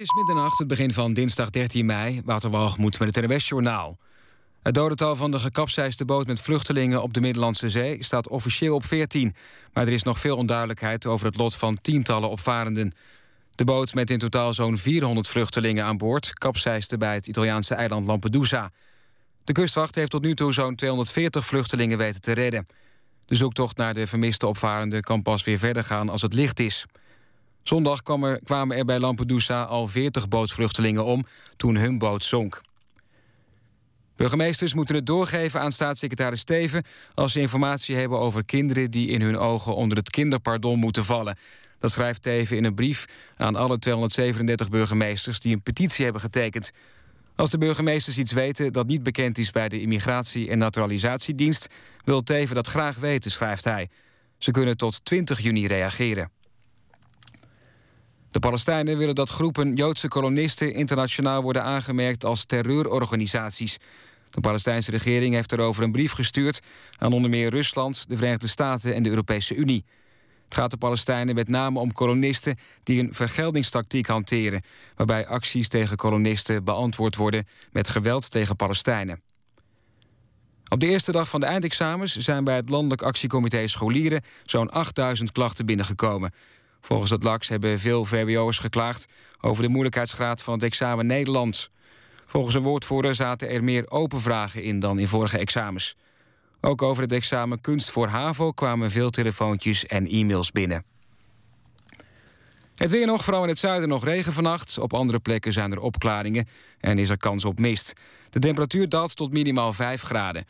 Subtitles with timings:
[0.00, 2.22] Het is middernacht, het begin van dinsdag 13 mei.
[2.24, 3.98] Waterwalgemoed met het NWS-journaal.
[4.62, 8.84] Het dodental van de gekapseisde boot met vluchtelingen op de Middellandse Zee staat officieel op
[8.84, 9.34] 14.
[9.72, 12.92] Maar er is nog veel onduidelijkheid over het lot van tientallen opvarenden.
[13.54, 18.06] De boot met in totaal zo'n 400 vluchtelingen aan boord kapseisde bij het Italiaanse eiland
[18.06, 18.70] Lampedusa.
[19.44, 22.66] De kustwacht heeft tot nu toe zo'n 240 vluchtelingen weten te redden.
[23.26, 26.86] De zoektocht naar de vermiste opvarenden kan pas weer verder gaan als het licht is.
[27.70, 32.60] Zondag kwamen er bij Lampedusa al 40 bootvluchtelingen om toen hun boot zonk.
[34.16, 36.84] Burgemeesters moeten het doorgeven aan staatssecretaris Steven...
[37.14, 41.38] als ze informatie hebben over kinderen die in hun ogen onder het kinderpardon moeten vallen.
[41.78, 43.04] Dat schrijft Teven in een brief
[43.36, 45.40] aan alle 237 burgemeesters...
[45.40, 46.70] die een petitie hebben getekend.
[47.36, 51.68] Als de burgemeesters iets weten dat niet bekend is bij de Immigratie- en Naturalisatiedienst...
[52.04, 53.88] wil Teven dat graag weten, schrijft hij.
[54.38, 56.30] Ze kunnen tot 20 juni reageren.
[58.30, 63.78] De Palestijnen willen dat groepen Joodse kolonisten internationaal worden aangemerkt als terreurorganisaties.
[64.30, 66.60] De Palestijnse regering heeft erover een brief gestuurd
[66.98, 69.84] aan onder meer Rusland, de Verenigde Staten en de Europese Unie.
[70.44, 74.62] Het gaat de Palestijnen met name om kolonisten die een vergeldingstactiek hanteren,
[74.96, 79.22] waarbij acties tegen kolonisten beantwoord worden met geweld tegen Palestijnen.
[80.68, 85.32] Op de eerste dag van de eindexamens zijn bij het Landelijk Actiecomité Scholieren zo'n 8000
[85.32, 86.32] klachten binnengekomen.
[86.80, 89.06] Volgens het LAX hebben veel VWO'ers geklaagd
[89.40, 91.70] over de moeilijkheidsgraad van het examen Nederlands.
[92.26, 95.96] Volgens een woordvoerder zaten er meer open vragen in dan in vorige examens.
[96.60, 100.84] Ook over het examen Kunst voor HAVO kwamen veel telefoontjes en e-mails binnen.
[102.74, 104.78] Het weer nog, vooral in het zuiden nog regen vannacht.
[104.78, 107.92] Op andere plekken zijn er opklaringen en is er kans op mist.
[108.30, 110.46] De temperatuur daalt tot minimaal 5 graden.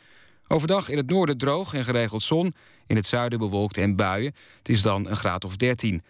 [0.47, 2.53] Overdag in het noorden droog en geregeld zon.
[2.87, 4.35] In het zuiden bewolkt en buien.
[4.57, 6.03] Het is dan een graad of 13.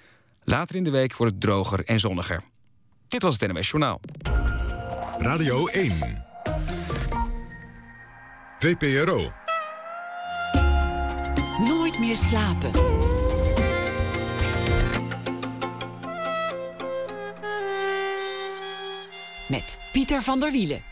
[0.44, 2.42] Later in de week wordt het droger en zonniger.
[3.08, 4.00] Dit was het NMS Journaal.
[5.18, 6.26] Radio 1.
[8.60, 9.32] VPRO.
[11.60, 12.72] Nooit meer slapen.
[19.50, 20.91] Met Pieter van der Wielen.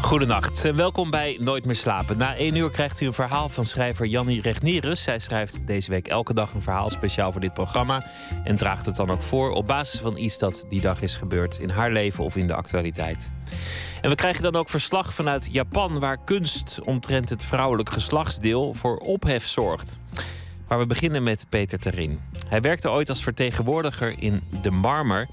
[0.00, 2.18] Goedenacht en welkom bij Nooit meer slapen.
[2.18, 5.02] Na één uur krijgt u een verhaal van schrijver Jannie Regnierus.
[5.02, 8.06] Zij schrijft deze week elke dag een verhaal speciaal voor dit programma.
[8.44, 11.58] En draagt het dan ook voor op basis van iets dat die dag is gebeurd
[11.58, 13.30] in haar leven of in de actualiteit.
[14.00, 18.96] En we krijgen dan ook verslag vanuit Japan, waar kunst omtrent het vrouwelijk geslachtsdeel voor
[18.96, 19.98] ophef zorgt.
[20.68, 22.20] Maar we beginnen met Peter Terin.
[22.48, 25.26] Hij werkte ooit als vertegenwoordiger in De Marmer.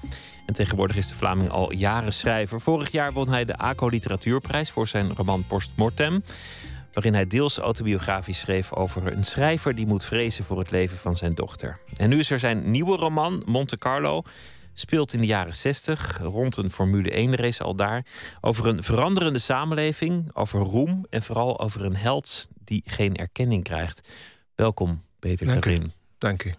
[0.46, 2.60] En tegenwoordig is de Vlaming al jaren schrijver.
[2.60, 6.24] Vorig jaar won hij de ACO Literatuurprijs voor zijn roman Post Mortem.
[6.92, 11.16] Waarin hij deels autobiografisch schreef over een schrijver die moet vrezen voor het leven van
[11.16, 11.78] zijn dochter.
[11.96, 14.22] En nu is er zijn nieuwe roman, Monte Carlo.
[14.72, 18.06] Speelt in de jaren 60, rond een Formule 1-race al daar.
[18.40, 24.08] Over een veranderende samenleving, over roem en vooral over een held die geen erkenning krijgt.
[24.54, 25.66] Welkom, Peter Dank
[26.18, 26.54] Dank u.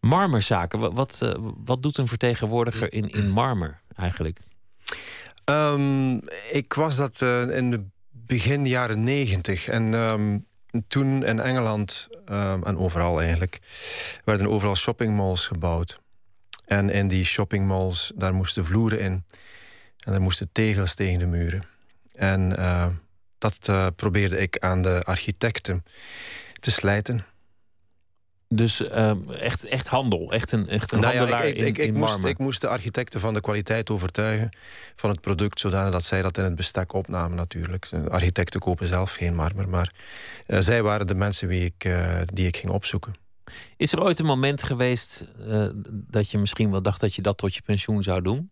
[0.00, 4.38] Marmerzaken, wat, uh, wat doet een vertegenwoordiger in, in marmer eigenlijk?
[5.44, 6.20] Um,
[6.52, 9.68] ik was dat uh, in de begin jaren negentig.
[9.68, 10.46] En um,
[10.88, 13.58] toen in Engeland, um, en overal eigenlijk,
[14.24, 16.00] werden overal shoppingmalls gebouwd.
[16.66, 19.24] En in die shoppingmalls, daar moesten vloeren in.
[20.04, 21.62] En daar moesten tegels tegen de muren.
[22.14, 22.86] En uh,
[23.38, 25.84] dat probeerde ik aan de architecten
[26.60, 27.24] te slijten.
[28.50, 29.10] Dus uh,
[29.40, 31.94] echt, echt handel, echt een, echt een nou ja, handelaar ik, ik, in, ik, in
[31.94, 34.50] moest, ik moest de architecten van de kwaliteit overtuigen
[34.96, 35.60] van het product...
[35.60, 37.88] zodanig dat zij dat in het bestek opnamen natuurlijk.
[37.90, 39.92] De architecten kopen zelf geen marmer, maar
[40.46, 43.14] uh, zij waren de mensen wie ik, uh, die ik ging opzoeken.
[43.76, 45.24] Is er ooit een moment geweest
[45.90, 47.00] dat je misschien wel dacht...
[47.00, 48.50] dat je dat tot je pensioen zou doen?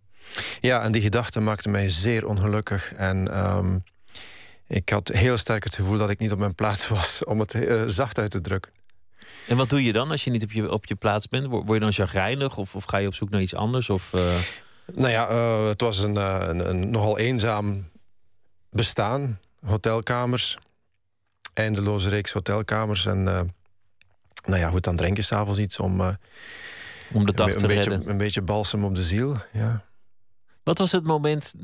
[0.60, 2.92] Ja, en die gedachte maakte mij zeer ongelukkig.
[2.94, 3.82] En um,
[4.66, 7.24] ik had heel sterk het gevoel dat ik niet op mijn plaats was...
[7.24, 7.56] om het
[7.86, 8.72] zacht uit te drukken.
[9.46, 11.46] En wat doe je dan als je niet op je, op je plaats bent?
[11.46, 13.90] Word je dan chagrijnig of, of ga je op zoek naar iets anders?
[13.90, 14.34] Of, uh...
[14.92, 17.88] Nou ja, uh, het was een, een, een, nogal eenzaam
[18.70, 19.40] bestaan.
[19.64, 20.58] Hotelkamers.
[21.54, 23.06] Eindeloze reeks hotelkamers.
[23.06, 23.40] En uh,
[24.44, 26.00] nou ja, goed, dan drink je s'avonds iets om...
[27.12, 27.96] om de dag een, te een redden.
[27.96, 29.84] Beetje, een beetje balsem op de ziel, ja.
[30.62, 31.54] Wat was het moment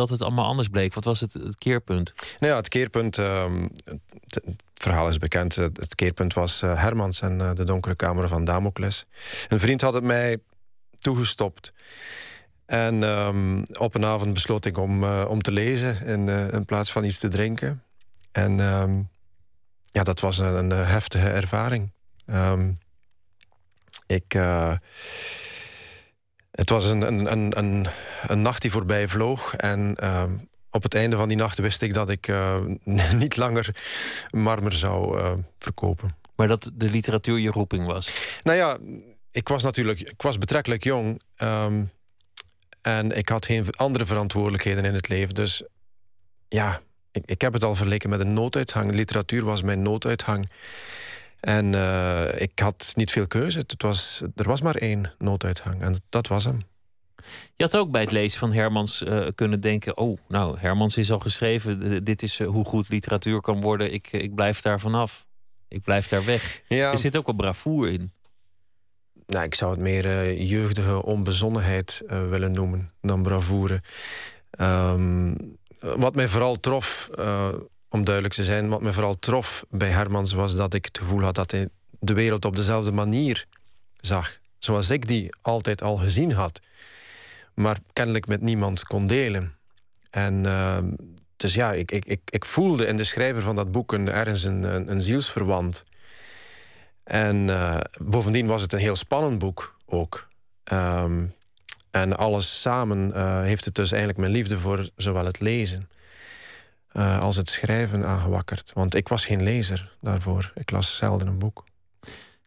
[0.00, 0.94] dat het allemaal anders bleek?
[0.94, 2.12] Wat was het, het keerpunt?
[2.38, 3.16] Nou ja, het keerpunt...
[3.16, 3.70] Um,
[4.24, 4.42] het,
[4.74, 5.54] verhaal is bekend.
[5.54, 9.06] Het keerpunt was uh, Hermans en uh, de donkere kamer van Damocles.
[9.48, 10.38] Een vriend had het mij
[10.98, 11.72] toegestopt.
[12.66, 16.92] En um, op een avond besloot ik om, uh, om te lezen in, in, plaats
[16.92, 17.82] van iets te drinken.
[18.32, 19.08] En um,
[19.84, 21.92] ja, dat was een, een heftige ervaring.
[24.06, 24.38] ik
[26.50, 27.86] Het was een, een, een, een,
[28.26, 29.54] een nacht die voorbij vloog.
[29.54, 30.32] En ehm,
[30.70, 32.56] op het einde van die nacht wist ik dat ik uh,
[33.16, 33.74] niet langer
[34.30, 36.16] marmer zou uh, verkopen.
[36.36, 38.12] Maar dat de literatuur je roeping was?
[38.42, 38.78] Nou ja,
[39.30, 41.20] ik was natuurlijk ik was betrekkelijk jong.
[41.42, 41.90] Um,
[42.82, 45.34] en ik had geen andere verantwoordelijkheden in het leven.
[45.34, 45.62] Dus
[46.48, 46.80] ja,
[47.12, 48.94] ik, ik heb het al verleken met een nooduithang.
[48.94, 50.50] Literatuur was mijn nooduithang.
[51.40, 53.58] En uh, ik had niet veel keuze.
[53.58, 55.82] Het was, er was maar één nooduithang.
[55.82, 56.58] En dat was hem.
[57.54, 61.12] Je had ook bij het lezen van Hermans uh, kunnen denken: Oh, nou, Hermans is
[61.12, 62.04] al geschreven.
[62.04, 63.92] Dit is uh, hoe goed literatuur kan worden.
[63.92, 65.26] Ik, ik blijf daar vanaf.
[65.68, 66.62] Ik blijf daar weg.
[66.68, 66.92] Ja.
[66.92, 68.12] Er zit ook een bravoure in.
[69.26, 73.82] Nou, ik zou het meer uh, jeugdige onbezonnenheid willen noemen dan bravoure.
[74.60, 77.10] Um, wat mij vooral trof,
[77.90, 81.22] om duidelijk te zijn, wat mij vooral trof bij Hermans was dat ik het gevoel
[81.22, 83.46] had dat hij de wereld op dezelfde manier
[84.00, 84.38] zag.
[84.58, 86.60] Zoals ik die altijd al gezien had
[87.60, 89.54] maar kennelijk met niemand kon delen.
[90.10, 90.78] En uh,
[91.36, 94.42] dus ja, ik, ik, ik, ik, voelde in de schrijver van dat boek een, ergens
[94.42, 95.84] een, zielsverwant.
[97.04, 100.28] En uh, bovendien was het een heel spannend boek ook.
[100.72, 101.34] Um,
[101.90, 105.88] en alles samen uh, heeft het dus eigenlijk mijn liefde voor zowel het lezen
[106.92, 108.70] uh, als het schrijven aangewakkerd.
[108.74, 110.52] Want ik was geen lezer daarvoor.
[110.54, 111.64] Ik las zelden een boek.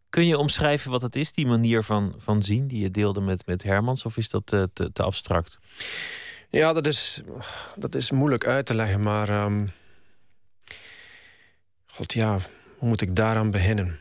[0.10, 3.46] Kun je omschrijven wat het is, die manier van, van zien die je deelde met,
[3.46, 4.06] met Hermans?
[4.06, 5.60] Of is dat te, te, te abstract?
[6.50, 7.22] Ja, dat is,
[7.76, 9.44] dat is moeilijk uit te leggen, maar.
[9.44, 9.72] Um,
[11.86, 12.40] God ja,
[12.78, 14.00] hoe moet ik daaraan beginnen?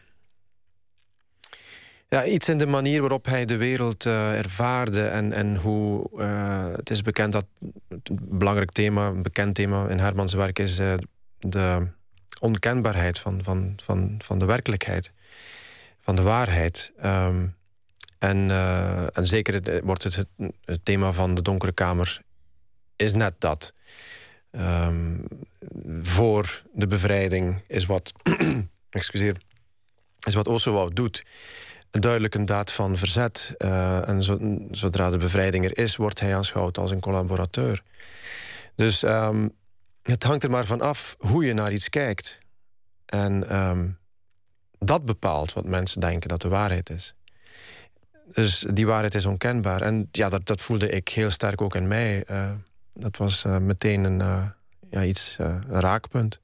[2.12, 6.10] Ja, iets in de manier waarop hij de wereld uh, ervaarde en, en hoe.
[6.16, 7.46] Uh, het is bekend dat
[7.88, 10.92] een belangrijk thema, een bekend thema in Hermans werk is uh,
[11.38, 11.86] de
[12.40, 15.12] onkenbaarheid van, van, van, van de werkelijkheid
[16.00, 16.92] van de waarheid.
[17.00, 17.46] Ehm,
[18.18, 18.50] en,
[19.12, 20.24] en zeker wordt het,
[20.64, 22.20] het, thema van de donkere kamer
[22.96, 23.72] is net dat.
[24.50, 25.24] Um,
[26.02, 28.12] voor de bevrijding is wat,
[28.90, 29.36] excuseer,
[30.20, 31.24] is wat Oswald doet.
[32.00, 33.54] Duidelijk een daad van verzet.
[33.58, 34.38] Uh, en zo,
[34.70, 37.82] zodra de bevrijding er is, wordt hij aanschouwd als een collaborateur.
[38.74, 39.50] Dus um,
[40.02, 42.38] het hangt er maar van af hoe je naar iets kijkt.
[43.06, 43.98] En um,
[44.78, 47.14] dat bepaalt wat mensen denken dat de waarheid is.
[48.32, 49.82] Dus die waarheid is onkenbaar.
[49.82, 52.24] En ja, dat, dat voelde ik heel sterk ook in mij.
[52.30, 52.50] Uh,
[52.94, 54.52] dat was uh, meteen een,
[54.90, 56.40] ja, iets, een raakpunt.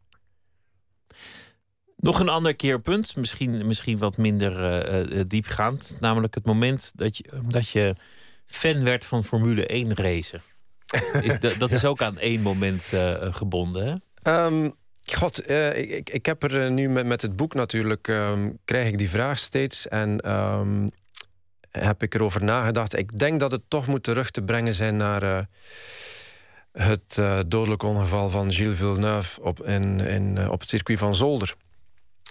[2.01, 5.97] Nog een ander keerpunt, misschien, misschien wat minder diepgaand.
[6.01, 7.95] Namelijk het moment dat je, dat je
[8.47, 10.43] fan werd van Formule 1 racen.
[11.21, 12.93] Is, dat, dat is ook aan één moment
[13.31, 14.45] gebonden, hè?
[14.45, 14.75] Um,
[15.15, 18.89] God, uh, ik, ik heb er eh, nu met, met het boek natuurlijk, um, krijg
[18.89, 19.89] ik die vraag steeds.
[19.89, 20.91] En um,
[21.71, 22.99] heb ik erover nagedacht.
[22.99, 25.49] Ik denk dat het toch moet terug te brengen zijn naar
[26.73, 31.57] het dodelijk ongeval van Gilles Villeneuve op, in, in, op het circuit van Zolder.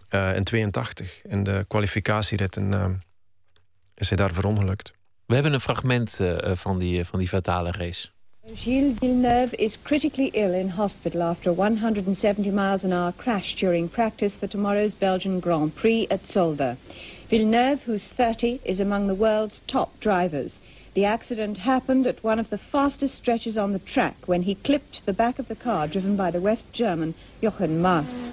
[0.09, 1.21] In 82.
[1.24, 2.94] In de kwalificatieritten ehm,
[3.95, 4.94] is hij daar verongelukt.
[5.25, 8.07] We hebben een fragment van, die, van die fatale race.
[8.56, 13.89] Gilles Villeneuve is critically ill in hospital after a 170 miles an hour crash during
[13.89, 16.77] practice for tomorrow's Belgian Grand Prix at Zolder.
[17.27, 20.59] Villeneuve, who's 30, is among the world's top drivers.
[20.94, 25.06] The accident happened at one of the fastest stretches on the track when he clipped
[25.06, 28.31] the back of the car driven by the West German Jochen Maas.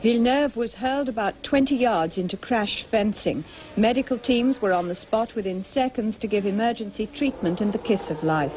[0.00, 3.44] Villeneuve was hurled about 20 yards into crash fencing.
[3.74, 8.10] Medical teams were on the spot within seconds to give emergency treatment and the kiss
[8.10, 8.54] of life.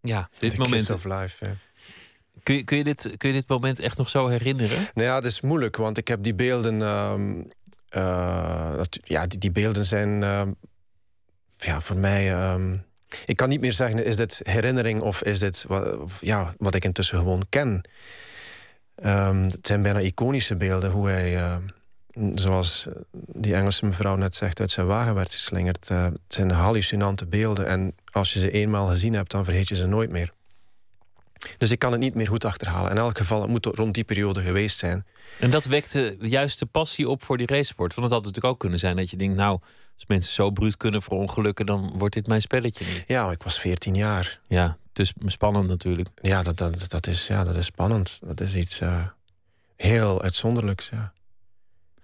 [0.00, 0.90] Ja, dit The moment.
[0.90, 1.56] of life,
[2.42, 4.78] Kun je, kun, je dit, kun je dit moment echt nog zo herinneren?
[4.94, 6.80] Nou ja, het is moeilijk, want ik heb die beelden.
[6.80, 7.14] Uh,
[7.96, 10.22] uh, ja, die, die, beelden zijn.
[10.22, 10.42] Uh,
[11.56, 12.32] ja, voor mij.
[12.32, 12.76] Ehm,
[13.24, 16.84] ik kan niet meer zeggen: is dit herinnering of is dit wat, ja, wat ik
[16.84, 17.82] intussen gewoon ken?
[19.02, 21.60] Ehm, het zijn bijna iconische beelden hoe hij
[22.34, 25.88] zoals die Engelse mevrouw net zegt, uit zijn wagen werd geslingerd.
[25.92, 27.66] Uh, het zijn hallucinante beelden.
[27.66, 30.32] En als je ze eenmaal gezien hebt, dan vergeet je ze nooit meer.
[31.58, 32.90] Dus ik kan het niet meer goed achterhalen.
[32.90, 35.06] In elk geval, het moet rond die periode geweest zijn.
[35.38, 37.94] En dat wekte juist de passie op voor die racesport.
[37.94, 39.36] Want het had natuurlijk ook kunnen zijn dat je denkt...
[39.36, 39.58] nou,
[39.94, 41.66] als mensen zo bruut kunnen verongelukken...
[41.66, 43.04] dan wordt dit mijn spelletje niet.
[43.06, 44.40] Ja, ik was 14 jaar.
[44.46, 46.08] Ja, dus spannend natuurlijk.
[46.22, 48.18] Ja, dat, dat, dat, is, ja, dat is spannend.
[48.22, 49.06] Dat is iets uh,
[49.76, 51.12] heel uitzonderlijks, ja.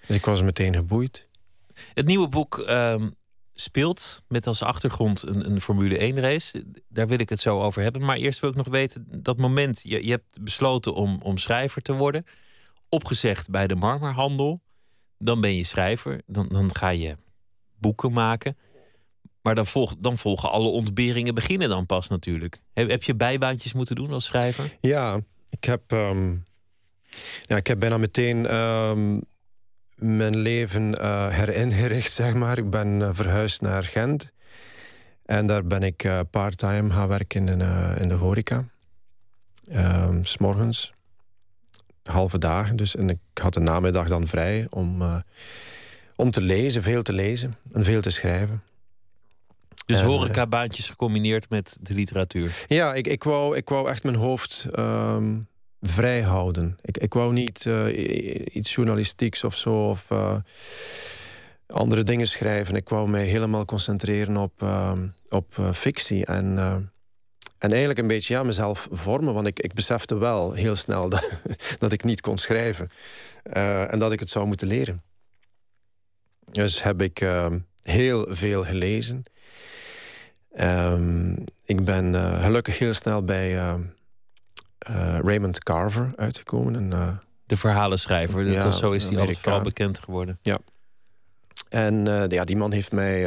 [0.06, 1.28] Dus ik was meteen geboeid.
[1.94, 3.08] Het nieuwe boek ehm,
[3.52, 6.64] speelt met als achtergrond een, een Formule 1 race.
[6.88, 8.04] Daar wil ik het zo over hebben.
[8.04, 11.82] Maar eerst wil ik nog weten, dat moment, je, je hebt besloten om, om schrijver
[11.82, 12.26] te worden.
[12.88, 14.62] Opgezegd bij de marmerhandel.
[15.18, 16.20] Dan ben je schrijver.
[16.26, 17.16] Dan, dan ga je
[17.78, 18.56] boeken maken.
[19.44, 22.60] Maar dan, volg, dan volgen alle ontberingen beginnen dan pas natuurlijk.
[22.72, 24.76] Heb, heb je bijbaantjes moeten doen als schrijver?
[24.80, 25.18] Ja,
[25.50, 26.30] ik heb, ehm,
[27.46, 29.20] ja, ik heb bijna meteen ehm,
[29.94, 32.58] mijn leven uh, heringericht, zeg maar.
[32.58, 34.32] Ik ben uh, verhuisd naar Gent.
[35.24, 37.60] En daar ben ik uh, part-time gaan werken in,
[38.00, 38.64] in de horeca.
[39.72, 40.92] Um, S morgens.
[42.02, 42.96] Halve dagen dus.
[42.96, 45.02] En ik had de namiddag dan vrij om,
[46.16, 48.62] om te lezen, veel te lezen en veel te schrijven.
[49.86, 52.64] Dus en, horecabaantjes gecombineerd met de literatuur?
[52.66, 55.48] Ja, ik, ik, wou, ik wou echt mijn hoofd um,
[55.80, 56.76] vrij houden.
[56.82, 59.88] Ik, ik wou niet uh, iets journalistieks of zo...
[59.88, 60.36] of uh,
[61.66, 62.76] andere dingen schrijven.
[62.76, 64.92] Ik wou mij helemaal concentreren op, uh,
[65.28, 66.26] op fictie.
[66.26, 66.58] En,
[67.58, 69.34] en eigenlijk een beetje ja, mezelf vormen.
[69.34, 71.30] Want ik, ik besefte wel heel snel dat,
[71.78, 72.88] dat ik niet kon schrijven.
[73.88, 75.02] en dat ik het zou moeten leren.
[76.52, 79.24] Dus heb ik ehm, heel veel gelezen...
[80.61, 83.75] Um, ik ben uh, gelukkig heel snel bij uh,
[84.90, 86.75] uh, Raymond Carver uitgekomen.
[86.75, 90.38] En, de verhalenschrijver, ja, dat, zo is hij altijd vooral bekend geworden.
[90.42, 90.58] Ja.
[91.68, 93.25] En ja, die man heeft mij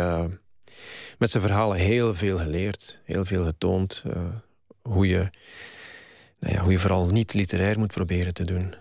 [1.17, 3.01] met zijn verhalen heel veel geleerd.
[3.03, 4.03] Heel veel getoond.
[4.81, 5.29] hoe, je,
[6.39, 8.75] nou ja, hoe je vooral niet literair moet proberen te doen.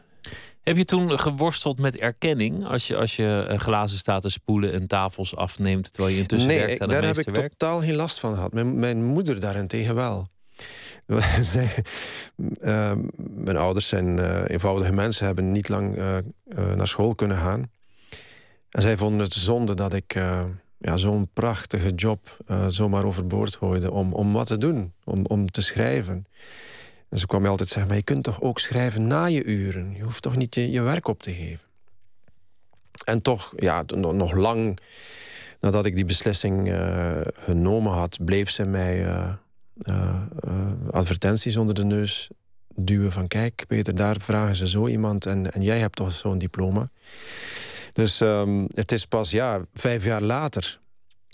[0.67, 4.73] Heb je toen geworsteld met erkenning als je, als je eh, glazen staat te spoelen
[4.73, 8.21] en tafels afneemt terwijl je intussen nee, werkt aan daar heb ik totaal geen last
[8.21, 8.53] van gehad.
[8.53, 10.27] Mijn, mijn moeder daarentegen wel.
[11.41, 11.85] Zij,
[12.61, 16.17] uh, mijn ouders zijn uh, eenvoudige mensen, hebben niet lang uh,
[16.75, 17.71] naar school kunnen gaan.
[18.71, 20.15] En zij vonden het zonde dat ik
[20.79, 22.37] ja, zo'n prachtige job
[22.69, 26.27] zomaar overboord gooide om, om wat te doen, om, om te schrijven.
[27.09, 29.95] En ze kwam mij altijd zeggen, maar je kunt toch ook schrijven na je uren?
[29.97, 31.65] Je hoeft toch niet je, werk op te geven?
[33.05, 34.79] En toch, ja, nog lang
[35.61, 38.25] nadat ik die beslissing uh, genomen had...
[38.25, 39.33] bleef ze mij uh,
[39.79, 40.23] uh,
[40.91, 42.31] advertenties onder de neus
[42.75, 43.29] duwen van...
[43.29, 46.91] kijk, Peter, daar vragen ze zo iemand en, en jij hebt toch zo'n diploma.
[47.93, 50.81] Dus um, het is pas ja, vijf jaar later...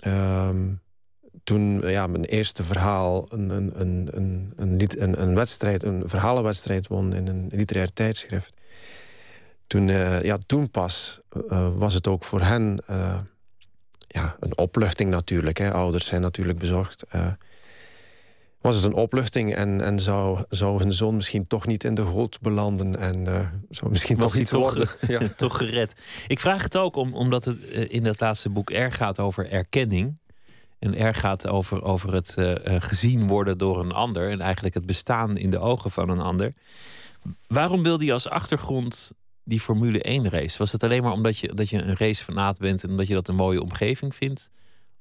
[0.06, 0.80] Um,
[1.44, 4.52] toen ja, mijn eerste verhaal een, een, een, een,
[4.98, 8.54] een, een, wedstrijd, een verhalenwedstrijd won in een literair tijdschrift.
[9.66, 13.18] Toen, uh, ja, toen pas uh, was het ook voor hen uh,
[14.06, 15.58] ja, een opluchting natuurlijk.
[15.58, 15.72] Hè.
[15.72, 17.04] Ouders zijn natuurlijk bezorgd.
[18.60, 22.06] was het een opluchting en, en zou, zou hun zoon misschien toch niet in de
[22.06, 23.24] goot belanden en
[23.70, 24.88] zou misschien was toch iets toch, worden.
[25.08, 25.28] ja.
[25.36, 26.00] toch gered.
[26.26, 30.20] Ik vraag het ook om, omdat het in dat laatste boek erg gaat over erkenning.
[30.82, 34.30] En er gaat over, over het uh, gezien worden door een ander.
[34.30, 36.54] En eigenlijk het bestaan in de ogen van een ander.
[37.46, 39.12] Waarom wilde je als achtergrond
[39.44, 40.58] die Formule 1 race?
[40.58, 43.28] Was het alleen maar omdat je, dat je een racefanaat bent en omdat je dat
[43.28, 44.50] een mooie omgeving vindt?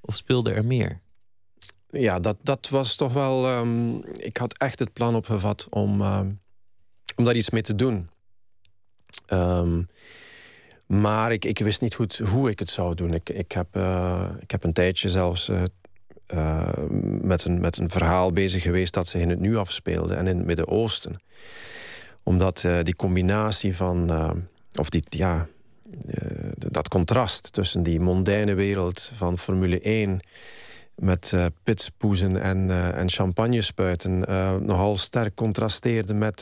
[0.01, 0.99] Of speelde er meer?
[1.89, 3.57] Ja, dat, dat was toch wel.
[3.57, 6.39] Um, ik had echt het plan opgevat om, um,
[7.15, 8.09] om daar iets mee te doen.
[9.27, 9.87] Um,
[10.91, 13.13] maar ik, ik wist niet goed hoe ik het zou doen.
[13.13, 15.61] Ik, ik, heb, uh, ik heb een tijdje zelfs uh,
[16.33, 16.69] uh,
[17.21, 18.93] met, een, met een verhaal bezig geweest...
[18.93, 21.21] dat zich in het nu afspeelde en in het Midden-Oosten.
[22.23, 24.09] Omdat die combinatie van...
[24.79, 25.47] of die, ja,
[26.55, 30.19] dat contrast tussen die mondaine wereld van Formule 1
[30.95, 31.45] met uh,
[32.43, 36.41] en, uh, en champagnespuiten uh, nogal sterk contrasteerde met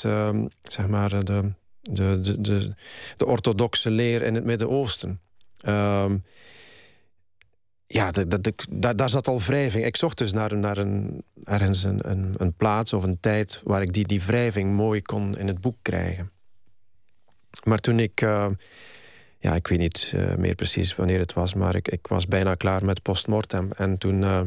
[0.62, 1.52] zeg maar de,
[1.90, 2.74] de, de, de,
[3.18, 5.20] de orthodoxe leer in het Midden-Oosten.
[5.68, 6.24] Um,
[7.92, 9.86] ja, de, de, daar, daar zat al wrijving.
[9.86, 13.62] Ik zocht dus naar, naar een, ergens een, een, plaats of een tijd...
[13.64, 16.32] waar ik die, die wrijving mooi kon in het boek krijgen.
[17.64, 18.22] Maar toen ik...
[18.22, 18.48] Uh,
[19.40, 21.54] ja, ik weet niet uh, meer precies wanneer het was...
[21.54, 23.72] maar ik, ik was bijna klaar met postmortem.
[23.72, 24.42] En toen uh,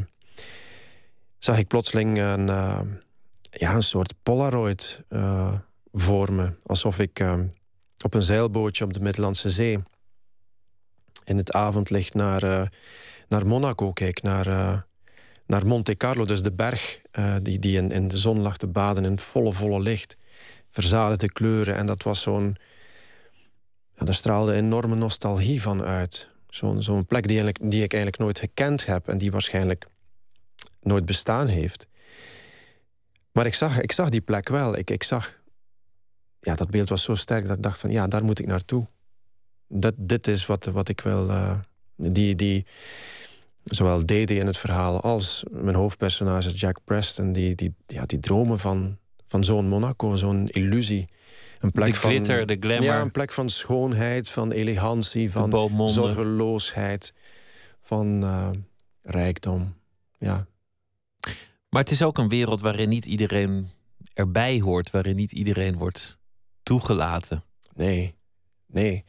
[1.37, 2.45] zag ik plotseling een,
[3.49, 5.03] ja, een soort Polaroid
[5.93, 6.55] voor.
[6.65, 7.39] Alsof ik uh,
[8.01, 9.79] op een zeilbootje op de Middellandse Zee...
[11.23, 12.63] in het avondlicht naar, uh,
[13.27, 14.81] naar Monaco kijk, naar, uh,
[15.45, 16.25] naar Monte Carlo.
[16.25, 17.01] Dus de berg
[17.41, 20.17] die, die in, in de zon lag te baden in volle, volle licht.
[20.69, 21.75] Verzadigde kleuren.
[21.75, 22.55] En dat was zo'n...
[23.95, 26.29] Daar straalde enorme nostalgie van uit.
[26.49, 29.07] Zo'n zo'n plek die, die ik eigenlijk nooit gekend heb...
[29.07, 29.87] en die waarschijnlijk
[30.81, 31.87] nooit bestaan heeft.
[33.31, 34.77] Maar ik zag, ik zag die plek wel.
[34.77, 35.41] Ik, ik zag
[36.43, 38.87] ja, dat beeld was zo sterk dat ik dacht van ja, daar moet ik naartoe.
[39.67, 41.29] Dat, dit is wat, wat ik wil.
[41.29, 41.59] Uh,
[41.95, 42.65] die, die,
[43.63, 48.59] zowel Dede in het verhaal als mijn hoofdpersonage Jack Preston, die, die, ja, die dromen
[48.59, 48.97] van,
[49.27, 51.07] van zo'n Monaco, zo'n illusie.
[51.59, 52.83] Een plek de glitter, van, de glamour.
[52.83, 57.13] Ja, een plek van schoonheid, van elegantie, van zorgeloosheid,
[57.81, 58.49] van uh,
[59.01, 59.73] rijkdom.
[60.17, 60.47] ja.
[61.69, 63.69] Maar het is ook een wereld waarin niet iedereen
[64.13, 66.19] erbij hoort, waarin niet iedereen wordt
[66.63, 67.43] toegelaten.
[67.73, 68.15] Nee,
[68.65, 69.03] nee,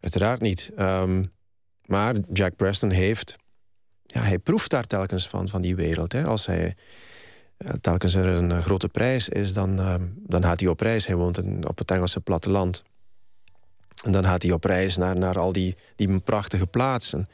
[0.00, 0.72] uiteraard niet.
[0.76, 1.24] Ehm,
[1.84, 3.36] maar Jack Preston heeft,
[4.02, 6.12] ja, hij proeft daar telkens van, van die wereld.
[6.12, 6.24] Hè.
[6.24, 6.76] Als hij
[7.58, 11.06] uh, telkens er een grote prijs is, dan, uh, dan gaat hij op reis.
[11.06, 12.82] Hij woont in, op het Engelse platteland.
[14.04, 17.28] En dan gaat hij op reis naar, naar al die, die prachtige plaatsen.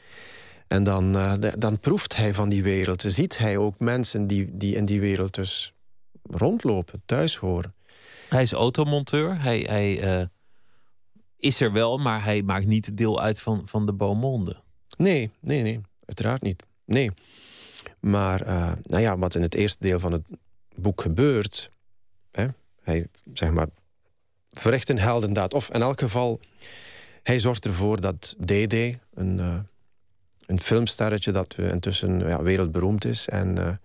[0.67, 3.03] En dan, uh, dan proeft hij van die wereld.
[3.07, 5.73] Ziet hij ook mensen die, die in die wereld dus
[6.23, 7.73] rondlopen, thuis horen.
[8.31, 9.41] Hij is automonteur.
[9.41, 10.25] Hij, hij uh,
[11.37, 14.61] is er wel, maar hij maakt niet deel uit van, van de Beaumonde.
[14.97, 15.81] Nee, nee, nee.
[16.05, 16.63] Uiteraard niet.
[16.85, 17.11] Nee.
[17.99, 20.23] Maar uh, nou ja, wat in het eerste deel van het
[20.75, 21.71] boek gebeurt...
[22.31, 22.47] Hè,
[22.81, 23.67] hij, zeg maar,
[24.51, 25.53] verricht een heldendaad.
[25.53, 26.39] Of in elk geval,
[27.23, 28.73] hij zorgt ervoor dat DD,
[29.13, 29.59] een, uh,
[30.45, 33.27] een filmsterretje dat intussen ja, wereldberoemd is...
[33.27, 33.79] en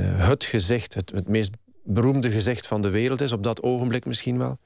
[0.00, 1.50] het gezicht, het, het, meest
[1.94, 3.32] beroemde gezicht van de wereld is...
[3.32, 4.58] op dat ogenblik misschien wel.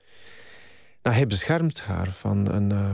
[1.03, 2.93] Nou, hij beschermt haar van, een, uh,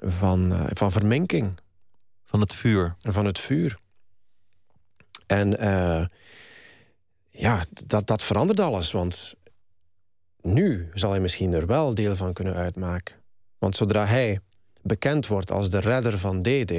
[0.00, 1.58] van, van verminking.
[2.24, 2.96] Van het vuur.
[3.00, 3.78] Van het vuur.
[5.26, 5.50] En
[7.30, 9.34] ja, dat, dat verandert alles, want
[10.40, 13.14] nu zal hij misschien er wel deel van kunnen uitmaken.
[13.58, 14.40] Want zodra hij
[14.82, 16.72] bekend wordt als de redder van DD,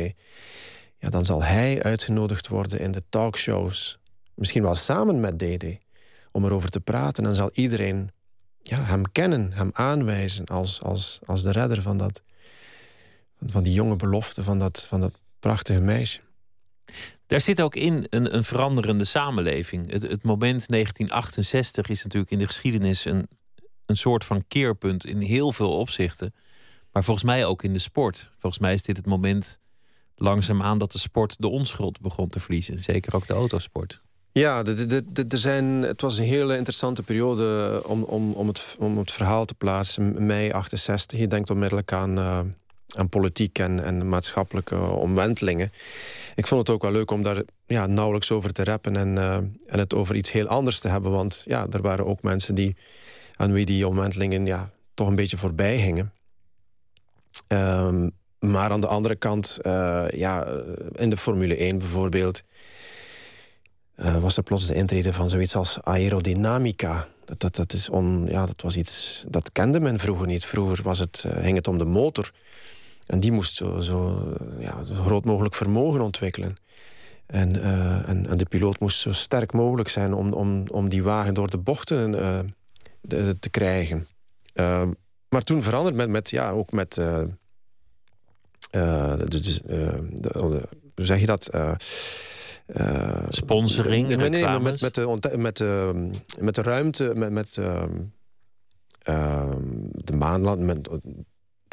[0.98, 4.00] ja, dan zal hij uitgenodigd worden in de talkshows.
[4.36, 5.63] Misschien wel samen met DD,
[6.34, 7.25] om erover te praten.
[7.25, 8.12] En zal iedereen
[8.62, 12.22] ja, hem kennen, hem aanwijzen als, als, als de redder van, dat,
[13.46, 16.20] van die jonge belofte, van dat, van dat prachtige meisje.
[17.25, 19.92] Daar zit ook in een, een veranderende samenleving.
[19.92, 23.28] Het, het moment 1968 is natuurlijk in de geschiedenis een
[23.86, 26.34] een soort van keerpunt in heel veel opzichten.
[26.92, 28.32] Maar volgens mij ook in de sport.
[28.38, 29.60] Volgens mij is dit het moment
[30.16, 32.80] langzaamaan dat de sport de onschuld begon te verliezen.
[32.80, 34.02] Zeker ook de autosport.
[34.34, 34.63] Ja,
[35.30, 39.46] er zijn, het was een hele interessante periode om, om, om, het, om het verhaal
[39.46, 40.25] te plaatsen.
[40.25, 42.40] Mei 68, je denkt onmiddellijk aan, uh,
[42.96, 45.72] aan politiek en, en maatschappelijke omwentelingen.
[46.36, 49.36] Ik vond het ook wel leuk om daar ja, nauwelijks over te rappen en, uh,
[49.36, 51.12] en het over iets heel anders te hebben.
[51.12, 52.75] Want ja, er waren ook mensen die
[53.36, 56.12] aan wie die omwentelingen ja, toch een beetje voorbij hingen.
[57.48, 60.46] Um, maar aan de andere kant, uh, ja,
[60.92, 62.44] in de Formule 1 bijvoorbeeld...
[64.03, 67.07] Uh, was er plots de intrede van zoiets als aerodynamica.
[67.25, 70.46] Dat, dat, dat, is on, ja, dat was iets dat kende men vroeger niet.
[70.46, 72.31] Vroeger was het, uh, het om de motor.
[73.05, 74.27] En die moest zo, zo,
[74.59, 76.57] ja, zo groot mogelijk vermogen ontwikkelen.
[77.25, 77.61] En,
[78.05, 81.50] en, en, de piloot moest zo sterk mogelijk zijn om, om, om die wagen door
[81.50, 82.11] de bochten
[83.39, 84.07] te krijgen.
[85.29, 86.94] Maar toen veranderd met, met ja, ook met.
[86.94, 87.37] De,
[90.96, 91.50] hoe zeg je dat?
[93.29, 96.09] Sponsoring, nee, nee, met, met, de, met, de,
[96.40, 97.53] met de ruimte, met, met
[99.94, 100.90] de maanland, met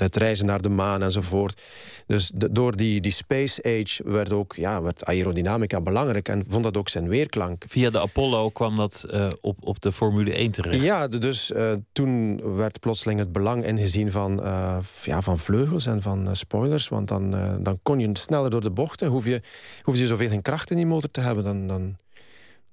[0.00, 1.60] het reizen naar de maan enzovoort.
[2.06, 6.76] Dus door die, die space age werd ook ja, werd aerodynamica belangrijk en vond dat
[6.76, 7.64] ook zijn weerklank.
[7.68, 10.82] Via de Apollo kwam dat uh, op, op de Formule 1 terecht.
[10.82, 16.02] Ja, dus uh, toen werd plotseling het belang ingezien van, uh, ja, van vleugels en
[16.02, 16.88] van spoilers.
[16.88, 17.30] Want dan,
[17.62, 19.08] dan kon je sneller door de bochten.
[19.08, 19.42] Hoef je,
[19.82, 21.44] hoef je zoveel geen kracht in die motor te hebben.
[21.44, 21.96] Dan, dan,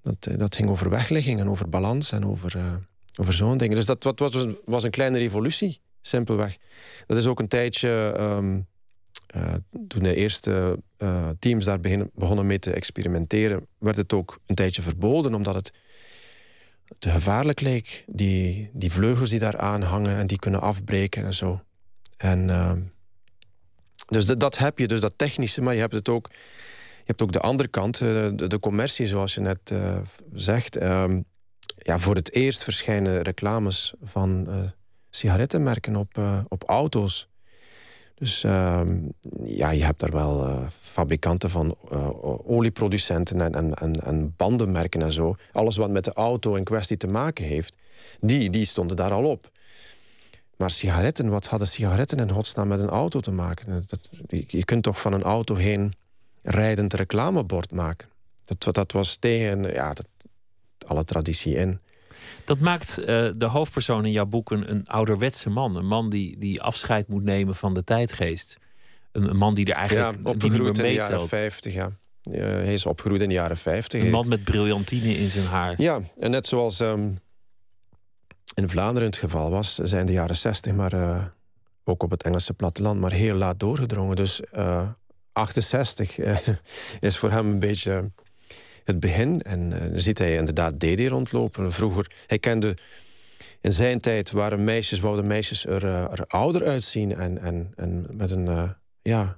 [0.02, 2.80] dat, dat ging over wegligging en over balans en over,
[3.16, 3.76] over zo'n dingen.
[3.76, 6.58] Dus dat wat, was, was een kleine revolutie simpelweg.
[7.06, 8.68] Dat is ook een tijdje, um,
[9.36, 9.54] uh,
[9.88, 11.80] toen de eerste uh, teams daar
[12.14, 15.72] begonnen mee te experimenteren, werd het ook een tijdje verboden, omdat het
[17.00, 18.04] te gevaarlijk leek.
[18.08, 21.62] Die, die vleugels die daar aan hangen en die kunnen afbreken en zo.
[22.18, 22.72] En, uh,
[24.08, 26.30] dus dat heb je, dus dat technische, maar je hebt het ook.
[26.98, 29.74] Je hebt ook de andere kant, de, de commercie, zoals je net
[30.34, 30.76] zegt.
[30.76, 31.22] Ehm,
[31.78, 34.48] ja, voor het eerst verschijnen reclames van
[35.18, 37.28] sigarettenmerken op, uh, op auto's.
[38.16, 38.82] Dus uh,
[39.44, 42.10] ja, je hebt daar wel uh, fabrikanten van uh,
[42.50, 45.36] olieproducenten en, en, en, en, bandenmerken en zo.
[45.52, 47.76] Alles wat met de auto in kwestie te maken heeft,
[48.20, 49.52] die, die stonden daar al op.
[50.56, 53.84] Maar sigaretten, wat hadden sigaretten in godsnaam met een auto te maken?
[53.86, 54.10] Dat,
[54.48, 55.94] je kunt toch van een auto heen
[56.42, 58.08] rijdend reclamebord maken?
[58.46, 60.08] Dat, dat was tegen ja, dat,
[60.88, 61.80] alle traditie in.
[62.46, 65.76] Dat maakt uh, de hoofdpersoon in jouw boek een, een, ouderwetse man.
[65.76, 68.58] Een man die, die afscheid moet nemen van de tijdgeest.
[69.12, 71.92] Een, een man die er eigenlijk ja, opgegroeid in de jaren 50, ja.
[72.32, 74.02] Uh, hij is opgegroeid in de jaren 50.
[74.02, 75.82] Een man met briljantine in zijn haar.
[75.82, 77.20] Ja, en net zoals um,
[78.54, 81.24] in Vlaanderen het geval was, zijn de jaren 60 maar uh,
[81.84, 84.16] ook op het Engelse platteland maar heel laat doorgedrongen.
[84.16, 84.42] Dus
[85.32, 86.18] 68
[87.00, 88.12] is voor hem een beetje
[88.88, 89.42] het begin.
[89.42, 91.74] En uh, dan ziet hij inderdaad Dede rondlopen.
[91.74, 92.78] Vroeger, hij kende...
[93.62, 97.16] In zijn tijd waren meisjes, wouden meisjes er, er ouder uitzien.
[97.16, 99.38] En, en, en met, een, ja,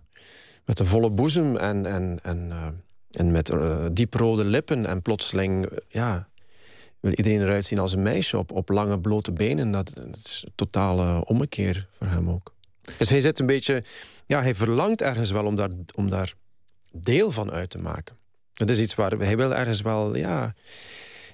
[0.66, 2.52] met een volle boezem en, en, en,
[3.12, 3.52] en met
[3.92, 4.86] dieprode lippen.
[4.86, 6.30] En plotseling, ja,
[7.00, 9.72] wil iedereen eruit zien als een meisje op, op lange blote benen.
[9.72, 12.54] Dat, is een totale ommekeer voor hem ook.
[12.98, 13.84] Dus hij zit een beetje...
[14.26, 16.34] Ja, hij verlangt ergens wel om daar, om daar
[16.92, 18.19] deel van uit te maken.
[18.60, 20.16] Dat is iets waar hij wil ergens wel...
[20.16, 20.54] Ja,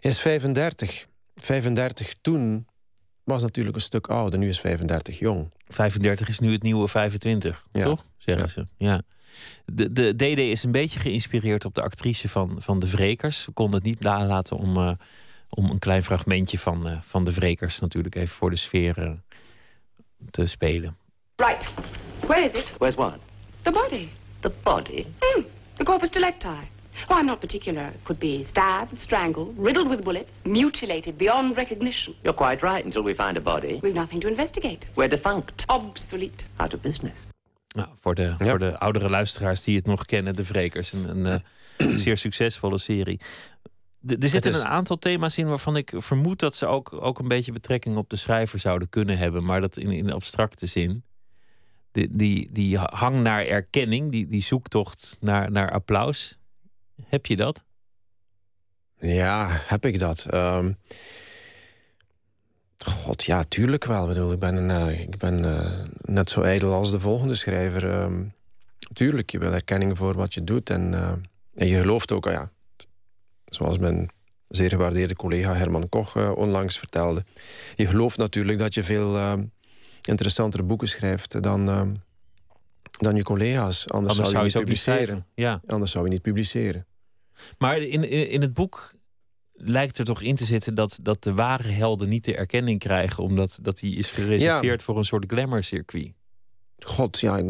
[0.01, 1.07] hij is 35.
[1.35, 2.67] 35 toen
[3.23, 4.39] was natuurlijk een stuk ouder.
[4.39, 5.51] Nu is 35 jong.
[5.67, 7.83] 35 is nu het nieuwe 25, ja.
[7.83, 8.05] toch?
[8.17, 8.65] Zeggen ze.
[8.77, 9.01] Ja.
[9.65, 13.45] De, de DD is een beetje geïnspireerd op de actrice van, van De Vrekers.
[13.45, 14.77] We konden het niet nalaten om...
[14.77, 14.91] Uh,
[15.49, 19.11] om een klein fragmentje van, uh, van de wrekers natuurlijk even voor de sfeer uh,
[20.31, 20.97] te spelen.
[21.35, 21.73] Right.
[22.19, 22.73] Where is it?
[22.77, 23.17] Where's what?
[23.61, 24.09] The body.
[24.39, 25.05] The body?
[25.19, 25.45] Mm,
[25.77, 26.73] the corpus delicti.
[27.09, 27.87] Oh, I'm not particular.
[27.87, 32.15] It could be stabbed, strangled, riddled with bullets, mutilated beyond recognition.
[32.23, 33.79] You're quite right until we find a body.
[33.81, 34.87] We've nothing to investigate.
[34.95, 35.65] We're defunct.
[35.67, 36.45] Obsolete.
[36.55, 37.17] Out of business.
[37.75, 40.93] Nou, voor, de, voor de oudere luisteraars die het nog kennen, De Vrekers.
[40.93, 41.41] Een, een
[41.77, 43.19] uh, zeer succesvolle serie
[44.07, 47.51] er zitten een aantal thema's in waarvan ik vermoed dat ze ook, ook een beetje
[47.51, 51.03] betrekking op de schrijver zouden kunnen hebben, maar dat in, in abstracte zin.
[51.91, 56.37] Die, die, die hang naar erkenning, die, die zoektocht naar, naar applaus.
[57.03, 57.63] Heb je dat?
[58.99, 60.25] Ja, heb ik dat.
[60.29, 60.71] Ehm,
[62.77, 64.31] God, ja, tuurlijk wel.
[64.31, 68.01] Ik, ben, ik ben uh, net zo ijdel als de volgende schrijver.
[68.01, 68.33] Um,
[68.93, 70.69] tuurlijk, je wil erkenning voor wat je doet.
[70.69, 71.11] En, uh,
[71.55, 72.51] en je gelooft ook, oh ja,
[73.45, 74.09] zoals mijn
[74.47, 77.25] zeer gewaardeerde collega Herman Koch onlangs vertelde.
[77.75, 79.17] Je gelooft natuurlijk dat je veel
[80.01, 81.81] interessantere boeken schrijft dan, uh,
[82.97, 83.87] dan je collega's.
[83.87, 85.25] Anders, Anders zou je, niet publiceren.
[85.35, 85.61] ja.
[85.67, 86.85] Anders zou je niet publiceren.
[87.57, 88.93] Maar in, in, in het boek
[89.53, 93.23] lijkt er toch in te zitten dat, dat de ware helden niet de erkenning krijgen,
[93.23, 96.13] omdat dat die is gereserveerd voor een soort glamour-circuit.
[96.79, 97.41] God, ja,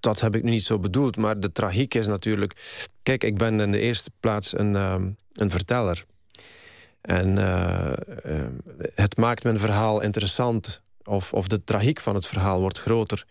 [0.00, 1.16] dat heb ik niet zo bedoeld.
[1.16, 2.86] Maar de tragiek is natuurlijk.
[3.02, 6.04] Kijk, ik ben in de eerste plaats een, ehm, een verteller.
[7.00, 7.92] En uh,
[8.26, 8.46] uh,
[8.94, 10.82] het maakt mijn verhaal interessant.
[11.04, 13.24] Of, of de tragiek van het verhaal wordt groter.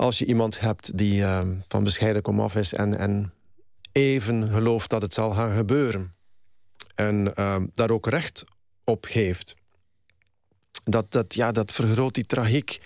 [0.00, 3.32] Als je iemand hebt die uh, van bescheiden komaf is en, en
[3.92, 6.14] even gelooft dat het zal gaan gebeuren.
[6.94, 8.44] En ehm, daar ook recht
[8.84, 9.54] op geeft.
[10.84, 12.80] Dat, dat, ja, dat vergroot die tragiek.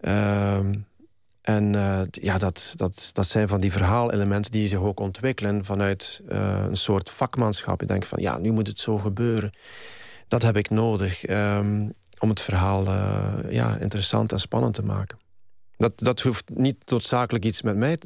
[0.00, 0.74] Ehm,
[1.40, 6.22] en uh, ja, dat, dat, dat zijn van die verhaalelementen die zich ook ontwikkelen vanuit
[6.28, 7.80] uh, een soort vakmanschap.
[7.80, 9.52] Je denkt van ja, nu moet het zo gebeuren.
[10.26, 11.24] Dat heb ik nodig
[12.18, 15.18] om het verhaal uh, ja, interessant en spannend te maken.
[15.78, 17.98] Dat, dat hoeft niet noodzakelijk iets met mij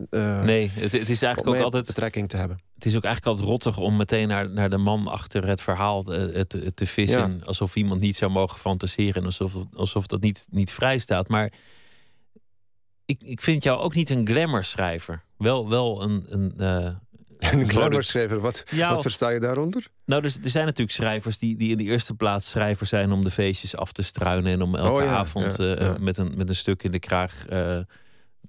[0.44, 2.60] Nee, het, het, is eigenlijk ook altijd betrekking te hebben.
[2.74, 6.02] Het is ook eigenlijk altijd rottig om meteen naar, naar de man achter het verhaal
[6.02, 7.36] te, te, te vissen.
[7.38, 7.44] Ja.
[7.44, 9.24] Alsof iemand niet zou mogen fantaseren.
[9.24, 11.28] Alsof, alsof dat niet, niet vrij staat.
[11.28, 11.52] Maar
[13.04, 15.22] ik, ik vind jou ook niet een glamour-schrijver.
[15.36, 16.24] Wel, wel een.
[16.28, 16.90] een uh,
[17.50, 19.86] een glamour-schrijver, wat, wat versta je daaronder?
[20.04, 23.24] Nou, dus, er zijn natuurlijk schrijvers die, die in de eerste plaats schrijver zijn om
[23.24, 26.56] de feestjes af te struinen en om elke oh avond uh, Met, een, met een
[26.56, 27.78] stuk in de kraag uh,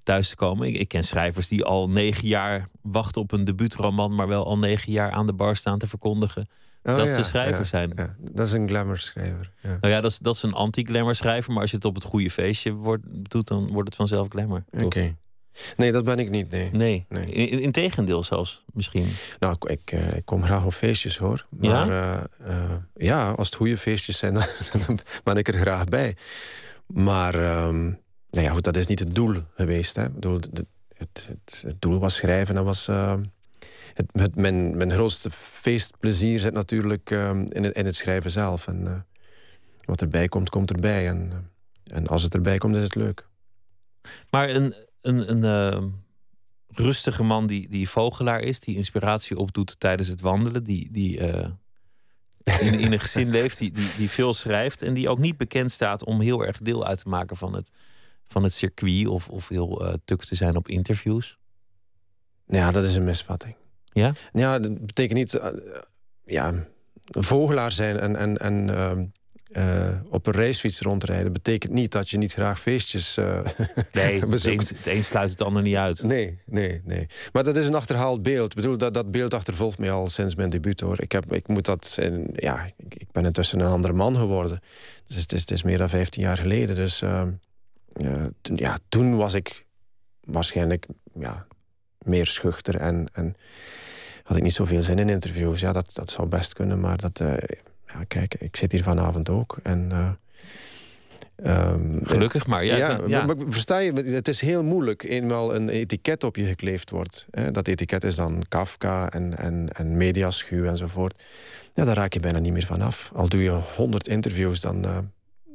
[0.04, 0.68] thuis te komen.
[0.68, 4.58] Ik, ik, ken schrijvers die al negen jaar wachten op een debuutroman, maar wel al
[4.58, 6.48] negen jaar aan de bar staan te verkondigen
[6.84, 8.16] Oh, dat ze schrijver zijn.
[8.20, 9.52] Dat is een glamour schrijver.
[9.62, 11.52] Nou ja, dat is, dat is een anti-glamour schrijver.
[11.52, 14.64] Maar als je het op het goede feestje wordt, doet, dan wordt het vanzelf glamour.
[14.72, 15.16] Oké.
[15.78, 16.52] Nee, dat ben ik niet.
[16.52, 16.70] Nee.
[16.72, 17.06] nee.
[17.10, 17.26] nee.
[17.26, 19.08] In, in, tegendeel zelfs, misschien.
[19.40, 21.46] Nou, ik, uh, ik kom graag op feestjes hoor.
[21.50, 24.34] Maar ja, uh, uh, ja als het goede feestjes zijn,
[24.88, 26.16] dan, ben ik er graag bij.
[26.86, 29.96] Maar um, nou ja, goed, dat is niet het doel geweest.
[29.96, 30.10] Hè.
[30.10, 30.66] Bedoel, het,
[30.98, 31.30] het,
[31.62, 32.56] het, doel was schrijven.
[32.56, 33.24] Dat was ehm,
[33.94, 38.68] het, het, mijn, mijn grootste feestplezier zit natuurlijk ehm, in, het, in het schrijven zelf.
[38.68, 38.94] En uh,
[39.86, 41.08] wat erbij komt, komt erbij.
[41.08, 43.28] En, uh, en als het erbij komt, is het leuk.
[44.30, 45.84] Maar een, een, een uh,
[46.68, 51.18] rustige man die, die vogelaar is, die inspiratie opdoet tijdens het wandelen, die, die
[52.60, 55.72] in, in een gezin leeft, die, die, die veel schrijft en die ook niet bekend
[55.72, 57.72] staat om heel erg deel uit te maken van het,
[58.28, 61.38] van het circuit of, of heel tuk te zijn op interviews.
[62.48, 63.56] Ja, dat is een misvatting.
[63.92, 64.14] Ja?
[64.34, 65.34] Ja, dat betekent niet...
[65.34, 65.48] Uh,
[66.26, 66.68] ja,
[67.04, 69.14] vogelaar zijn en, en, en
[69.58, 71.34] uh, op een racefiets rondrijden...
[71.34, 73.40] betekent niet dat je niet graag feestjes uh,
[73.92, 76.04] Nee, het een, het een sluit het ander niet uit.
[76.04, 77.08] Nee, nee, nee.
[77.32, 78.52] Maar dat is een achterhaald beeld.
[78.52, 81.02] Ik bedoel, dat, dat beeld achtervolgt mij al sinds mijn debuut, hoor.
[81.02, 82.00] Ik, heb, ik moet dat...
[82.34, 84.62] Ja, ik ben intussen een andere man geworden.
[85.08, 86.76] Dus het is, het is meer dan 15 jaar geleden.
[86.76, 87.24] Dus uh,
[88.56, 89.66] ja, toen was ik
[90.24, 90.86] waarschijnlijk...
[91.20, 91.46] Ja,
[92.04, 93.36] meer schuchter en, en
[94.24, 95.60] had ik niet zoveel zin in interviews.
[95.60, 97.34] Ja, dat, dat zou best kunnen, maar dat, eh,
[97.94, 99.58] ja, kijk, ik zit hier vanavond ook.
[99.64, 100.12] En, eh,
[101.36, 102.66] ehm, Gelukkig maar.
[102.66, 103.26] Ja, ja, ja.
[103.26, 107.28] maar versta je, het is heel moeilijk eenmaal een etiket op je gekleefd wordt.
[107.32, 107.52] Hè.
[107.52, 111.22] Dat etiket is dan Kafka en, en, en mediaschuw enzovoort.
[111.74, 113.12] Ja, daar raak je bijna niet meer van af.
[113.16, 114.98] Al doe je honderd interviews, dan, eh,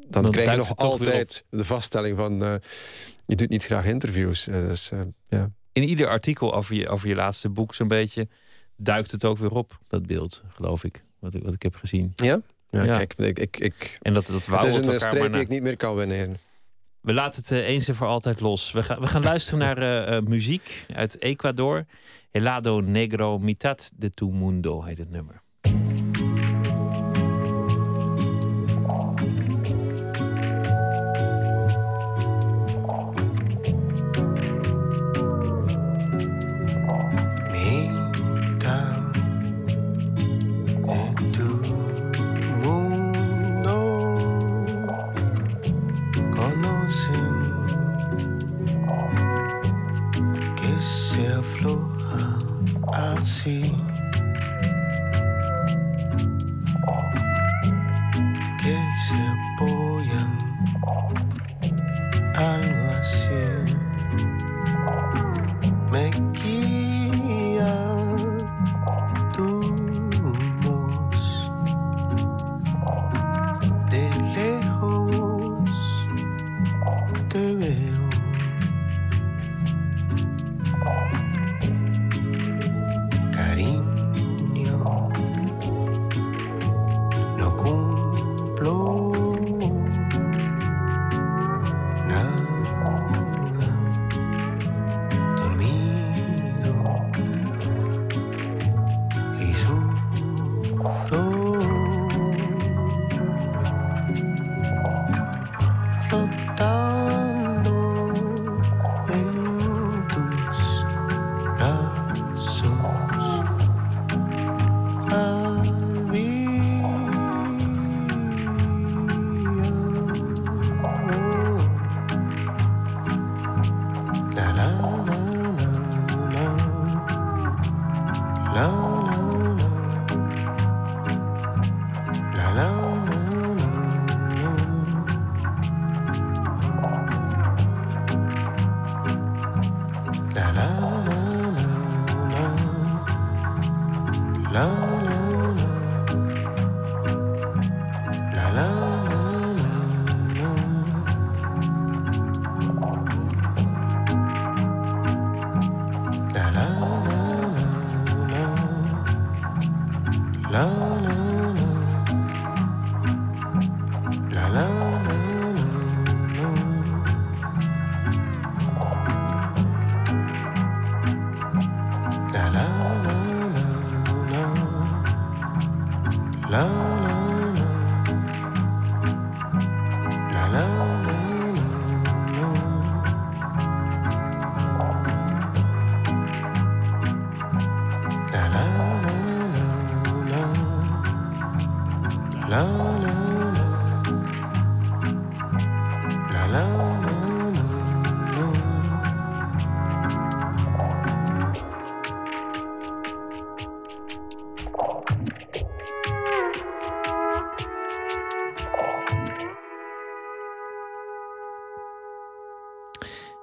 [0.08, 2.42] dan, Dan krijg je nog altijd de vaststelling van...
[2.42, 2.54] eh,
[3.26, 4.44] je doet niet graag interviews.
[4.44, 5.50] Dus, eh, ja.
[5.72, 8.28] In ieder artikel over je, over je laatste boek, zo'n beetje,
[8.76, 11.04] duikt het ook weer op, dat beeld, geloof ik.
[11.18, 12.12] Wat ik, wat ik heb gezien.
[12.14, 12.40] Ja?
[12.70, 12.96] Ja, Ja.
[12.96, 15.40] kijk, ik, ik, ik, En dat, dat het is een elkaar strijd maar die na.
[15.40, 16.36] ik niet meer kan winnen.
[17.00, 18.72] We laten het eh, eens en voor altijd los.
[18.72, 21.84] We gaan, we gaan luisteren naar eh, eh, muziek uit Ecuador.
[22.30, 25.40] Helado Negro Mitad de tu Mundo heet het nummer.
[53.26, 53.87] see.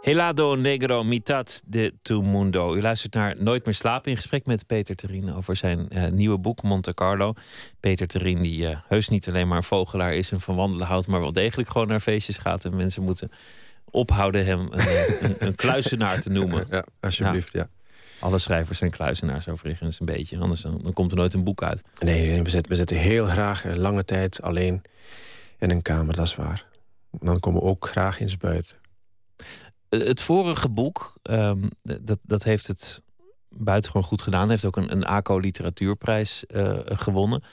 [0.05, 2.75] Helado Negro Mitad de tu Mundo.
[2.75, 6.37] U luistert naar Nooit meer slapen in gesprek met Peter Terien over zijn eh, nieuwe
[6.37, 7.33] boek Monte Carlo.
[7.79, 11.07] Peter Terien die eh, heus niet alleen maar een vogelaar is en van wandelen houdt,
[11.07, 12.65] maar wel degelijk gewoon naar feestjes gaat.
[12.65, 13.31] En mensen moeten
[13.89, 16.65] ophouden hem een, eh, een, een kluizenaar te noemen.
[16.69, 17.69] Ja, alsjeblieft, ja.
[18.19, 21.63] Alle schrijvers zijn kluizenaars overigens een beetje, anders dan, dan komt er nooit een boek
[21.63, 21.81] uit.
[21.99, 24.81] Nee, we zitten, we zitten heel graag lange tijd alleen
[25.59, 26.65] in een kamer, dat is waar.
[27.11, 28.83] Dan komen we ook graag eens buiten.
[29.89, 33.01] Het vorige boek, ehm, dat, dat heeft het
[33.49, 34.49] buitengewoon goed gedaan.
[34.49, 37.43] Heeft ook een, een ACO Literatuurprijs eh, gewonnen.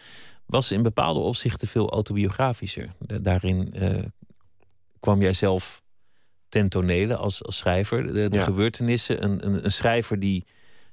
[0.46, 2.90] Was in bepaalde opzichten veel autobiografischer.
[2.98, 4.02] Da- Daarin eh,
[5.00, 5.82] kwam jij zelf
[6.48, 8.06] ten tonele als, als schrijver.
[8.06, 8.42] De, de Ja.
[8.44, 9.24] gebeurtenissen.
[9.24, 10.44] Een, een, een schrijver die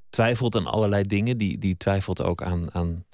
[0.10, 1.38] twijfelt aan allerlei dingen.
[1.38, 3.06] Die, die twijfelt ook aan, aan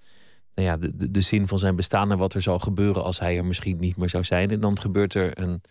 [0.56, 3.20] nou ja, de, de, de zin van zijn bestaan en wat er zal gebeuren als
[3.20, 4.50] hij er misschien niet meer zou zijn.
[4.52, 5.62] En dan gebeurt er een,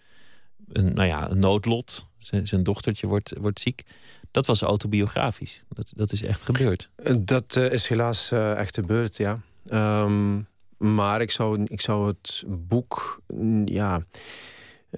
[0.72, 2.06] een, nou ja, een noodlot.
[2.24, 3.82] Zijn, dochtertje wordt, wordt ziek.
[4.30, 5.64] Dat was autobiografisch.
[5.68, 6.90] Dat, dat is echt gebeurd.
[7.18, 9.40] Dat uh, is helaas uh, echt gebeurd, ja.
[9.72, 13.22] Um, maar ik zou, ik zou het boek,
[13.64, 14.02] ja.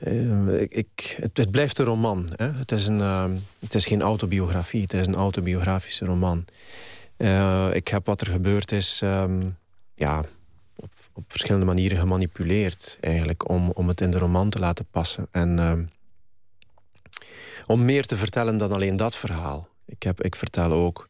[0.06, 2.28] Uh, ik, het, het, blijft een roman.
[2.36, 2.50] Hè?
[2.52, 3.00] Het, is een,
[3.58, 6.44] het is geen autobiografie, het is een autobiografische roman.
[7.72, 9.56] ik heb wat er gebeurd is, um,
[9.94, 10.24] ja,
[10.76, 15.28] op, op, verschillende manieren gemanipuleerd, eigenlijk, om, om het in de roman te laten passen.
[15.30, 15.84] En ehm,
[17.66, 19.68] om meer te vertellen dan alleen dat verhaal.
[19.86, 21.08] Ik, heb, ik vertel ook,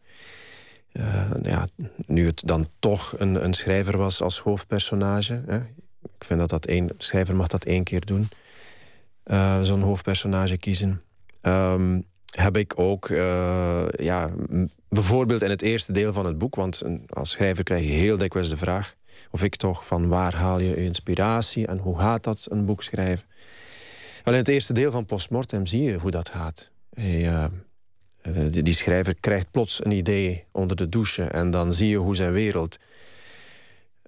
[0.92, 1.66] uh, ja,
[2.06, 5.42] nu het dan toch een, een schrijver was als hoofdpersonage.
[5.46, 5.56] Hè.
[6.02, 8.28] Ik vind dat dat één, schrijver mag dat één keer doen.
[9.24, 11.02] Uh, Zo'n hoofdpersonage kiezen.
[11.42, 14.30] Um, heb ik ook, uh, ja,
[14.88, 18.48] bijvoorbeeld in het eerste deel van het boek, want als schrijver krijg je heel dikwijls
[18.48, 18.94] de vraag,
[19.30, 22.82] of ik toch, van waar haal je je inspiratie en hoe gaat dat een boek
[22.82, 23.26] schrijven?
[24.26, 26.70] Wel, in het eerste deel van Postmortem zie je hoe dat gaat.
[26.94, 27.44] Hij, uh,
[28.50, 31.22] die, die, schrijver krijgt plots een idee onder de douche...
[31.24, 32.78] en dan zie je hoe zijn wereld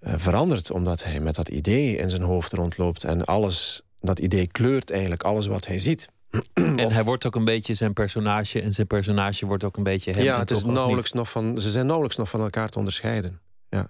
[0.01, 0.71] uh, verandert...
[0.71, 3.05] omdat hij met dat idee in zijn hoofd rondloopt...
[3.05, 6.09] en alles, dat idee kleurt eigenlijk alles wat hij ziet.
[6.53, 8.63] En hij wordt ook een beetje zijn personage...
[8.63, 10.23] en zijn personage wordt ook een beetje hem.
[10.23, 13.41] Ja, het is nauwelijks nog van, ze zijn nauwelijks nog van elkaar te onderscheiden.
[13.69, 13.89] Ja.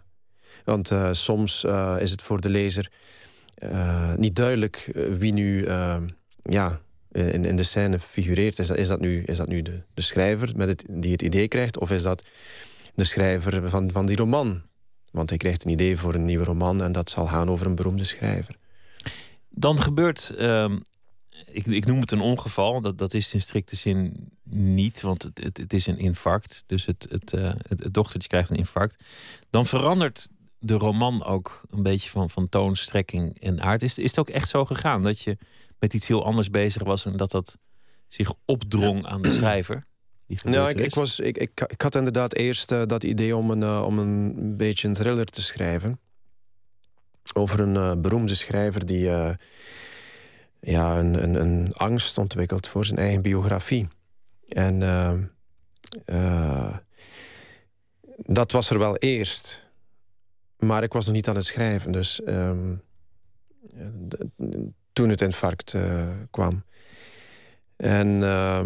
[0.64, 1.64] Want uh, soms
[1.98, 2.90] is het voor de lezer...
[4.16, 5.66] niet duidelijk wie nu
[6.48, 6.80] ja,
[7.12, 8.58] in, in de scène figureert.
[8.58, 11.78] Is dat, nu, is dat nu de, de schrijver met het, die het idee krijgt?
[11.78, 12.22] Of is dat
[12.94, 14.62] de schrijver van, van die roman?
[15.10, 16.82] Want hij krijgt een idee voor een nieuwe roman...
[16.82, 18.56] en dat zal gaan over een beroemde schrijver.
[19.48, 20.34] Dan gebeurt...
[20.38, 20.76] Uh,
[21.46, 22.80] ik, ik, noem het een ongeval.
[22.80, 26.64] Dat, dat is in strikte zin niet, want het, het, het is een infarct.
[26.66, 29.02] Dus het, het, uh, het, het dochtertje krijgt een infarct.
[29.50, 33.82] Dan verandert de roman ook een beetje van, van toon, strekking en aard.
[33.82, 35.38] Is, is het ook echt zo gegaan dat je
[35.78, 37.58] met iets heel anders bezig was en dat dat
[38.08, 39.86] zich opdrong aan de schrijver?
[40.26, 43.60] Ja, ik, ik, was, ik, ik, ik had inderdaad eerst uh, dat idee om een,
[43.60, 46.00] uh, om een beetje een thriller te schrijven.
[47.34, 49.00] Over een uh, beroemde schrijver die
[50.60, 53.88] ja, een, een, een, angst ontwikkelt voor zijn eigen biografie.
[54.48, 54.80] En
[58.16, 59.70] dat was er wel eerst.
[60.58, 61.92] Maar ik was nog niet aan het schrijven.
[61.92, 62.82] Dus um,
[64.98, 65.82] toen het infarct uh,
[66.30, 66.64] kwam.
[67.76, 68.60] En uh,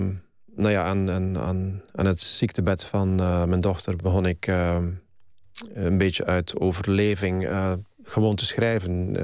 [0.57, 4.79] nou ja, aan, aan, aan, het ziektebed van uh, mijn dochter begon ik uh,
[5.75, 7.49] een beetje uit overleving
[8.03, 9.17] gewoon te schrijven.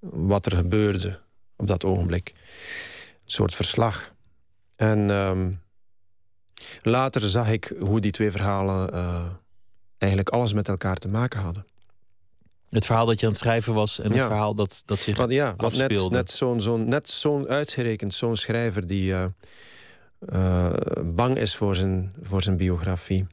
[0.00, 1.20] wat er gebeurde
[1.56, 2.32] op dat ogenblik.
[2.34, 4.14] Een soort verslag.
[4.76, 5.50] En ehm,
[6.82, 8.90] later zag ik hoe die twee verhalen
[9.98, 11.66] eigenlijk alles met elkaar te maken hadden.
[12.70, 15.30] Het verhaal dat je aan het schrijven was en het verhaal dat, dat zich wat,
[15.30, 19.24] ja, net, net zo'n zo'n net zo'n uitgerekend, zo'n schrijver die uh,
[20.32, 20.72] uh,
[21.04, 23.26] bang is voor zijn, voor zijn biografie.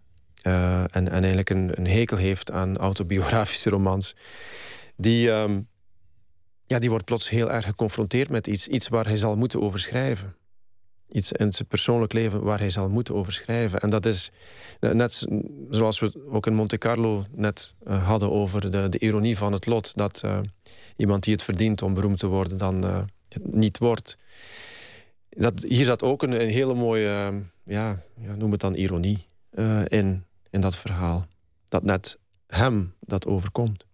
[0.43, 4.15] Uh, en, en eigenlijk een, een hekel heeft aan autobiografische romans.
[4.95, 5.67] Die, um,
[6.65, 9.79] ja, die wordt plots heel erg geconfronteerd met iets, iets waar hij zal moeten over
[9.79, 10.35] schrijven
[11.13, 13.79] iets in zijn persoonlijk leven waar hij zal moeten over schrijven.
[13.79, 14.31] En dat is
[14.79, 15.27] net
[15.69, 19.65] zoals we ook in Monte Carlo net uh, hadden over de, de, ironie van het
[19.65, 19.91] lot.
[19.95, 20.39] Dat uh,
[20.95, 23.07] iemand die het verdient om beroemd te worden dan
[23.41, 24.17] niet wordt.
[25.29, 29.25] Dat, hier zat ook een, een hele mooie, ja, ja, noem het dan ironie,
[29.87, 31.25] in, in dat verhaal.
[31.67, 33.85] Dat net hem dat overkomt.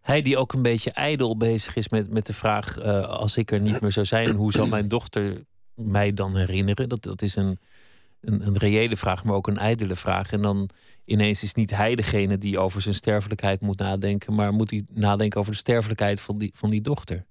[0.00, 2.80] Hij die ook een beetje ijdel bezig is met, met de vraag...
[3.06, 6.88] als ik er niet meer zou zijn, hoe zal mijn dochter mij dan herinneren?
[6.88, 7.58] Dat, dat is een,
[8.20, 10.32] een, een reële vraag, maar ook een ijdele vraag.
[10.32, 10.68] En dan
[11.04, 15.40] ineens is niet hij degene die over zijn sterfelijkheid moet nadenken, maar moet hij nadenken
[15.40, 17.24] over de sterfelijkheid van die, van die dochter.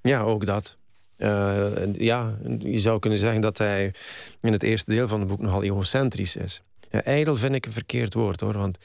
[0.00, 0.76] Ja, ook dat.
[1.18, 3.94] Uh, ja, je zou kunnen zeggen dat hij
[4.40, 6.62] in het eerste deel van het boek nogal egocentrisch is.
[6.90, 8.78] Ja, ijdel vind ik een verkeerd woord hoor, want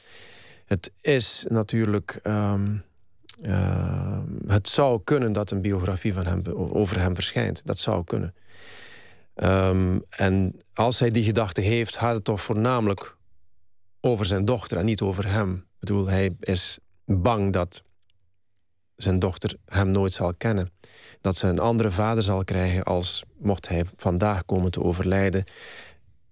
[0.66, 2.20] het is natuurlijk.
[2.22, 2.82] Um,
[3.42, 7.62] uh, het zou kunnen dat een biografie van hem, over hem verschijnt.
[7.64, 8.34] Dat zou kunnen.
[9.34, 13.16] Um, en als hij die gedachte heeft, gaat het toch voornamelijk
[14.00, 15.54] over zijn dochter en niet over hem.
[15.54, 17.82] Ik bedoel, hij is bang dat
[18.96, 20.70] zijn dochter hem nooit zal kennen.
[21.20, 25.44] Dat ze een andere vader zal krijgen als mocht hij vandaag komen te overlijden.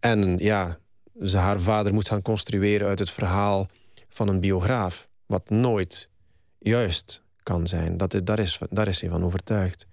[0.01, 0.79] En ja,
[1.23, 3.69] ze haar vader moet gaan construeren uit het verhaal
[4.09, 5.09] van een biograaf.
[5.27, 6.09] Wat nooit
[6.59, 7.97] juist kan zijn.
[7.97, 9.87] Dat, daar, is, daar is hij van overtuigd.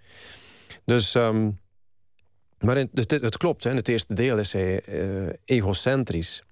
[0.85, 1.59] Dus um,
[2.59, 3.69] maar in, het, het, klopt, hè.
[3.69, 6.43] in het eerste deel is hij uh, egocentrisch.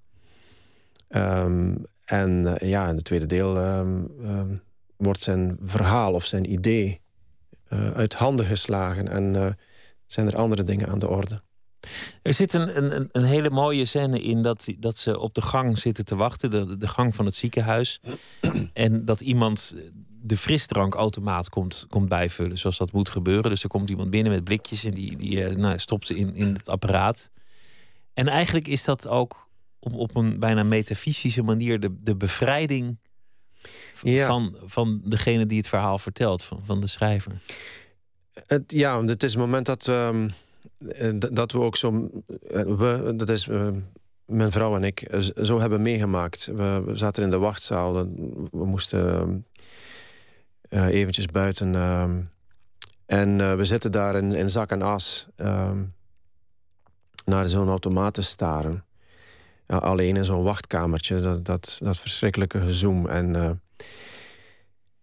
[1.08, 4.62] Um, en uh, ja, in het tweede deel um, um,
[4.96, 7.00] wordt zijn verhaal of zijn idee
[7.72, 9.08] uh, uit handen geslagen.
[9.08, 9.56] En
[10.06, 11.42] zijn er andere dingen aan de orde.
[12.22, 15.78] Er zit een, een, een hele mooie scène in dat, dat ze op de gang
[15.78, 18.00] zitten te wachten, de, de gang van het ziekenhuis.
[18.72, 19.74] en dat iemand
[20.20, 23.50] de frisdrankautomaat komt, komt bijvullen, zoals dat moet gebeuren.
[23.50, 26.34] Dus er komt iemand binnen met blikjes en die, die eh, nou, stopt ze in,
[26.34, 27.30] in het apparaat.
[28.14, 29.48] En eigenlijk is dat ook
[29.78, 32.98] op, op een bijna metafysische manier de, de bevrijding
[33.92, 37.32] van, van degene die het verhaal vertelt, van, van de schrijver.
[38.46, 40.30] Het, ja, het is het moment dat, um,
[41.30, 42.10] dat we ook zo.
[42.50, 43.68] Eh, we, dat is uh,
[44.24, 46.46] mijn vrouw en ik, zo hebben meegemaakt.
[46.46, 47.94] We, we zaten in de wachtzaal.
[48.50, 49.36] We moesten uh,
[50.68, 51.74] eventjes buiten.
[51.74, 52.04] Uh,
[53.06, 55.70] en we zitten daar in, in zak en as uh,
[57.24, 58.84] naar zo'n automaat te staren.
[59.66, 63.06] alleen in zo'n wachtkamertje, dat, dat, dat verschrikkelijke gezoom.
[63.06, 63.60] En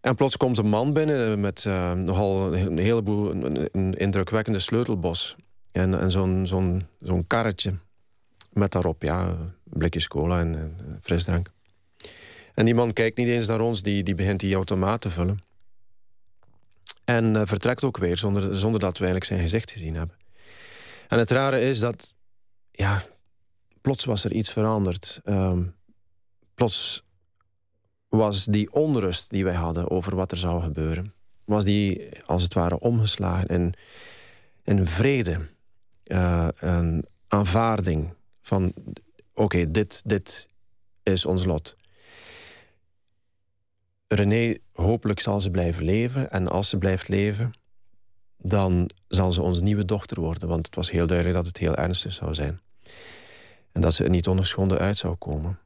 [0.06, 3.32] en plots komt een man binnen eh, met nogal een heleboel,
[3.72, 5.36] een, indrukwekkende sleutelbos.
[5.72, 7.74] En, en zo'n zo'n zo'n karretje
[8.54, 11.52] met daarop ja, blikjes cola en, en, frisdrank.
[12.54, 15.40] En die man kijkt niet eens naar ons, die, die begint die automaat te vullen.
[17.06, 20.18] En uh, vertrekt ook weer, zonder, zonder dat we eigenlijk zijn gezicht gezien hebben.
[21.08, 22.14] En het rare is dat,
[22.72, 23.02] ja,
[23.82, 25.22] plots was er iets veranderd.
[25.24, 25.76] Um,
[26.56, 27.04] plots
[28.08, 32.54] was die onrust die wij hadden over wat er zou gebeuren, was die als het
[32.54, 33.74] ware omgeslagen in,
[34.64, 35.48] in vrede,
[36.04, 38.74] uh, een aanvaarding van
[39.34, 40.50] oké, dit, dit
[41.04, 41.76] is ons lot.
[44.08, 46.32] René, hopelijk zal ze blijven leven.
[46.32, 47.54] En als ze blijft leven,
[48.38, 50.48] dan zal ze onze nieuwe dochter worden.
[50.48, 52.62] Want het was heel duidelijk dat het heel ernstig zou zijn.
[53.72, 55.60] En dat ze er niet ongeschonden uit zou komen.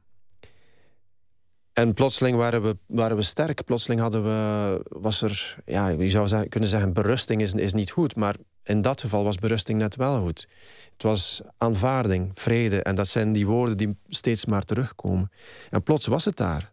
[1.72, 3.64] En plotseling waren we, waren we sterk.
[3.64, 8.16] Plotseling hadden we, was er, ja, je zou kunnen zeggen, berusting is, is niet goed.
[8.16, 10.48] Maar in dat geval was berusting net wel goed.
[10.92, 12.82] Het was aanvaarding, vrede.
[12.82, 15.30] En dat zijn die woorden die steeds maar terugkomen.
[15.70, 16.72] En plots was het daar.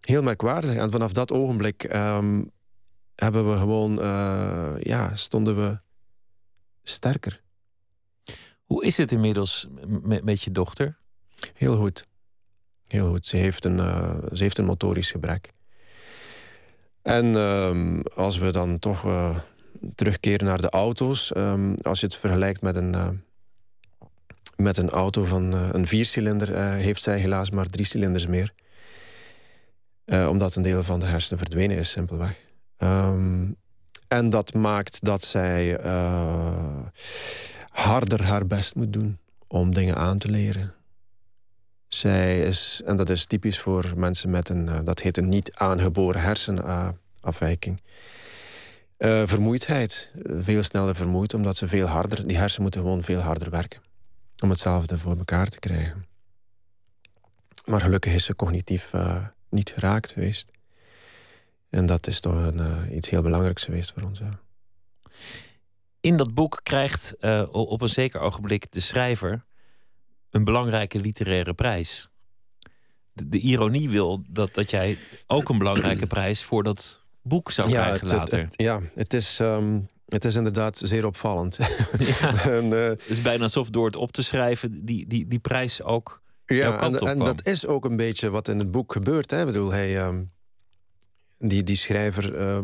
[0.00, 0.74] Heel merkwaardig.
[0.74, 2.44] En vanaf dat ogenblik ehm,
[3.14, 5.78] hebben we gewoon, uh, ja, stonden we
[6.82, 7.42] sterker.
[8.64, 10.98] Hoe is het inmiddels met, met je dochter?
[11.54, 12.06] Heel goed.
[12.86, 13.26] Heel goed.
[13.26, 15.52] Ze heeft een, uh, ze heeft een motorisch gebrek.
[17.02, 19.36] En uh, als we dan toch uh,
[19.94, 21.36] terugkeren naar de auto's.
[21.36, 23.08] Um, als je het vergelijkt met een, uh,
[24.56, 26.56] met een auto van een viercilinder...
[26.58, 28.52] heeft zij helaas maar drie cilinders meer.
[30.10, 32.36] Omdat een deel van de hersenen verdwenen is, simpelweg.
[32.78, 33.56] Um,
[34.08, 35.80] en dat maakt dat zij
[37.70, 40.74] harder haar best moet doen om dingen aan te leren.
[41.88, 45.52] Zij is, en dat is typisch voor mensen met een, uh, dat heet een niet
[45.54, 47.82] aangeboren hersenafwijking.
[48.98, 50.12] Vermoeidheid.
[50.22, 53.80] Veel sneller vermoeid, omdat ze veel harder, die hersenen moeten gewoon veel harder werken.
[54.42, 56.06] Om hetzelfde voor elkaar te krijgen.
[57.64, 58.90] Maar gelukkig is ze cognitief
[59.50, 60.50] niet geraakt geweest.
[61.70, 64.18] En dat is toch een, iets heel belangrijks geweest voor ons.
[64.18, 64.40] Ja.
[66.00, 67.16] In dat boek krijgt
[67.50, 69.44] op een zeker ogenblik de schrijver
[70.30, 72.08] een belangrijke literaire prijs.
[73.12, 77.68] De, de, ironie wil dat, dat jij ook een belangrijke prijs voor dat boek zou
[77.68, 78.38] krijgen het, later.
[78.38, 81.58] Het, ja, het is, um, het is inderdaad zeer opvallend.
[81.98, 85.38] Ja, en, uh, het is bijna alsof door het op te schrijven die, die, die
[85.38, 86.22] prijs ook.
[86.54, 89.30] Ja, en, en, dat is ook een beetje wat in het boek gebeurt.
[89.30, 89.40] Hè?
[89.40, 90.30] Ik bedoel, hij, um,
[91.38, 92.58] die, die schrijver, uh,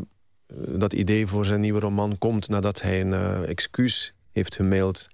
[0.78, 5.06] dat idee voor zijn nieuwe roman komt nadat hij een uh, excuus heeft gemaild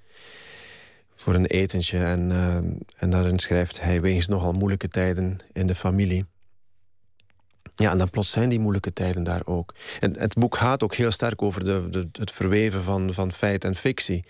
[1.14, 1.99] voor een etentje.
[1.99, 2.57] En, uh,
[2.97, 6.25] en daarin schrijft hij wegens nogal moeilijke tijden in de familie.
[7.75, 9.75] Ja, en dan plots zijn die moeilijke tijden daar ook.
[10.01, 13.64] En het boek gaat ook heel sterk over de, de, het verweven van, van feit
[13.64, 14.25] en fictie.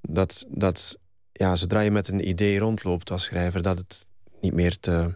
[0.00, 0.98] Dat, dat
[1.40, 3.62] ja, zodra je met een idee rondloopt als schrijver...
[3.62, 4.06] dat het
[4.40, 5.14] niet meer te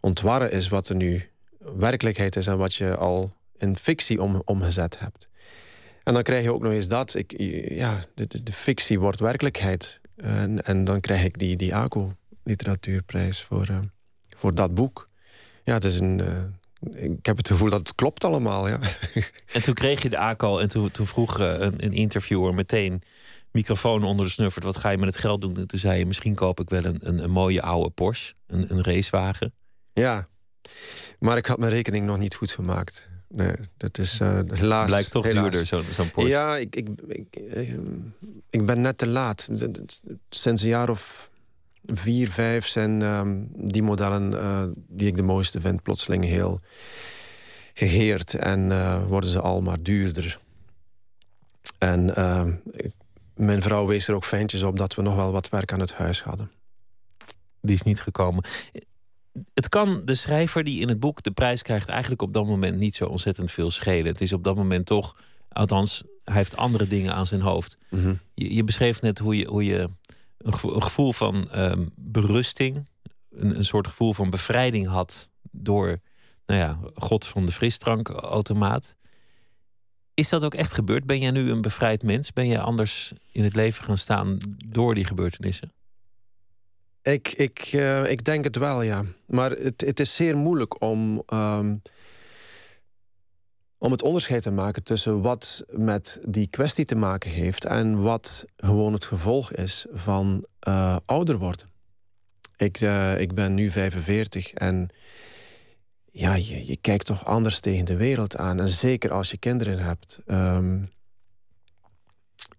[0.00, 2.46] ontwarren is wat er nu werkelijkheid is...
[2.46, 5.28] en wat je al in fictie om, omgezet hebt.
[6.02, 7.14] En dan krijg je ook nog eens dat.
[7.14, 7.34] Ik,
[7.68, 10.00] ja, de, fictie wordt werkelijkheid.
[10.16, 13.78] En, en dan krijg ik die, die ACO-literatuurprijs voor, uh,
[14.36, 15.08] voor dat boek.
[15.64, 16.18] Ja, het is een...
[16.18, 18.78] Uh, ik heb het gevoel dat het klopt allemaal, ja.
[19.52, 23.02] En toen kreeg je de ACO en toen, toen vroeg uh, een, een, interviewer meteen...
[23.56, 25.56] microfoon onder de snuffert, wat ga je met het geld doen?
[25.56, 28.64] En toen zei je, misschien koop ik wel een, een, een mooie oude Porsche, een,
[28.68, 29.52] een racewagen.
[29.92, 30.28] Ja,
[31.18, 33.08] maar ik had mijn rekening nog niet goed gemaakt.
[33.28, 34.86] Nee, dat is uh, helaas...
[34.86, 35.42] Blijkt toch helaas.
[35.42, 36.32] duurder, zo'n zo Porsche.
[36.32, 37.40] Ja, ik, ik, ik,
[38.50, 39.48] ik, ben net te laat.
[40.28, 41.30] Sinds een jaar of
[41.86, 45.82] vier, vijf zijn um, die modellen uh, die ik de mooiste vind...
[45.82, 46.60] plotseling heel
[47.74, 50.38] geheerd en uh, worden ze al maar duurder.
[51.78, 52.08] En
[52.72, 52.92] ik,
[53.36, 55.92] mijn vrouw wees er ook fijntjes op dat we nog wel wat werk aan het
[55.92, 56.50] huis hadden.
[57.60, 58.44] Die is niet gekomen.
[59.54, 62.78] Het kan de schrijver die in het boek de prijs krijgt, eigenlijk op dat moment
[62.78, 64.06] niet zo ontzettend veel schelen.
[64.06, 65.16] Het is op dat moment toch,
[65.48, 67.78] althans, hij heeft andere dingen aan zijn hoofd.
[67.90, 68.14] Mhm.
[68.34, 69.88] je, je beschreef net hoe je, hoe je
[70.38, 72.88] een gevoel van ehm, berusting,
[73.30, 76.00] een, een soort gevoel van bevrijding had door,
[76.46, 78.96] nou ja, God van de frisdrankautomaat.
[80.16, 81.04] Is dat ook echt gebeurd?
[81.06, 82.32] Ben jij nu een bevrijd mens?
[82.32, 84.36] Ben je anders in het leven gaan staan
[84.66, 85.72] door die gebeurtenissen?
[87.02, 89.04] Ik, ik, eh, ik denk het wel, ja.
[89.26, 91.76] Maar het, het is zeer moeilijk om, ehm,
[93.78, 98.44] om het onderscheid te maken tussen wat met die kwestie te maken heeft en wat
[98.56, 101.70] gewoon het gevolg is van eh, ouder worden.
[102.56, 104.90] Ik, eh, ik ben nu 45 en
[106.16, 108.60] ja, je, je kijkt toch anders tegen de wereld aan.
[108.60, 110.18] En zeker als je kinderen hebt.
[110.26, 110.78] Ehm,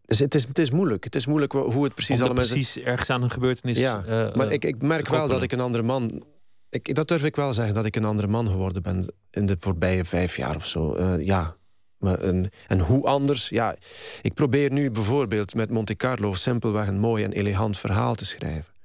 [0.06, 1.04] dus het is, het is moeilijk.
[1.04, 3.78] Het is moeilijk hoe het precies allemaal precies ergens aan een gebeurtenis.
[3.78, 6.24] Ja, eh, maar ik, ik merk wel dat ik een andere man...
[6.70, 9.14] Ik, dat durf ik wel zeggen, dat ik een andere man geworden ben...
[9.32, 10.94] in de voorbije vijf jaar of zo.
[10.94, 11.56] Eh, ja.
[11.98, 13.50] Maar een, en hoe anders?
[13.50, 13.76] Ja,
[14.22, 16.34] ik probeer nu bijvoorbeeld met Monte Carlo...
[16.34, 18.77] simpelweg een mooi en elegant verhaal te schrijven.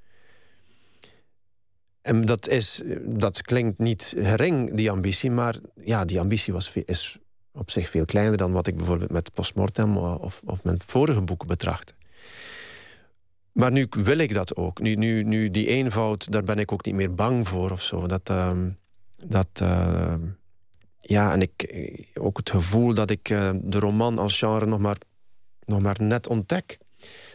[2.03, 5.31] En dat, is, dat klinkt niet gering, die ambitie...
[5.31, 7.19] maar ja, die ambitie was, is
[7.53, 8.37] op zich veel kleiner...
[8.37, 11.95] dan wat ik bijvoorbeeld met Postmortem of, of mijn vorige boeken betrachtte.
[13.53, 14.81] Maar nu wil ik dat ook.
[14.81, 18.07] Nu, nu, nu die eenvoud, daar ben ik ook niet meer bang voor of zo.
[18.07, 18.71] Dat, ehm,
[19.27, 20.21] dat ehm,
[20.99, 24.81] ja, en ik eh, ook het gevoel dat ik eh, de roman als genre nog
[24.81, 24.99] maar,
[25.65, 26.79] nog maar net ontdek.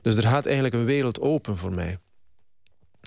[0.02, 1.98] Dus er gaat eigenlijk een wereld open voor mij.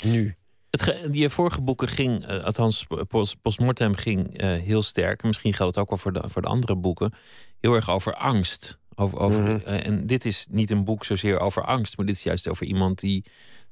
[0.04, 0.34] Nu.
[0.70, 5.22] Het je vorige boeken ging, eh, althans post, Postmortem ging eh, heel sterk.
[5.22, 7.12] Misschien geldt het ook wel voor de, voor de andere boeken.
[7.60, 8.78] Heel erg over angst.
[8.94, 9.58] Over, over, Mhm.
[9.64, 12.66] eh, en dit is niet een boek zozeer over angst, maar dit is juist over
[12.66, 13.24] iemand die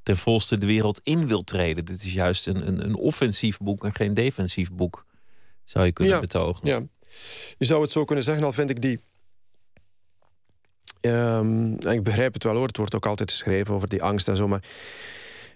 [0.03, 1.85] ten volste de wereld in wil treden.
[1.85, 5.07] Dit is juist een, een, een offensief boek en geen defensief boek,
[5.65, 6.21] zou je kunnen Ja.
[6.21, 6.67] betogen.
[6.69, 6.83] Ja.
[7.59, 9.01] Je zou het zo kunnen zeggen, al vind ik die...
[11.01, 14.37] Ehm, ik begrijp het wel hoor, het wordt ook altijd geschreven over die angst en
[14.37, 14.63] zo, maar...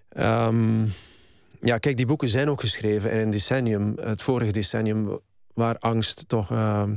[0.09, 0.87] ehm,
[1.63, 5.19] ja, kijk, die boeken zijn ook geschreven in een decennium, het vorige decennium,
[5.55, 6.95] waar angst toch ehm,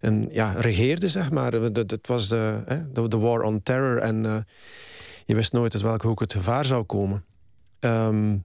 [0.00, 1.52] een, ja, regeerde, zeg maar.
[1.52, 4.36] Het, was de, hè, de, de war on terror en eh,
[5.24, 7.24] je wist nooit uit welke hoek het gevaar zou komen.
[7.80, 8.38] Ehm,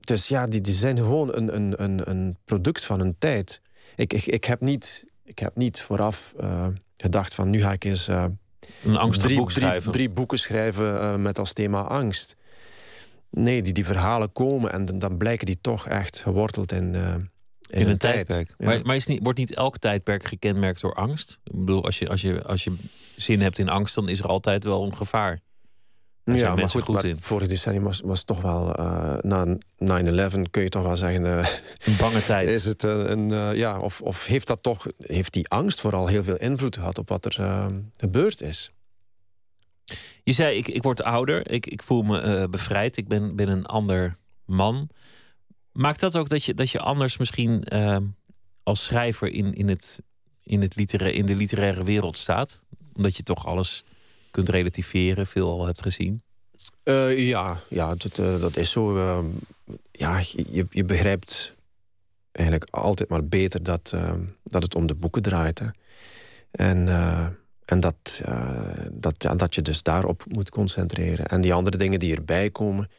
[0.00, 3.60] dus ja, die, die zijn gewoon een, een, een, een product van een tijd.
[3.96, 6.66] Ik, ik, ik, heb, niet, ik heb niet vooraf eh,
[6.96, 8.24] gedacht van nu ga ik eens eh,
[8.84, 9.80] Een angstig drie, boek schrijven.
[9.80, 12.36] Drie, drie boeken schrijven met als thema angst.
[13.30, 17.14] Nee, die, die verhalen komen en dan, dan blijken die toch echt geworteld in, eh,
[17.14, 17.28] in,
[17.68, 18.28] in een tijd.
[18.28, 18.54] tijdperk.
[18.58, 18.66] Ja.
[18.66, 21.38] Maar, maar is niet, wordt niet elk tijdperk gekenmerkt door angst?
[21.44, 22.76] Ik bedoel, als je, als, je, als je
[23.16, 25.40] zin hebt in angst, dan is er altijd wel een gevaar.
[26.24, 27.16] Daar ja, maar goed, goed maar in.
[27.20, 28.74] vorig decennium was, was toch wel...
[28.74, 29.46] eh, na
[30.36, 31.26] 9-11 kun je toch wel zeggen...
[31.26, 31.48] eh,
[31.84, 32.48] Een bange tijd.
[32.54, 34.86] is het een, een, ja, of, of heeft dat toch...
[34.98, 38.72] Heeft die angst vooral heel veel invloed gehad op wat er gebeurd is?
[40.24, 43.48] Je zei, ik, ik word ouder, ik, ik voel me eh, bevrijd, ik ben, ben
[43.48, 44.88] een ander man.
[45.72, 47.96] Maakt dat ook dat je, dat je anders misschien eh,
[48.62, 50.00] als schrijver in, in, het,
[50.42, 52.64] in, het litera- in de literaire wereld staat?
[52.92, 53.84] Omdat je toch alles
[54.30, 56.22] kunt relativeren, veel al hebt gezien.
[56.82, 58.96] Eh, ja, ja dat, eh, dat is zo.
[58.96, 59.24] eh,
[59.92, 60.18] ja,
[60.50, 61.54] je, je begrijpt
[62.32, 64.14] eigenlijk altijd maar beter dat, eh,
[64.44, 65.58] dat het om de boeken draait.
[65.58, 65.66] Hè.
[66.50, 66.88] En,
[67.70, 68.22] en dat,
[68.92, 71.26] dat, ja, dat je dus daarop moet concentreren.
[71.26, 72.90] En die andere dingen die erbij komen,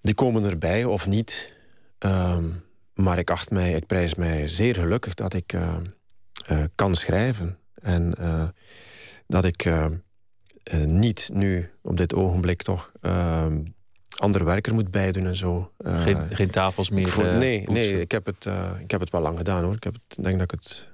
[0.00, 1.54] die komen erbij of niet.
[1.98, 2.44] Ehm,
[2.94, 5.76] maar ik acht mij, ik prijs mij zeer gelukkig dat ik eh,
[6.46, 7.58] eh, kan schrijven.
[7.74, 8.48] En eh,
[9.26, 9.70] dat ik
[10.84, 13.62] niet nu op dit ogenblik toch ehm
[14.16, 15.72] ander werker moet bijdoen en zo.
[15.84, 17.08] Geen, geen tafels meer.
[17.08, 18.46] voel- nee, nee ik, heb het,
[18.80, 19.74] ik heb het wel lang gedaan hoor.
[19.74, 20.88] Ik heb het, denk dat ik het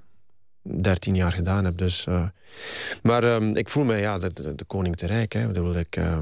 [0.81, 1.77] 13 jaar gedaan heb.
[1.77, 2.07] Dus,
[3.03, 5.33] maar ehm, ik voel me ja, de, de, de koning te rijk.
[5.33, 5.47] Hè.
[5.47, 6.17] Bedoel, ik, eh,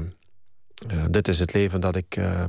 [0.88, 2.44] eh, dit is het leven dat ik, eh,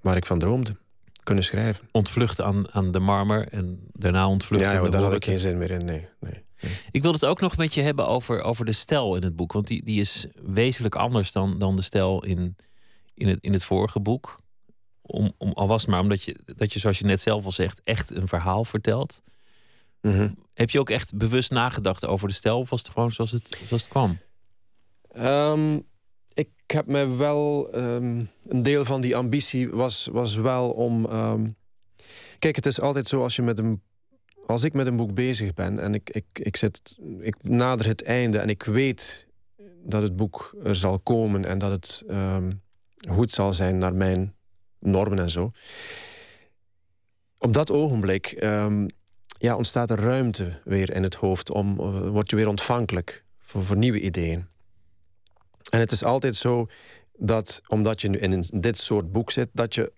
[0.00, 0.76] waar ik van droomde.
[1.22, 1.88] Kunnen schrijven.
[1.92, 5.58] Ontvluchten aan, aan de marmer en daarna ontvluchten Ja, joh, daar had ik geen zin
[5.58, 5.84] meer in.
[5.84, 6.44] Nee, nee.
[6.90, 9.52] Ik wil het ook nog met je hebben over, over de stijl in het boek.
[9.52, 12.56] Want die, die is wezenlijk anders dan, dan de stijl in,
[13.14, 14.40] in, het, in het vorige boek.
[15.02, 17.52] Om, om, al was het maar omdat je, dat je, zoals je net zelf al
[17.52, 19.22] zegt, echt een verhaal vertelt.
[20.00, 20.30] Mhm.
[20.60, 22.58] Heb je ook echt bewust nagedacht over de stijl?
[22.58, 24.18] Of was het gewoon zoals het, zoals het kwam?
[25.12, 25.78] Ehm,
[26.34, 27.72] ik heb me wel.
[27.72, 31.06] ehm, een deel van die ambitie was, was wel om.
[31.06, 31.48] ehm,
[32.38, 33.82] kijk, het is altijd zo als je met een.
[34.46, 38.02] Als ik met een boek bezig ben en ik, ik, ik, zit, ik nader het
[38.02, 39.26] einde en ik weet
[39.84, 42.04] dat het boek er zal komen en dat het
[43.08, 44.34] goed zal zijn naar mijn
[44.78, 45.50] normen en zo.
[47.38, 48.26] Op dat ogenblik
[49.40, 51.50] ja, ontstaat er ruimte weer in het hoofd.
[51.50, 54.46] Om, uh, word je weer ontvankelijk voor, voor nieuwe ideeën.
[55.70, 56.66] En het is altijd zo
[57.16, 59.92] dat, omdat je nu in dit soort boek zit, dat je,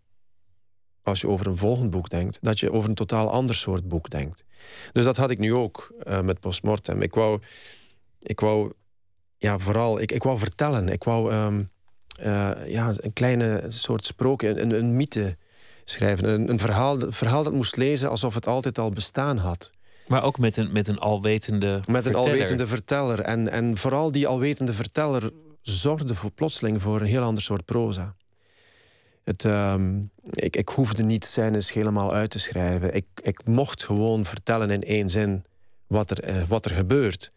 [1.03, 4.11] als je over een volgend boek denkt, dat je over een totaal ander soort boek
[4.11, 4.45] denkt.
[4.93, 7.03] Dus dat had ik nu ook uh, met Postmortem.
[7.03, 7.41] Ik wou,
[8.19, 8.73] ik wou
[9.37, 10.89] ja, vooral, ik, ik wou vertellen.
[10.89, 11.69] Ik wou um,
[12.21, 15.37] uh, ja, een kleine soort sprookje, een, een mythe
[15.85, 16.29] schrijven.
[16.29, 19.71] Een, een, verhaal, een verhaal dat moest lezen alsof het altijd al bestaan had.
[20.07, 22.27] Maar ook met een, met een alwetende Met verteller.
[22.27, 23.21] een alwetende verteller.
[23.21, 25.31] En, en vooral die alwetende verteller
[25.63, 28.15] zorgde voor plotseling voor een heel ander soort proza.
[29.25, 32.95] Het, um, ik, ik hoefde niet scènes helemaal uit te schrijven.
[32.95, 35.45] Ik, ik mocht gewoon vertellen in één zin
[35.87, 37.33] wat er, uh, wat er gebeurt.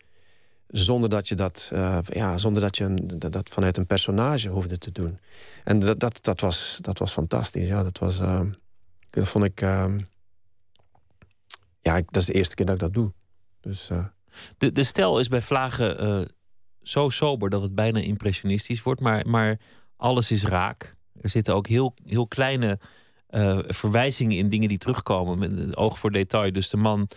[0.67, 4.91] Zonder dat je dat, uh, ja, zonder dat, je dat, vanuit een personage hoefde te
[4.91, 5.19] doen.
[5.63, 7.67] En dat, dat, dat, was, dat was fantastisch.
[7.67, 8.41] Ja, dat, was, uh,
[9.09, 9.61] dat vond ik.
[9.61, 9.95] Uh,
[11.81, 13.13] ja, dat is de eerste keer dat ik dat doe.
[13.61, 14.05] Dus, uh,
[14.57, 16.27] de, de stijl is bij Vlagen
[16.81, 19.59] zo sober dat het bijna impressionistisch wordt, maar, maar
[19.95, 20.95] alles is raak.
[21.21, 22.79] Er zitten ook heel, heel kleine
[23.67, 25.39] verwijzingen in dingen die terugkomen.
[25.39, 26.53] Met oog voor detail.
[26.53, 27.07] Dus de man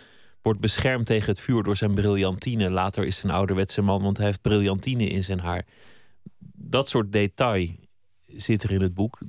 [0.49, 2.69] wordt beschermd tegen het vuur door zijn briljantine.
[2.69, 5.65] Later is hij een ouderwetse man, want hij heeft briljantine in zijn haar.
[6.53, 7.75] Dat soort detail
[8.25, 9.19] zit er in het boek.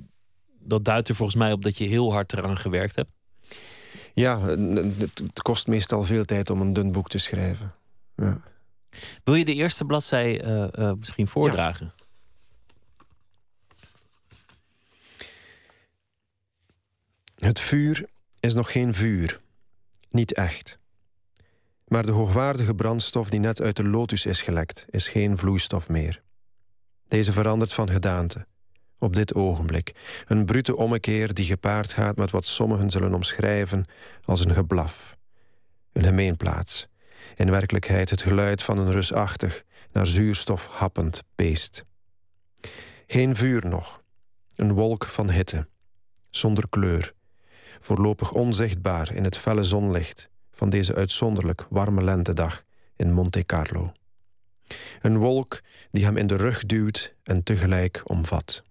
[0.59, 3.13] Dat duidt er volgens mij op dat je heel hard eraan gewerkt hebt.
[4.13, 7.73] Ja, het kost meestal veel tijd om een dun boek te schrijven.
[8.15, 8.41] Ja.
[9.23, 11.91] Wil je de eerste bladzij uh, uh, misschien voordragen?
[17.35, 17.47] Ja.
[17.47, 18.05] Het vuur
[18.39, 19.39] is nog geen vuur.
[20.09, 20.79] Niet echt.
[21.91, 26.21] Maar de hoogwaardige brandstof die net uit de lotus is gelekt, is geen vloeistof meer.
[27.07, 28.45] Deze verandert van gedaante.
[28.99, 29.91] Op dit ogenblik.
[30.27, 33.85] Een brute ommekeer die gepaard gaat met wat sommigen zullen omschrijven
[34.23, 35.17] als een geblaf.
[35.93, 36.87] Een gemeenplaats.
[37.35, 41.85] In werkelijkheid het geluid van een rusachtig, naar zuurstof happend beest.
[43.07, 44.01] Geen vuur nog.
[44.55, 45.67] Een wolk van hitte.
[46.29, 47.13] Zonder kleur
[47.79, 50.30] voorlopig onzichtbaar in het felle zonlicht
[50.61, 52.63] van deze uitzonderlijk warme lentedag
[52.95, 53.91] in Monte Carlo.
[55.01, 58.63] Een wolk die hem in de rug duwt en tegelijk omvat.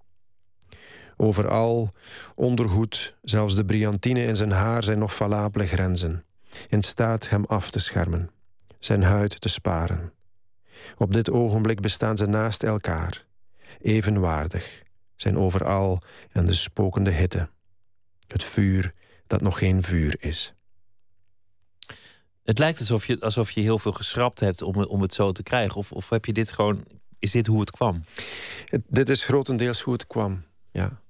[1.16, 1.90] Overal,
[2.34, 6.24] ondergoed, zelfs de brillantine in zijn haar zijn nog valabele grenzen,
[6.68, 8.30] in staat hem af te schermen,
[8.78, 10.12] zijn huid te sparen.
[10.96, 13.26] Op dit ogenblik bestaan ze naast elkaar,
[13.80, 14.82] evenwaardig,
[15.16, 17.48] zijn overal en de spokende hitte.
[18.26, 18.94] Het vuur
[19.26, 20.54] dat nog geen vuur is.
[22.50, 25.42] Het lijkt alsof je, alsof je heel veel geschrapt hebt om, om het zo te
[25.42, 25.76] krijgen.
[25.76, 26.84] Of, of heb je dit gewoon.
[27.18, 28.04] Is dit hoe het kwam?
[28.64, 30.42] Het, dit is grotendeels hoe het kwam,
[30.72, 31.00] ja.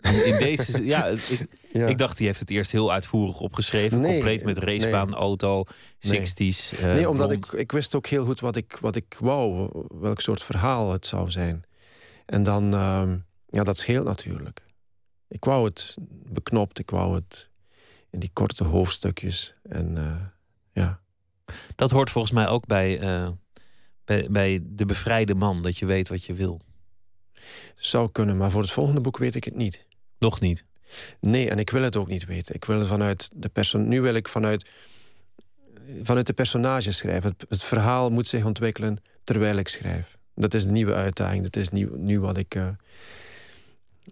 [0.00, 1.86] In deze, ja, ik, ja.
[1.86, 4.00] ik dacht, die heeft het eerst heel uitvoerig opgeschreven.
[4.00, 5.18] Nee, compleet met racebaan, nee.
[5.18, 5.64] auto,
[5.98, 6.36] 60s.
[6.36, 9.70] Nee, uh, nee omdat ik, ik wist ook heel goed wat ik, wat ik wou,
[10.00, 11.64] welk soort verhaal het zou zijn.
[12.26, 13.12] En dan, uh,
[13.46, 14.62] ja, dat scheelt natuurlijk.
[15.28, 17.48] Ik wou het beknopt, ik wou het
[18.10, 19.54] in die korte hoofdstukjes.
[19.62, 20.14] En uh,
[20.72, 21.00] ja.
[21.76, 23.28] Dat hoort volgens mij ook bij, uh,
[24.04, 26.60] bij, bij de bevrijde man, dat je weet wat je wil.
[27.76, 29.86] Zou kunnen, maar voor het volgende boek weet ik het niet.
[30.18, 30.64] Nog niet?
[31.20, 32.54] Nee, en ik wil het ook niet weten.
[32.54, 33.88] Ik wil het vanuit de persoon.
[33.88, 34.68] Nu wil ik vanuit,
[36.02, 37.30] vanuit de personages schrijven.
[37.30, 40.18] Het, het, verhaal moet zich ontwikkelen terwijl ik schrijf.
[40.34, 41.42] Dat is de nieuwe uitdaging.
[41.42, 42.54] Dat is nu, nu wat ik.
[42.54, 42.68] Uh,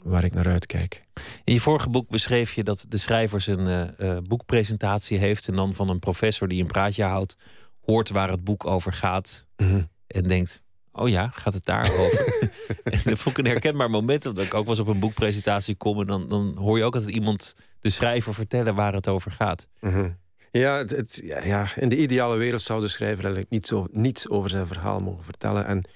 [0.02, 1.04] waar ik naar uitkijk.
[1.44, 3.66] In je vorige boek beschreef je dat de schrijver een
[4.00, 5.48] uh, uh, boekpresentatie heeft...
[5.48, 7.36] en dan van een professor die een praatje houdt...
[7.80, 9.70] hoort waar het boek over gaat Mhm.
[9.70, 9.88] mm -hmm.
[10.06, 10.62] en denkt...
[10.92, 12.48] oh ja, gaat het daarover?
[12.84, 14.26] en dat vond ik een herkenbaar moment...
[14.26, 16.00] omdat ik ook eens op een boekpresentatie kom...
[16.00, 19.66] en dan, dan hoor je ook altijd iemand de schrijver vertellen waar het over gaat.
[19.80, 20.16] Mm -hmm.
[20.50, 24.28] Ja, het, het, ja, in de ideale wereld zou de schrijver eigenlijk niets over, niets
[24.28, 25.66] over zijn verhaal mogen vertellen...
[25.66, 25.88] en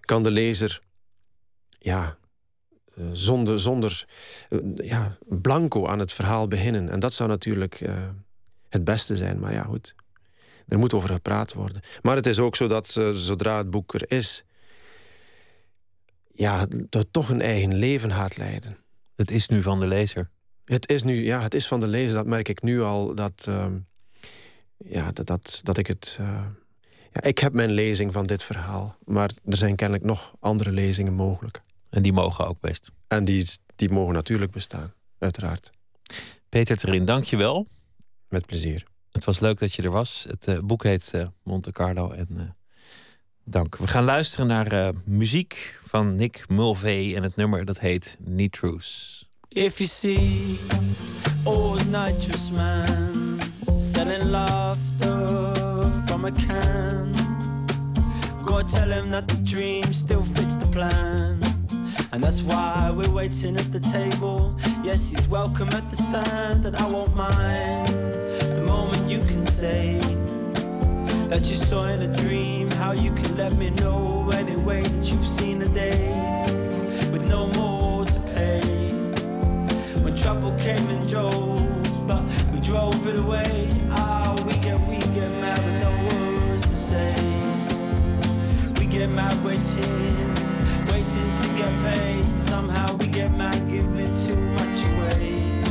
[0.00, 0.80] kan de lezer...
[1.78, 2.18] ja,
[3.12, 4.04] zonder, zonder
[4.76, 6.88] ja, blanco aan het verhaal beginnen.
[6.88, 7.92] En dat zou natuurlijk uh,
[8.68, 9.38] het beste zijn.
[9.38, 9.94] Maar ja, goed.
[10.68, 11.82] Er moet over gepraat worden.
[12.02, 14.44] Maar het is ook zo dat uh, zodra het boek er is...
[16.34, 18.76] ja, dat toch een eigen leven gaat leiden.
[19.16, 20.30] Het is nu van de lezer.
[20.64, 22.14] Het is nu, ja, het is van de lezer.
[22.14, 23.14] Dat merk ik nu al.
[23.14, 23.66] Dat, uh,
[24.76, 26.18] ja, dat, dat, dat ik het...
[27.12, 28.96] ja, ik heb mijn lezing van dit verhaal.
[29.04, 31.60] Maar er zijn kennelijk nog andere lezingen mogelijk.
[31.90, 32.90] En die mogen ook best.
[33.06, 35.70] En die, die mogen natuurlijk bestaan, uiteraard.
[36.48, 37.66] Peter Terin, dank je wel.
[38.28, 38.84] Met plezier.
[39.12, 40.24] Het was leuk dat je er was.
[40.28, 42.42] Het uh, boek heet uh, Monte Carlo en uh,
[43.44, 43.76] Dank.
[43.76, 49.18] We gaan luisteren naar uh, muziek van Nick Mulvey en het nummer dat heet Nitrous.
[49.48, 50.58] If you see
[51.44, 53.38] old nitrous man
[53.76, 57.14] selling laughter from a can,
[58.44, 61.39] go tell him that the dream still fits the plan.
[62.12, 64.56] And that's why we're waiting at the table.
[64.82, 70.00] Yes, he's welcome at the stand, and I won't mind the moment you can say
[71.28, 72.68] that you saw in a dream.
[72.72, 76.12] How you can let me know anyway that you've seen the day
[77.12, 78.60] with no more to pay.
[80.02, 83.68] When trouble came in droves, but we drove it away.
[83.90, 87.14] Ah, we get we get mad with no words to say.
[88.80, 90.09] We get mad waiting,
[91.78, 92.36] get.
[92.36, 95.62] Somehow we get mad giving too much away.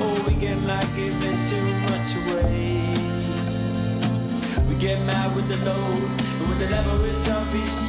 [0.00, 2.94] Oh, we get mad giving too much away.
[4.68, 7.83] We get mad with the load and with the leverage of each.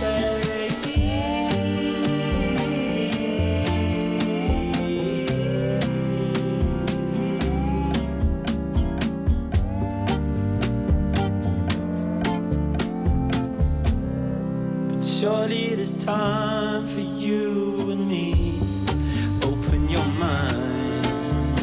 [15.45, 18.59] Surely it is time for you and me.
[19.43, 21.59] Open your mind.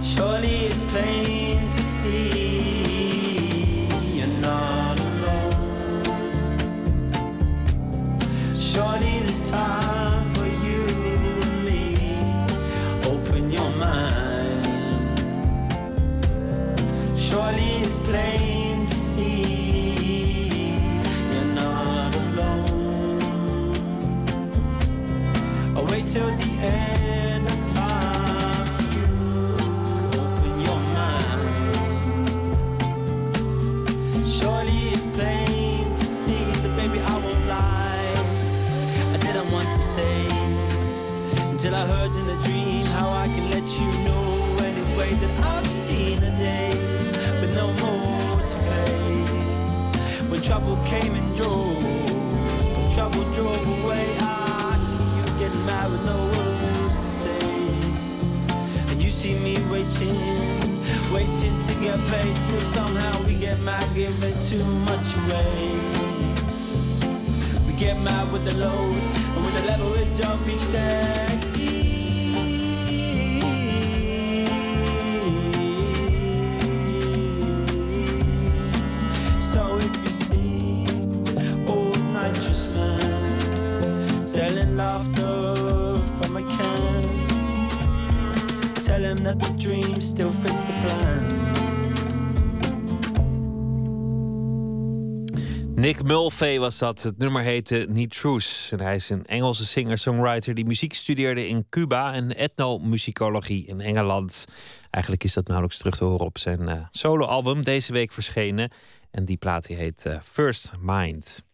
[0.00, 1.29] Surely it's plain
[26.12, 26.49] I'll wait till the
[61.80, 62.36] get paid.
[62.36, 65.78] Still somehow we get mad, giving too much away.
[67.66, 68.96] We get mad with the load
[69.34, 71.38] and with the level we jump each day.
[79.40, 80.86] So if you see
[81.66, 87.02] old nitrous man selling laughter from a can,
[88.84, 91.39] tell him that the dream still fits the plan.
[95.80, 97.02] Nick Mulvey was dat.
[97.02, 98.68] Het nummer heette Nitrous.
[98.72, 104.44] En hij is een Engelse singer-songwriter die muziek studeerde in Cuba en etnomusicologie in Engeland.
[104.90, 108.70] Eigenlijk is dat nauwelijks terug te horen op zijn uh, soloalbum, deze week verschenen.
[109.10, 111.44] En die plaat die heet uh, First Mind.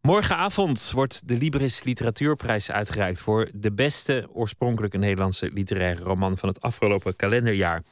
[0.00, 6.60] Morgenavond wordt de Libris Literatuurprijs uitgereikt voor de beste oorspronkelijke Nederlandse literaire roman van het
[6.60, 7.82] afgelopen kalenderjaar.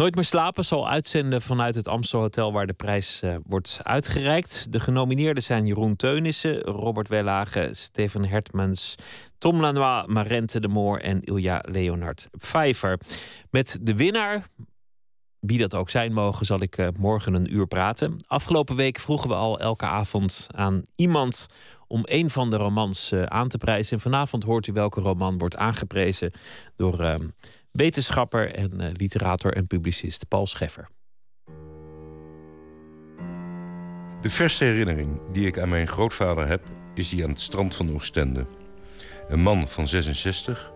[0.00, 4.72] Nooit meer slapen zal uitzenden vanuit het Amstel Hotel waar de prijs uh, wordt uitgereikt.
[4.72, 8.94] De genomineerden zijn Jeroen Teunissen, Robert Wellage, Steven Hertmans,
[9.38, 13.00] Tom Lanois, Marente de Moor en Ilja Leonard Pfeiffer.
[13.50, 14.46] Met de winnaar,
[15.40, 18.16] wie dat ook zijn mogen, zal ik uh, morgen een uur praten.
[18.26, 21.46] Afgelopen week vroegen we al elke avond aan iemand
[21.86, 23.96] om een van de romans uh, aan te prijzen.
[23.96, 26.32] En vanavond hoort u welke roman wordt aangeprezen
[26.76, 27.14] door uh,
[27.72, 30.88] wetenschapper en uh, literator en publicist Paul Scheffer.
[34.20, 36.62] De verste herinnering die ik aan mijn grootvader heb,
[36.94, 38.46] is die aan het strand van Oostende.
[39.28, 40.72] Een man van 66,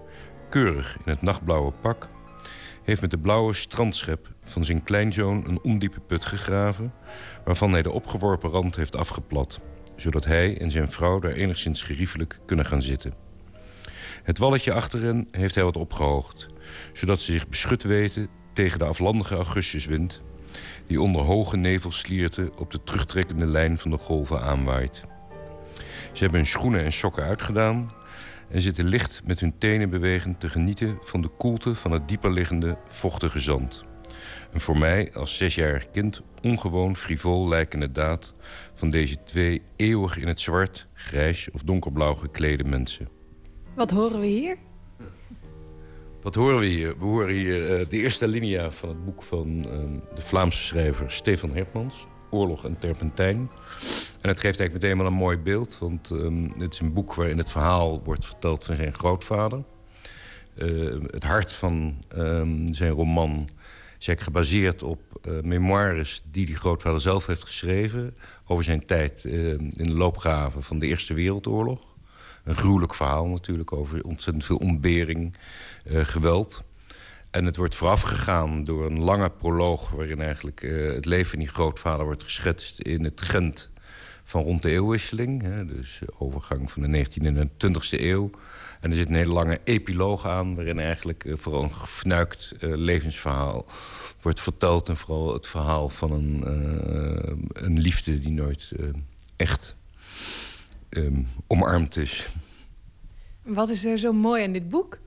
[0.50, 2.08] keurig in het nachtblauwe pak,
[2.82, 6.92] heeft met de blauwe strandschep van zijn kleinzoon een ondiepe put gegraven,
[7.44, 9.60] waarvan hij de opgeworpen rand heeft afgeplat,
[9.96, 13.23] zodat hij en zijn vrouw daar enigszins geriefelijk kunnen gaan zitten.
[14.24, 16.46] Het walletje achter hen heeft hij wat opgehoogd,
[16.92, 20.20] zodat ze zich beschut weten tegen de aflandige augustuswind
[20.86, 25.02] die onder hoge nevelslierten op de terugtrekkende lijn van de golven aanwaait.
[26.12, 27.90] Ze hebben hun schoenen en sokken uitgedaan
[28.48, 32.32] en zitten licht met hun tenen bewegend te genieten van de koelte van het dieper
[32.32, 33.84] liggende, vochtige zand.
[34.52, 38.34] Een voor mij als zesjarig kind ongewoon frivol lijkende daad
[38.74, 43.13] van deze twee eeuwig in het zwart, grijs of donkerblauw geklede mensen.
[43.74, 44.56] Wat horen we hier?
[46.22, 46.98] Wat horen we hier?
[46.98, 51.10] We horen hier uh, de eerste linia van het boek van uh, de Vlaamse schrijver
[51.10, 53.36] Stefan Hertmans, Oorlog en Terpentijn.
[54.20, 57.14] En het geeft eigenlijk meteen wel een mooi beeld, want um, het is een boek
[57.14, 59.62] waarin het verhaal wordt verteld van zijn grootvader.
[60.56, 63.36] Uh, het hart van um, zijn roman
[63.98, 68.16] is eigenlijk gebaseerd op uh, memoires die die grootvader zelf heeft geschreven...
[68.46, 71.93] over zijn tijd in de loopgraven van de Eerste Wereldoorlog.
[72.44, 75.36] Een gruwelijk verhaal natuurlijk over ontzettend veel ontbering,
[75.86, 76.64] uh, geweld.
[77.30, 79.90] En het wordt voorafgegaan door een lange proloog...
[79.90, 80.60] waarin eigenlijk
[80.94, 83.70] het leven van die grootvader wordt geschetst in het Gent
[84.24, 85.42] van rond de eeuwwisseling.
[85.42, 88.30] Hè, dus overgang van de 19e en de 20e eeuw.
[88.80, 90.54] En er zit een hele lange epiloog aan...
[90.54, 93.66] waarin eigenlijk uh, vooral een gefnuikt levensverhaal
[94.20, 94.88] wordt verteld.
[94.88, 96.42] En vooral het verhaal van een,
[97.52, 98.72] een liefde die nooit
[99.36, 99.76] echt
[100.96, 102.26] um, omarmd is.
[103.42, 104.98] Wat is er zo mooi aan dit boek?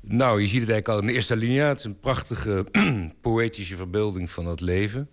[0.00, 1.60] Nou, je ziet het eigenlijk al in de eerste linie.
[1.60, 2.64] Het is een prachtige
[3.20, 5.08] poëtische verbeelding van het leven.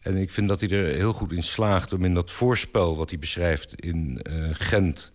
[0.00, 3.10] En ik vind dat hij er heel goed in slaagt om in dat voorspel wat
[3.10, 4.20] hij beschrijft in
[4.52, 5.12] Gent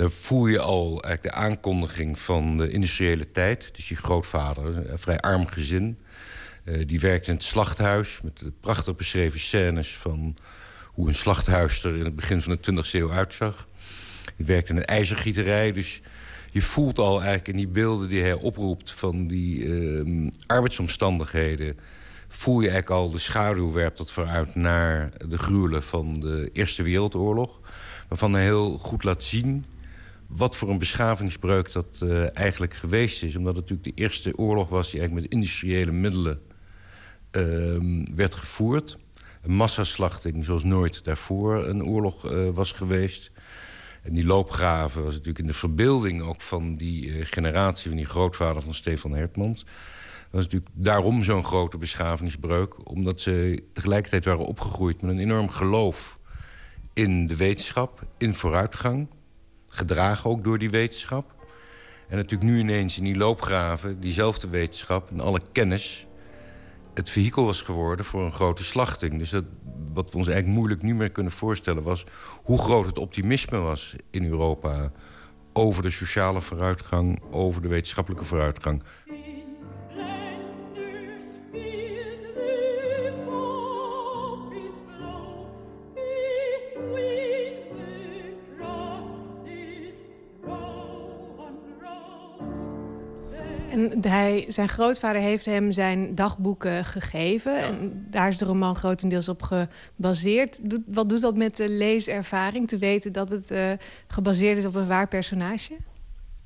[0.00, 3.70] daar voel je al eigenlijk de aankondiging van de industriële tijd.
[3.72, 5.98] Dus je grootvader, een vrij arm gezin.
[6.64, 10.36] Uh, die werkte in het slachthuis met de prachtig beschreven scènes van
[10.92, 13.66] hoe een slachthuis er in het begin van de 20e eeuw uitzag.
[14.36, 16.00] Die werkte in een ijzergieterij, dus
[16.52, 21.76] je voelt al eigenlijk in die beelden die hij oproept van die uh, arbeidsomstandigheden,
[22.28, 26.82] voel je eigenlijk al de schaduw werpt dat vooruit naar de gruwelen van de Eerste
[26.82, 27.60] Wereldoorlog.
[28.08, 29.64] Waarvan hij heel goed laat zien
[30.26, 33.36] wat voor een beschavingsbreuk dat uh, eigenlijk geweest is.
[33.36, 36.40] Omdat het natuurlijk de eerste oorlog was die eigenlijk met industriële middelen
[37.32, 38.98] uh, werd gevoerd.
[39.42, 43.30] Een massaslachting zoals nooit daarvoor een oorlog uh, was geweest.
[44.02, 47.88] En die loopgraven was natuurlijk in de verbeelding ook van die uh, generatie...
[47.88, 49.64] van die grootvader van Stefan Hertmans.
[50.30, 52.88] was natuurlijk daarom zo'n grote beschavingsbreuk.
[52.90, 56.18] Omdat ze tegelijkertijd waren opgegroeid met een enorm geloof
[56.92, 59.08] in de wetenschap, in vooruitgang
[59.68, 61.34] gedragen ook door die wetenschap.
[62.08, 66.06] En natuurlijk nu ineens in die loopgraven, diezelfde wetenschap en alle kennis...
[66.94, 69.18] het vehikel was geworden voor een grote slachting.
[69.18, 69.44] Dus dat,
[69.92, 71.82] wat we ons eigenlijk moeilijk nu meer kunnen voorstellen...
[71.82, 72.04] was
[72.42, 74.92] hoe groot het optimisme was in Europa...
[75.52, 78.82] over de sociale vooruitgang, over de wetenschappelijke vooruitgang.
[93.70, 97.52] En hij, zijn grootvader heeft hem zijn dagboeken gegeven.
[97.52, 97.60] Ja.
[97.60, 100.60] En daar is de roman grotendeels op gebaseerd.
[100.86, 102.68] Wat doet dat met de leeservaring?
[102.68, 103.72] Te weten dat het uh,
[104.06, 105.76] gebaseerd is op een waar personage?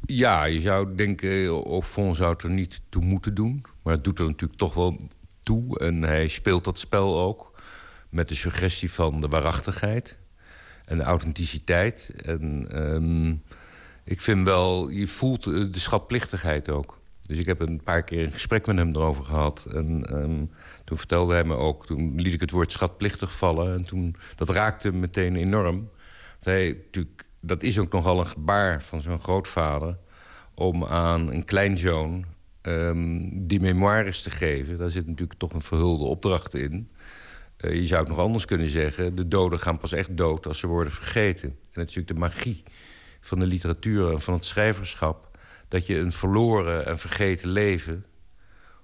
[0.07, 3.63] Ja, je zou denken, of Fon zou het er niet toe moeten doen.
[3.83, 5.01] Maar het doet er natuurlijk toch wel
[5.43, 5.79] toe.
[5.79, 7.53] En hij speelt dat spel ook.
[8.09, 10.17] Met de suggestie van de waarachtigheid.
[10.85, 12.13] En de authenticiteit.
[12.17, 13.43] En um,
[14.05, 17.03] ik vind wel, je voelt de schatplichtigheid ook.
[17.27, 19.67] Dus ik heb een paar keer een gesprek met hem erover gehad.
[19.73, 20.51] En um,
[20.85, 23.75] toen vertelde hij me ook, toen liet ik het woord schatplichtig vallen.
[23.75, 25.91] En toen, dat raakte meteen enorm.
[26.41, 29.97] Hij, natuurlijk, dat is ook nogal een gebaar van zijn grootvader...
[30.55, 32.25] om aan een kleinzoon
[32.63, 34.79] um, die memoires te geven.
[34.79, 36.91] Daar zit natuurlijk toch een verhulde opdracht in.
[37.59, 39.15] Uh, je zou het nog anders kunnen zeggen...
[39.15, 41.49] de doden gaan pas echt dood als ze worden vergeten.
[41.49, 42.63] En het is natuurlijk de magie
[43.21, 45.24] van de literatuur en van het schrijverschap
[45.75, 48.05] dat je een verloren en vergeten leven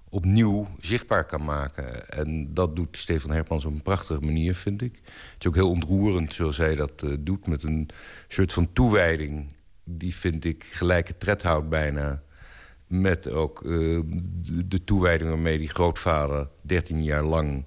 [0.09, 2.09] opnieuw zichtbaar kan maken.
[2.09, 4.99] En dat doet Stefan Hermans op een prachtige manier, vind ik.
[5.03, 7.47] Het is ook heel ontroerend zoals hij dat uh, doet...
[7.47, 7.89] met een
[8.27, 9.55] soort van toewijding...
[9.83, 12.23] die, vind ik, gelijke tred houdt bijna...
[12.87, 14.01] met ook uh,
[14.65, 17.65] de toewijding waarmee die grootvader 13 jaar lang...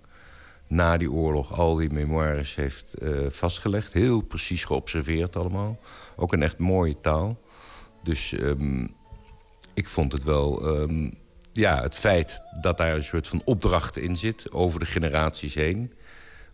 [0.68, 3.92] na die oorlog al die memoires heeft uh, vastgelegd.
[3.92, 5.78] Heel precies geobserveerd allemaal.
[6.16, 7.40] Ook een echt mooie taal.
[8.02, 8.32] Dus...
[8.32, 9.02] Um,
[9.74, 10.66] ik vond het wel...
[10.80, 11.12] Um,
[11.52, 14.52] ja, het feit dat daar een soort van opdracht in zit...
[14.52, 15.92] over de generaties heen,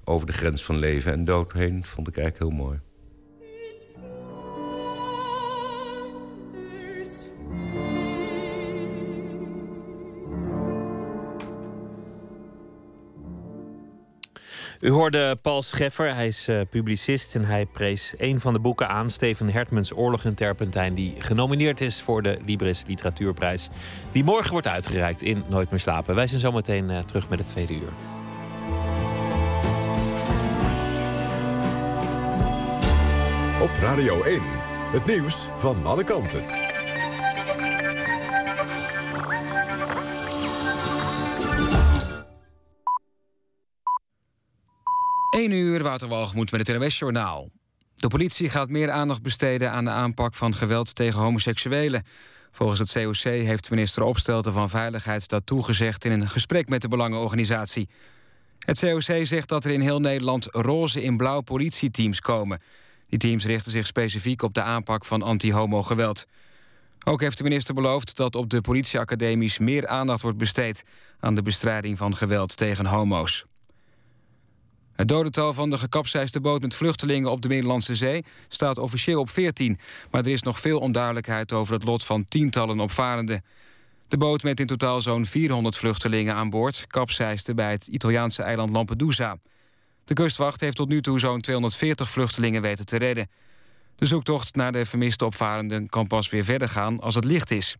[0.04, 1.84] over de grens van leven en dood heen...
[1.84, 2.80] vond ik eigenlijk heel mooi.
[14.80, 18.88] U hoorde Paul Scheffer, hij is eh, publicist en hij prees een van de boeken
[18.88, 23.68] aan, Steven Hertmans Oorlog en Terpentijn, die genomineerd is voor de Libris Literatuurprijs,
[24.12, 26.14] die morgen wordt uitgereikt in Nooit meer slapen.
[26.14, 27.92] Wij zijn zo meteen eh, terug met het tweede uur.
[33.62, 34.40] Op Radio 1,
[34.92, 36.59] het nieuws van alle kanten.
[45.40, 47.50] 1 uur, Wouter Walgemoed met het NWS-journaal.
[47.94, 52.04] De politie gaat meer aandacht besteden aan de aanpak van geweld tegen homoseksuelen.
[52.50, 56.04] Volgens het COC heeft minister Opstelten van Veiligheid dat toegezegd...
[56.04, 57.88] in een gesprek met de Belangenorganisatie.
[58.58, 62.60] Het COC zegt dat er in heel Nederland roze in blauw politieteams komen.
[63.08, 66.24] Die teams richten zich specifiek op de aanpak van anti-homo-geweld.
[67.04, 69.58] Ook heeft de minister beloofd dat op de politieacademies...
[69.58, 70.82] meer aandacht wordt besteed
[71.20, 73.48] aan de bestrijding van geweld tegen homo's.
[75.00, 79.30] Het dodental van de gekapseisde boot met vluchtelingen op de Middellandse Zee staat officieel op
[79.30, 79.78] 14.
[80.10, 83.44] Maar er is nog veel onduidelijkheid over het lot van tientallen opvarenden.
[84.08, 88.70] De boot met in totaal zo'n 400 vluchtelingen aan boord kapseisde bij het Italiaanse eiland
[88.70, 89.38] Lampedusa.
[90.04, 93.30] De kustwacht heeft tot nu toe zo'n 240 vluchtelingen weten te redden.
[93.96, 97.76] De zoektocht naar de vermiste opvarenden kan pas weer verder gaan als het licht is.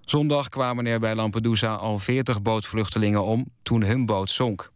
[0.00, 4.71] Zondag kwamen er bij Lampedusa al 40 bootvluchtelingen om toen hun boot zonk.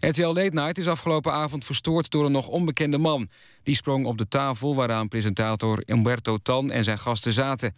[0.00, 3.28] RTL Late Night is afgelopen avond verstoord door een nog onbekende man.
[3.62, 7.76] Die sprong op de tafel waaraan presentator Umberto Tan en zijn gasten zaten.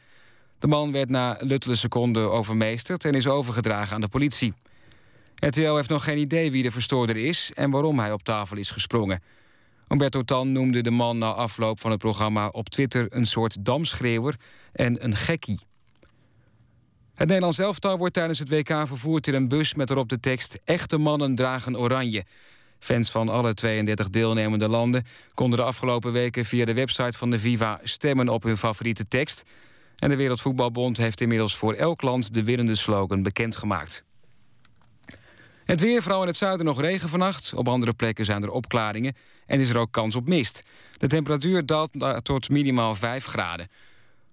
[0.58, 4.54] De man werd na luttele seconden overmeesterd en is overgedragen aan de politie.
[5.34, 8.70] RTL heeft nog geen idee wie de verstoorder is en waarom hij op tafel is
[8.70, 9.22] gesprongen.
[9.88, 14.34] Umberto Tan noemde de man na afloop van het programma op Twitter een soort damschreeuwer
[14.72, 15.60] en een gekkie.
[17.20, 20.58] Het Nederlands elftal wordt tijdens het WK vervoerd in een bus met erop de tekst
[20.64, 22.24] Echte mannen dragen oranje.
[22.78, 27.38] Fans van alle 32 deelnemende landen konden de afgelopen weken via de website van de
[27.38, 29.42] Viva stemmen op hun favoriete tekst.
[29.96, 34.04] En de Wereldvoetbalbond heeft inmiddels voor elk land de winnende slogan bekendgemaakt.
[35.64, 37.54] Het weer, vooral in het zuiden nog regen vannacht.
[37.54, 39.16] Op andere plekken zijn er opklaringen
[39.46, 40.62] en is er ook kans op mist.
[40.92, 41.90] De temperatuur daalt
[42.22, 43.68] tot minimaal 5 graden.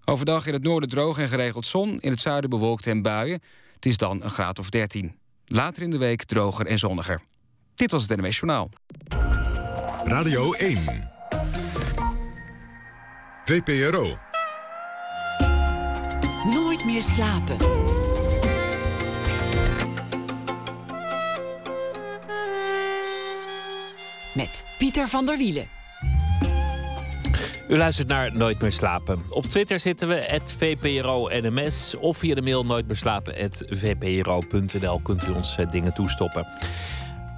[0.10, 2.00] Overdag in het noorden droog en geregeld zon.
[2.00, 3.42] In het zuiden bewolkt en buien.
[3.74, 5.16] Het is dan een graad of 13.
[5.46, 7.22] Later in de week droger en zonniger.
[7.76, 8.70] Dit was het NMS Journaal.
[10.04, 10.80] Radio 1.
[13.46, 14.18] VPRO.
[16.46, 17.58] Nooit meer slapen.
[24.36, 25.77] Met Pieter van der Wielen.
[27.68, 29.24] U luistert naar Nooit meer slapen.
[29.30, 35.94] Op Twitter zitten we, @vpro_nms of via de mail nooitmeerslapen@vpro.nl kunt u ons eh, dingen
[35.94, 36.48] toestoppen.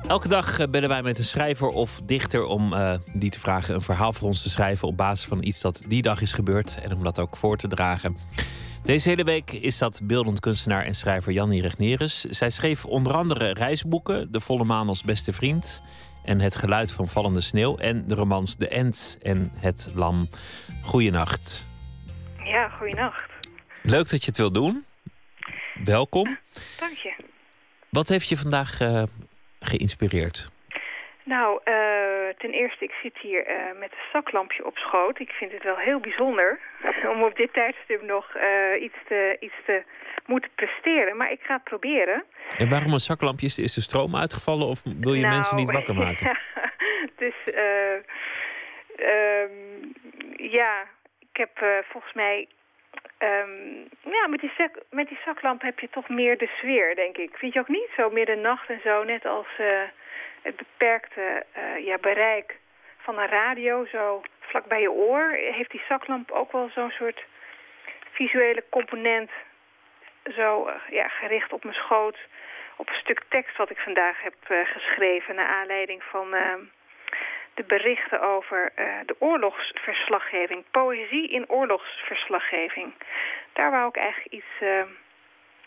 [0.08, 3.76] Elke dag eh, bellen wij met een schrijver of dichter om uh, die te vragen
[3.76, 6.80] een verhaal voor ons te schrijven op basis van iets dat die dag is gebeurd
[6.84, 8.18] en om dat ook voor te dragen.
[8.84, 12.24] Deze hele week is dat beeldend kunstenaar en schrijver Jannie Regnerus.
[12.24, 15.82] Zij schreef onder andere reisboeken, De Volle Maan als beste vriend
[16.26, 17.78] en Het geluid van vallende sneeuw.
[17.78, 20.28] En de romans De Ent en Het Lam.
[20.84, 21.68] Goeienacht.
[22.44, 23.50] Ja, goeienacht.
[23.84, 24.86] Leuk dat je het wil doen.
[25.84, 26.38] Welkom.
[26.80, 27.14] Dank je.
[27.90, 29.04] Wat heeft je vandaag uh,
[29.60, 30.50] geïnspireerd?
[31.24, 35.20] Nou, uh, ten eerste, ik zit hier uh, met een zaklampje op schoot.
[35.20, 36.60] Ik vind het wel heel bijzonder
[37.14, 38.26] om op dit tijdstip nog
[38.80, 39.84] iets, te, iets te
[40.30, 41.18] moeten presteren.
[41.18, 42.24] Maar ik ga het proberen.
[42.58, 43.46] En waarom een zaklampje?
[43.46, 46.26] Is de stroom uitgevallen of wil je nou, mensen niet wakker maken?
[46.26, 46.38] Ja,
[47.24, 48.00] dus uh,
[49.14, 49.94] um,
[50.38, 50.74] ja,
[51.20, 52.48] ik heb uh, volgens mij...
[53.20, 57.18] Um, ja, met die, zak, met die zaklamp heb je toch meer de sfeer, denk
[57.18, 57.38] ik.
[57.38, 57.90] Vind je ook niet?
[57.96, 59.68] Zo meer de nacht en zo, net als uh,
[60.42, 61.46] het beperkte
[61.84, 62.58] ja, bereik
[62.98, 65.32] van een radio, zo vlak bij je oor.
[65.32, 67.24] Heeft die zaklamp ook wel zo'n soort
[68.12, 69.30] visuele component
[70.34, 72.18] zo uh, ja, gericht op mijn schoot
[72.76, 75.36] op een stuk tekst wat ik vandaag heb uh, geschreven...
[75.36, 76.42] naar aanleiding van uh,
[77.54, 78.72] de berichten over
[79.06, 80.64] de oorlogsverslaggeving.
[80.72, 82.94] Poëzie in oorlogsverslaggeving.
[83.54, 84.54] Daar wou ik eigenlijk iets,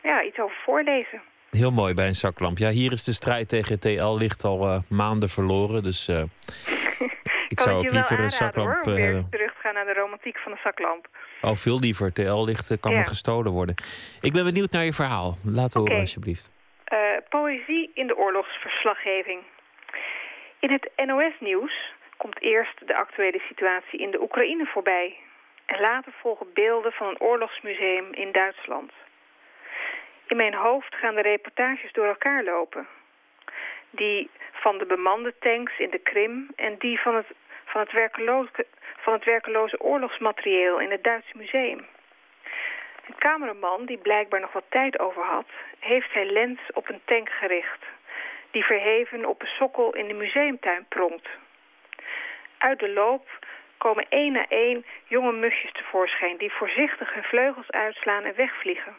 [0.02, 1.22] ja, iets over voorlezen.
[1.50, 2.58] Heel mooi bij een zaklamp.
[2.58, 6.08] Ja, hier is de strijd tegen TL ligt al maanden verloren, dus...
[7.54, 10.38] ik zou ook liever een zaklamp hoor, om weer terug te gaan naar de romantiek
[10.38, 11.08] van de zaklamp.
[11.42, 12.12] Oh, veel liever.
[12.12, 13.02] TL ligt kan ja.
[13.02, 13.74] gestolen worden.
[14.20, 15.34] Ik ben benieuwd naar je verhaal.
[15.44, 16.00] Laat horen, okay.
[16.00, 16.50] alsjeblieft.
[16.92, 19.40] Uh, poëzie in de oorlogsverslaggeving.
[20.58, 21.74] In het NOS-nieuws
[22.16, 25.16] komt eerst de actuele situatie in de Oekraïne voorbij.
[25.66, 28.92] En later volgen beelden van een oorlogsmuseum in Duitsland.
[30.26, 32.86] In mijn hoofd gaan de reportages door elkaar lopen.
[33.90, 37.26] Die van de bemande tanks in de Krim en die van het,
[37.72, 38.66] van het werkeloze
[38.96, 41.86] van het oorlogsmaterieel in het Duitse museum.
[43.06, 45.48] Een cameraman die blijkbaar nog wat tijd over had,
[45.78, 47.84] heeft zijn lens op een tank gericht,
[48.50, 51.28] die verheven op een sokkel in de museumtuin pronkt.
[52.58, 53.28] Uit de loop
[53.78, 56.36] komen één na één jonge musjes tevoorschijn...
[56.36, 58.94] die voorzichtig hun vleugels uitslaan en wegvliegen.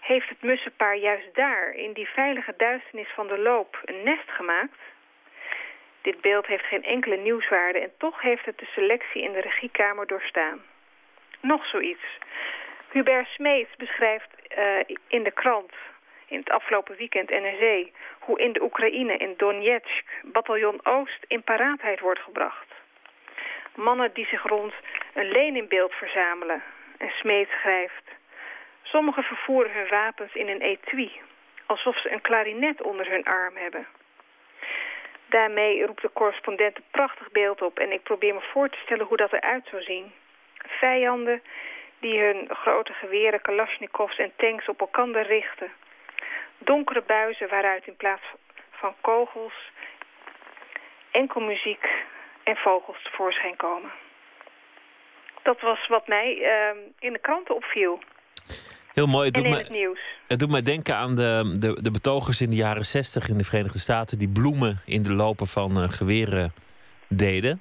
[0.00, 4.78] Heeft het mussenpaar juist daar, in die veilige duisternis van de loop, een nest gemaakt?
[6.02, 7.78] Dit beeld heeft geen enkele nieuwswaarde...
[7.78, 10.62] en toch heeft het de selectie in de regiekamer doorstaan.
[11.40, 12.18] Nog zoiets.
[12.90, 14.28] Hubert Smeets beschrijft
[14.58, 15.72] uh, in de krant
[16.26, 17.88] in het afgelopen weekend NRC...
[18.18, 22.66] hoe in de Oekraïne, in Donetsk, bataljon Oost in paraatheid wordt gebracht.
[23.74, 24.74] Mannen die zich rond
[25.14, 26.62] een Leninbeeld verzamelen.
[26.98, 28.18] En Smeet schrijft...
[28.82, 31.12] Sommigen vervoeren hun wapens in een etui...
[31.66, 33.86] alsof ze een klarinet onder hun arm hebben.
[35.30, 37.78] Daarmee roept de correspondent een prachtig beeld op...
[37.78, 40.12] en ik probeer me voor te stellen hoe dat eruit zou zien.
[40.54, 41.42] Vijanden
[41.98, 45.72] die hun grote geweren, kalasjnikovs en tanks op elkaar richten.
[46.58, 48.22] Donkere buizen waaruit in plaats
[48.70, 49.70] van kogels
[51.10, 51.88] enkel muziek
[52.42, 53.90] en vogels tevoorschijn komen.
[55.42, 58.00] Dat was wat mij uh, in de kranten opviel.
[58.94, 59.26] Heel mooi.
[59.26, 60.00] Het en doet in me, het nieuws.
[60.26, 63.44] Het doet mij denken aan de, de, de betogers in de jaren zestig in de
[63.44, 64.18] Verenigde Staten...
[64.18, 66.52] die bloemen in de lopen van uh, geweren
[67.08, 67.60] deden.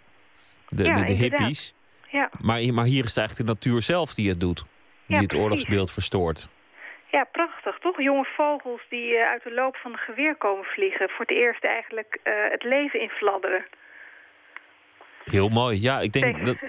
[0.68, 1.74] De, Ja, de, de hippies.
[2.12, 4.66] Ja, Maar, maar hier is het eigenlijk de natuur zelf die het doet.
[5.06, 6.50] Die Ja, het oorlogsbeeld verstoort.
[7.12, 7.80] ja, prachtig.
[7.80, 11.10] Toch jonge vogels die eh, uit de loop van een geweer komen vliegen.
[11.10, 13.66] Voor het eerst eigenlijk eh, het leven infladderen.
[15.32, 15.82] Heel mooi.
[15.82, 16.62] Ja, ik denk, dat,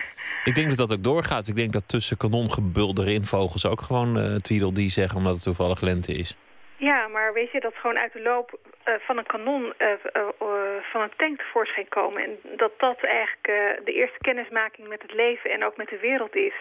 [0.45, 1.49] ik denk dat dat ook doorgaat.
[1.49, 5.17] Ik denk dat tussen kanongebulder in vogels ook gewoon eh Tweedle die zeggen...
[5.17, 6.37] omdat het toevallig lente is.
[6.77, 9.97] Ja, maar weet je, dat gewoon uit de loop eh, van een kanon eh, eh,
[10.13, 12.23] eh, van een tank tevoorschijn komen.
[12.23, 15.99] En dat dat eigenlijk eh, de eerste kennismaking met het leven en ook met de
[15.99, 16.55] wereld is.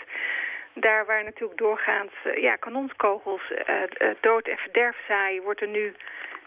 [0.73, 5.67] Daar waar natuurlijk doorgaans eh, ja, kanonskogels eh, eh, dood en verderf zaaien, wordt er
[5.67, 5.93] nu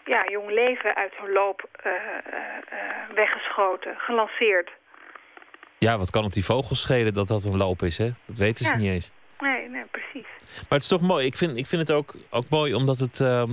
[0.05, 1.99] ja, jong leven uit zo'n loop eh, eh,
[2.69, 2.79] eh,
[3.13, 4.69] weggeschoten, gelanceerd.
[5.83, 8.09] Ja, wat kan het die vogels schelen dat dat een loop is, hè?
[8.25, 8.77] Dat weten ze Ja.
[8.77, 9.11] niet eens.
[9.39, 10.27] Nee, nee, precies.
[10.55, 11.25] Maar het is toch mooi.
[11.25, 13.49] Ik vind, ik vind het ook, ook mooi omdat het ehm,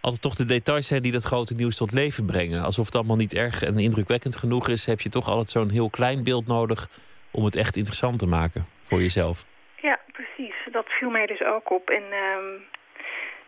[0.00, 2.62] altijd toch de details zijn die dat grote nieuws tot leven brengen.
[2.62, 5.90] Alsof het allemaal niet erg en indrukwekkend genoeg is, heb je toch altijd zo'n heel
[5.90, 6.88] klein beeld nodig
[7.30, 9.44] om het echt interessant te maken voor jezelf.
[9.82, 10.54] Ja, precies.
[10.72, 11.90] Dat viel mij dus ook op.
[11.90, 12.48] En ehm,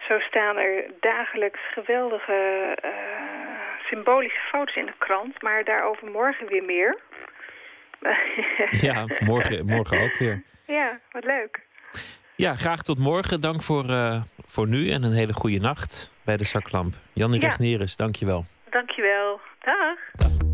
[0.08, 2.90] zo staan er dagelijks geweldige eh,
[3.88, 5.42] symbolische foto's in de krant.
[5.42, 6.98] Maar daarover morgen weer meer.
[8.86, 10.42] Ja, morgen, morgen ook weer.
[10.66, 11.60] ja, wat leuk.
[12.36, 13.40] Ja, graag tot morgen.
[13.40, 16.94] Dank voor, eh, voor nu en een hele goede nacht bij de zaklamp.
[17.12, 17.48] Jannie Ja.
[17.48, 18.44] Regneris, dank je wel.
[18.70, 19.40] Dankjewel.
[19.64, 19.98] Dag.
[20.12, 20.51] These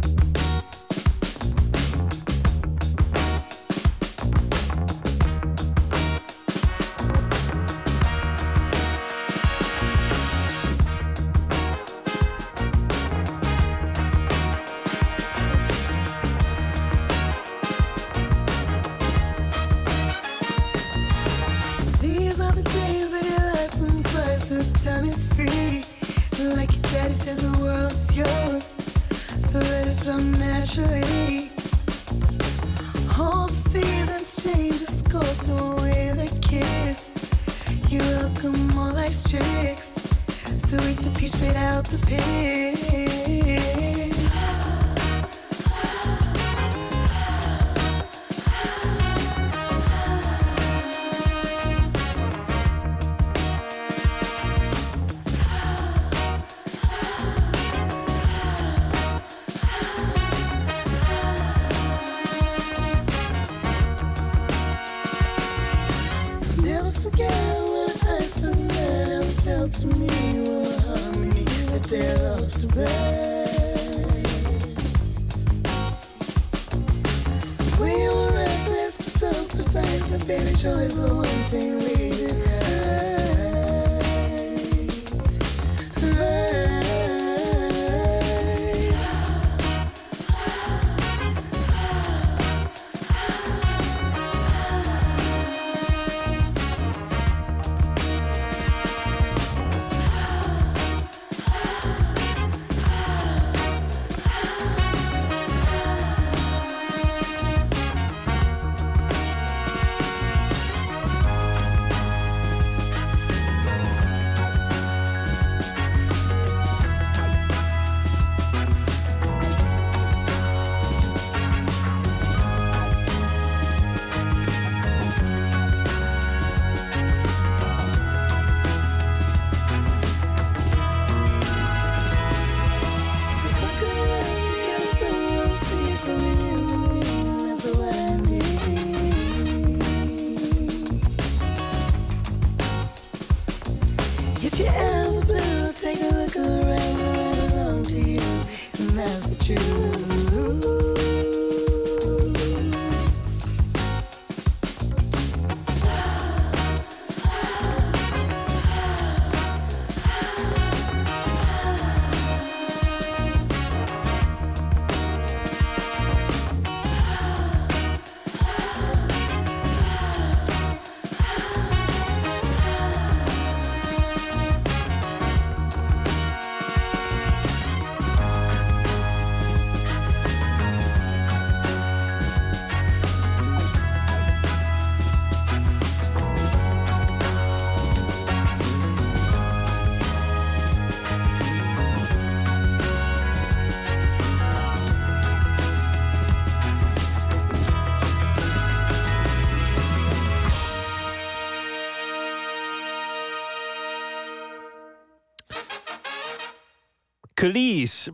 [30.08, 31.50] So naturally.
[33.18, 37.12] All the seasons change, just go through with a kiss.
[37.90, 39.96] You welcome all life's tricks.
[40.70, 43.27] The peach without the pit.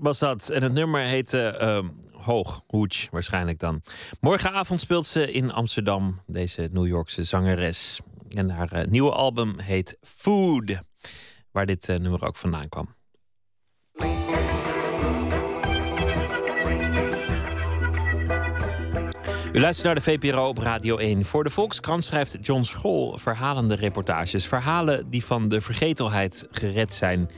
[0.00, 0.48] Was dat.
[0.48, 3.82] En het nummer heette ehm, Hoog, Hooch waarschijnlijk dan.
[4.20, 8.00] Morgenavond speelt ze in Amsterdam, deze New Yorkse zangeres.
[8.28, 10.78] En haar eh, nieuwe album heet Food,
[11.50, 12.94] waar dit eh, nummer ook vandaan kwam.
[19.52, 21.24] U luistert naar de VPRO op Radio 1.
[21.24, 24.46] Voor de Volkskrant schrijft John School verhalende reportages.
[24.46, 27.30] Verhalen die van de vergetelheid gered zijn.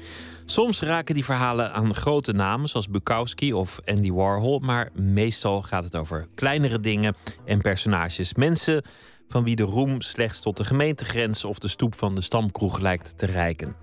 [0.48, 4.58] Soms raken die verhalen aan grote namen, zoals Bukowski of Andy Warhol.
[4.58, 8.34] Maar meestal gaat het over kleinere dingen en personages.
[8.34, 8.82] Mensen
[9.28, 13.18] van wie de roem slechts tot de gemeentegrens of de stoep van de stamkroeg lijkt
[13.18, 13.76] te reiken.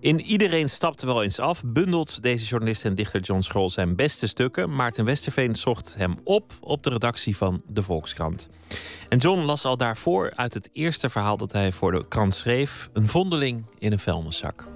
[0.00, 4.26] In Iedereen stapt wel eens af bundelt deze journalist en dichter John Scholl zijn beste
[4.26, 4.74] stukken.
[4.74, 8.48] Maarten Westerveen zocht hem op op de redactie van de Volkskrant.
[9.08, 12.88] En John las al daarvoor uit het eerste verhaal dat hij voor de krant schreef:
[12.92, 14.73] Een vondeling in een vuilniszak.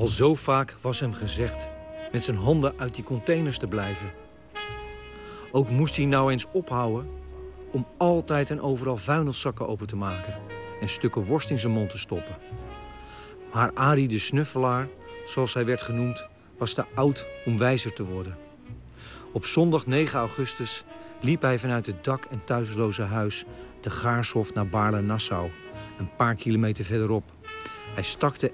[0.00, 1.70] Al zo vaak was hem gezegd
[2.12, 4.12] met zijn handen uit die containers te blijven.
[5.52, 7.08] Ook moest hij nou eens ophouden
[7.70, 10.34] om altijd en overal vuilniszakken open te maken
[10.80, 12.36] en stukken worst in zijn mond te stoppen.
[13.52, 14.88] Maar Arie de Snuffelaar,
[15.24, 16.26] zoals hij werd genoemd,
[16.58, 18.36] was te oud om wijzer te worden.
[19.32, 20.84] Op zondag 9 augustus
[21.20, 23.44] liep hij vanuit het dak- en thuisloze huis
[23.80, 25.50] de Gaarshof naar Baarle-Nassau,
[25.98, 27.32] een paar kilometer verderop.
[27.94, 28.52] Hij stak de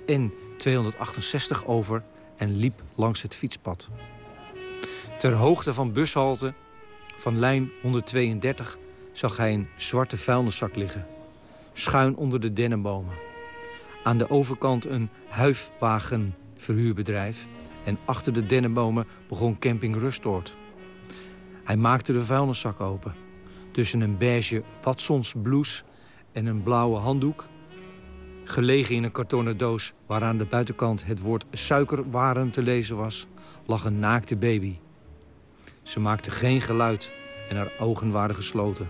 [0.66, 2.02] N268 over
[2.36, 3.90] en liep langs het fietspad.
[5.18, 6.54] Ter hoogte van bushalte
[7.16, 8.78] van lijn 132
[9.12, 11.06] zag hij een zwarte vuilniszak liggen,
[11.72, 13.14] schuin onder de dennenbomen.
[14.02, 17.46] Aan de overkant een huifwagenverhuurbedrijf
[17.84, 20.56] en achter de dennenbomen begon camping Rustoord.
[21.64, 23.14] Hij maakte de vuilniszak open.
[23.72, 25.82] Tussen een beige Watsons blouse
[26.32, 27.46] en een blauwe handdoek
[28.48, 33.26] Gelegen in een kartonnen doos waaraan de buitenkant het woord suikerwaren te lezen was,
[33.64, 34.78] lag een naakte baby.
[35.82, 37.12] Ze maakte geen geluid
[37.48, 38.88] en haar ogen waren gesloten.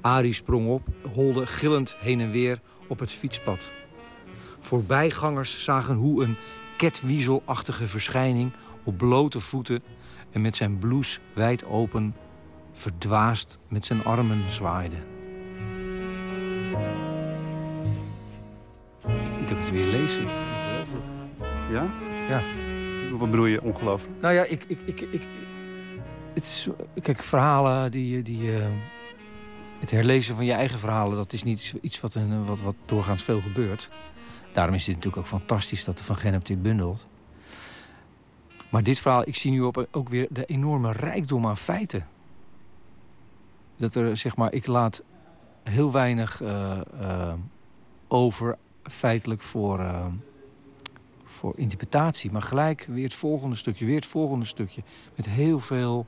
[0.00, 3.72] Arie sprong op, holde gillend heen en weer op het fietspad.
[4.58, 6.36] Voorbijgangers zagen hoe een
[6.76, 8.52] ketwiezelachtige verschijning
[8.84, 9.82] op blote voeten
[10.30, 12.14] en met zijn blouse wijd open
[12.72, 15.09] verdwaasd met zijn armen zwaaide.
[19.50, 20.16] Dat ik het weer lees.
[20.18, 20.28] Ik-
[21.70, 21.90] Ja?
[22.28, 22.42] Ja.
[23.10, 24.20] Wat bedoel je ongelooflijk?
[24.20, 24.64] Nou ja, ik...
[24.68, 25.22] ik, ik, ik
[26.34, 26.68] het is,
[27.02, 28.22] kijk, verhalen die...
[28.22, 28.66] die eh,
[29.80, 31.16] het herlezen van je eigen verhalen...
[31.16, 33.90] dat is niet iets wat, een, wat, wat doorgaans veel gebeurt.
[34.52, 37.06] Daarom is dit natuurlijk ook fantastisch dat de Van Gennep dit bundelt.
[38.68, 42.06] Maar dit verhaal, ik zie nu op, ook weer de enorme rijkdom aan feiten.
[43.76, 45.02] Dat er, zeg maar, ik laat
[45.62, 47.32] heel weinig eh, eh,
[48.08, 48.58] over
[48.90, 50.06] feitelijk voor, eh,
[51.24, 52.30] voor interpretatie.
[52.30, 54.82] Maar gelijk weer het volgende stukje, weer het volgende stukje.
[55.16, 56.06] Met heel veel...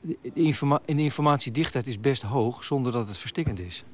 [0.00, 3.84] De informa de informatiedichtheid is best hoog zonder dat het verstikkend is.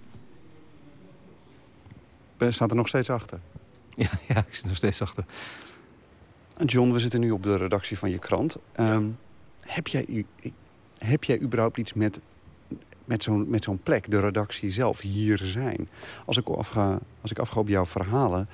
[2.36, 3.40] Ben- Staat er nog steeds achter?
[3.96, 5.24] Ja, ja ik zit nog steeds achter.
[6.66, 8.58] John, we zitten nu op de redactie van je krant.
[8.72, 9.04] Ehm,
[9.60, 10.24] heb, jij,
[10.98, 12.20] heb jij überhaupt iets met,
[13.10, 15.88] met zo'n met plek, de redactie zelf, hier zijn?
[16.26, 18.48] Als ik afga, als ik afga op jouw verhalen,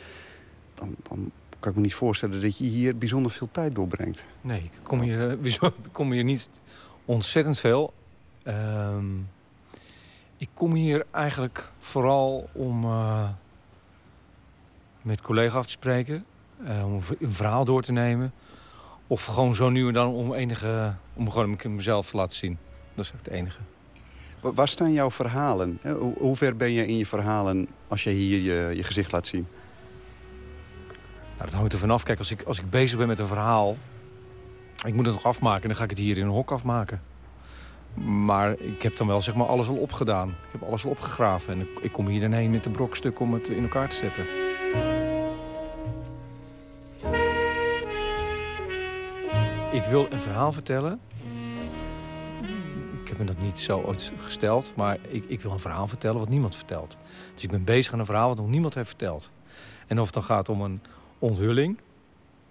[0.74, 1.30] dan, dan
[1.60, 4.26] kan ik me niet voorstellen dat je hier bijzonder veel tijd doorbrengt.
[4.40, 6.60] Nee, ik kom hier, eh, kom hier niet
[7.04, 7.92] ontzettend veel.
[8.42, 9.18] Ehm,
[10.36, 13.28] ik kom hier eigenlijk vooral om eh,
[15.02, 16.24] met collega af te spreken.
[16.64, 18.32] eh, om een verhaal door te nemen.
[19.06, 20.94] Of gewoon zo nu en dan om enige...
[21.14, 22.58] om gewoon mezelf te laten zien.
[22.94, 23.58] Dat is het enige.
[24.46, 25.80] Wa- Waar staan jouw verhalen?
[26.18, 29.46] Hoe ver ben je in je verhalen als je hier je, je gezicht laat zien?
[31.36, 32.02] Nou, dat hangt er vanaf.
[32.02, 33.76] Kijk, als ik, als ik bezig ben met een verhaal...
[34.84, 37.00] ik moet het nog afmaken, dan ga ik het hier in een hok afmaken.
[38.04, 40.28] Maar ik heb dan wel zeg maar, alles al opgedaan.
[40.28, 41.52] Ik heb alles al opgegraven.
[41.52, 43.96] En ik, ik kom hier dan heen met een brokstuk om het in elkaar te
[43.96, 44.24] zetten.
[49.72, 51.00] Ik wil een verhaal vertellen.
[53.16, 54.72] Ik me dat niet zo ooit gesteld.
[54.74, 56.96] Maar ik, ik wil een verhaal vertellen wat niemand vertelt.
[57.34, 59.30] Dus ik ben bezig aan een verhaal wat nog niemand heeft verteld.
[59.86, 60.80] En of het dan gaat om een
[61.18, 61.78] onthulling,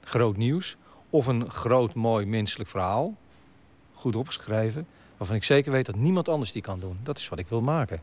[0.03, 0.75] groot nieuws...
[1.09, 3.13] of een groot, mooi menselijk verhaal,
[3.93, 4.87] goed opgeschreven...
[5.17, 6.99] waarvan ik zeker weet dat niemand anders die kan doen.
[7.03, 8.01] Dat is wat ik wil maken.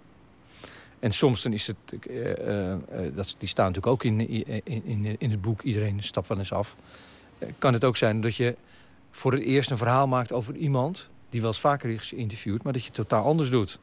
[0.99, 1.77] En soms dan is het...
[2.07, 4.29] eh, eh, eh, dat, die staan natuurlijk ook in,
[4.65, 5.63] in, in, in het boek.
[5.63, 6.77] Iedereen stapt wel eens af.
[7.59, 8.57] Kan het ook zijn dat je
[9.11, 11.11] voor het eerst een verhaal maakt over iemand...
[11.33, 13.81] die wel eens vaker is geïnterviewd, maar dat je het totaal anders doet.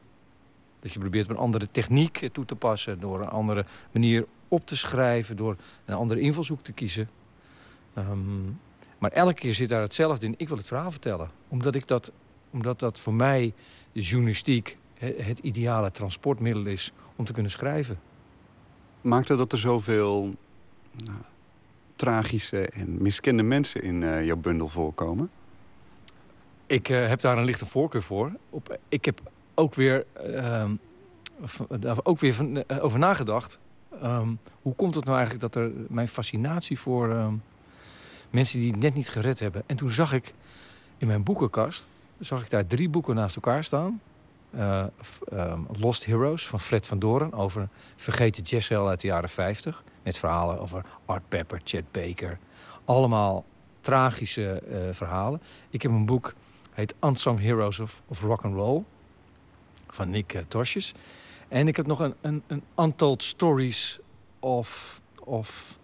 [0.80, 3.00] Dat je probeert een andere techniek toe te passen...
[3.00, 5.36] door een andere manier op te schrijven...
[5.36, 7.10] door een andere invalshoek te kiezen.
[7.94, 8.44] Ehm,
[8.98, 10.34] maar elke keer zit daar hetzelfde in.
[10.36, 11.30] Ik wil het verhaal vertellen.
[11.48, 12.12] Omdat, ik dat,
[12.50, 13.54] omdat dat voor mij
[13.92, 14.78] de journalistiek...
[14.94, 18.00] he- het ideale transportmiddel is om te kunnen schrijven.
[19.00, 20.34] Maakt het dat er zoveel
[21.04, 21.18] nou,
[21.96, 25.30] tragische en miskende mensen in eh, jouw bundel voorkomen?
[26.70, 28.32] Ik eh, heb daar een lichte voorkeur voor.
[28.50, 29.20] Op, ik heb
[29.54, 30.74] ook weer, ehm,
[31.68, 33.58] daar ook weer eh, over nagedacht.
[34.02, 34.28] Ehm,
[34.62, 37.34] hoe komt het nou eigenlijk dat er mijn fascinatie voor ehm,
[38.30, 39.62] mensen die het net niet gered hebben.
[39.66, 40.34] En toen zag ik
[40.98, 41.88] in mijn boekenkast
[42.18, 44.00] zag ik daar drie boeken naast elkaar staan.
[44.50, 44.84] Eh,
[45.78, 49.82] Lost Heroes van Fred van Doren over vergeten jazzheld uit de jaren 50.
[50.02, 52.38] Met verhalen over Art Pepper, Chet Baker.
[52.84, 53.44] Allemaal
[53.80, 55.42] tragische verhalen.
[55.70, 56.34] Ik heb een boek,
[56.80, 58.84] heet Unsung Heroes of, of Rock and Roll.
[59.88, 60.94] Van Nick uh, Tosjes.
[61.48, 63.98] En ik heb nog een, een, een Stories
[64.38, 65.78] of, of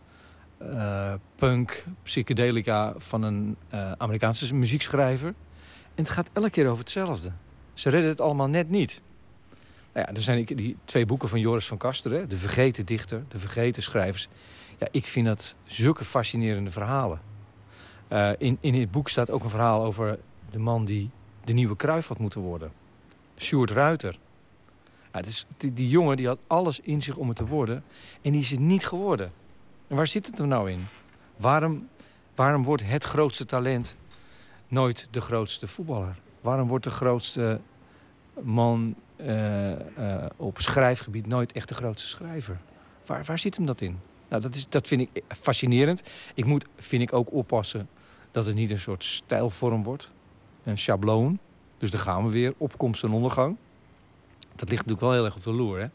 [0.59, 5.28] eh, punk, psychedelica van een eh, Amerikaanse muziekschrijver.
[5.94, 7.32] En het gaat elke keer over hetzelfde.
[7.74, 9.02] Ze redden het allemaal net niet.
[9.93, 12.28] Nou ja, er zijn die twee boeken van Joris van Kasteren.
[12.28, 14.28] De Vergeten Dichter, De Vergeten Schrijvers.
[14.78, 17.20] Ja, ik vind dat zulke fascinerende verhalen.
[18.09, 20.18] Eh, in, in het boek staat ook een verhaal over
[20.51, 21.10] de man die
[21.44, 22.73] de nieuwe Kruif had moeten worden.
[23.36, 24.18] Sjoerd Ruiter.
[25.12, 27.85] Ja, is, die, die jongen die had alles in zich om het te worden.
[28.23, 29.32] En die is het niet geworden.
[29.86, 30.86] En waar zit het er nou in?
[31.36, 31.89] Waarom,
[32.35, 33.97] waarom wordt het grootste talent
[34.68, 36.18] nooit de grootste voetballer?
[36.40, 37.60] Waarom wordt de grootste
[38.43, 42.60] man eh, eh, op schrijfgebied nooit echt de grootste schrijver?
[43.06, 43.98] Waar, waar zit hem dat in?
[44.28, 46.02] Nou, dat, is, dat vind ik fascinerend.
[46.35, 47.89] Ik moet, vind ik, ook oppassen
[48.31, 50.10] dat het niet een soort stijlvorm wordt.
[50.67, 51.39] Een schabloon.
[51.79, 52.55] Dus daar gaan we weer.
[52.59, 53.57] Opkomst en ondergang.
[54.55, 55.87] Dat ligt natuurlijk wel heel erg op de loer, hè?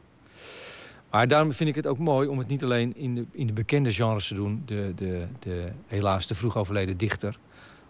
[1.09, 3.53] Maar daarom vind ik het ook mooi om het niet alleen in de, in de
[3.53, 4.63] bekende genres te doen.
[4.65, 7.39] De, de, de helaas vroeg overleden dichter.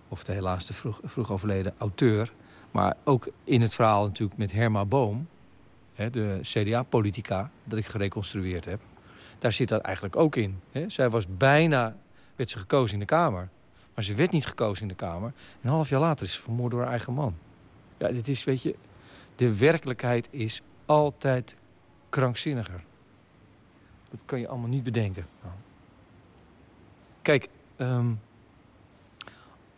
[0.07, 2.33] Of de helaas te vroeg, vroeg overleden auteur.
[2.71, 5.27] Maar ook in het verhaal natuurlijk met Herma Boom.
[5.93, 8.79] Hè, de CDA-politica dat ik gereconstrueerd heb.
[9.39, 10.59] Daar zit dat eigenlijk ook in.
[10.71, 10.89] Hè.
[10.89, 11.95] Zij was bijna,
[12.35, 13.49] werd ze gekozen in de Kamer.
[13.95, 15.27] Maar ze werd niet gekozen in de Kamer.
[15.61, 17.35] En een half jaar later is ze vermoord door haar eigen man.
[17.97, 18.75] Ja, dit is, weet je...
[19.35, 21.55] De werkelijkheid is altijd
[22.09, 22.83] krankzinniger.
[24.11, 25.25] Dat kan je allemaal niet bedenken.
[25.43, 25.53] Nou.
[27.21, 28.11] Kijk, ehm,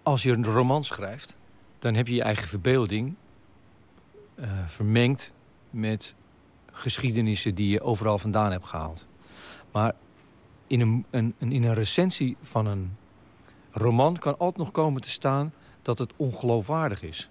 [0.03, 1.37] als je een roman schrijft...
[1.79, 3.15] dan heb je je eigen verbeelding
[4.35, 5.33] eh, vermengd
[5.69, 6.15] met
[6.71, 9.05] geschiedenissen die je overal vandaan hebt gehaald.
[9.71, 9.93] Maar
[10.67, 12.97] in een, een- in een recensie van een
[13.73, 17.29] roman kan altijd nog komen te staan dat het ongeloofwaardig is.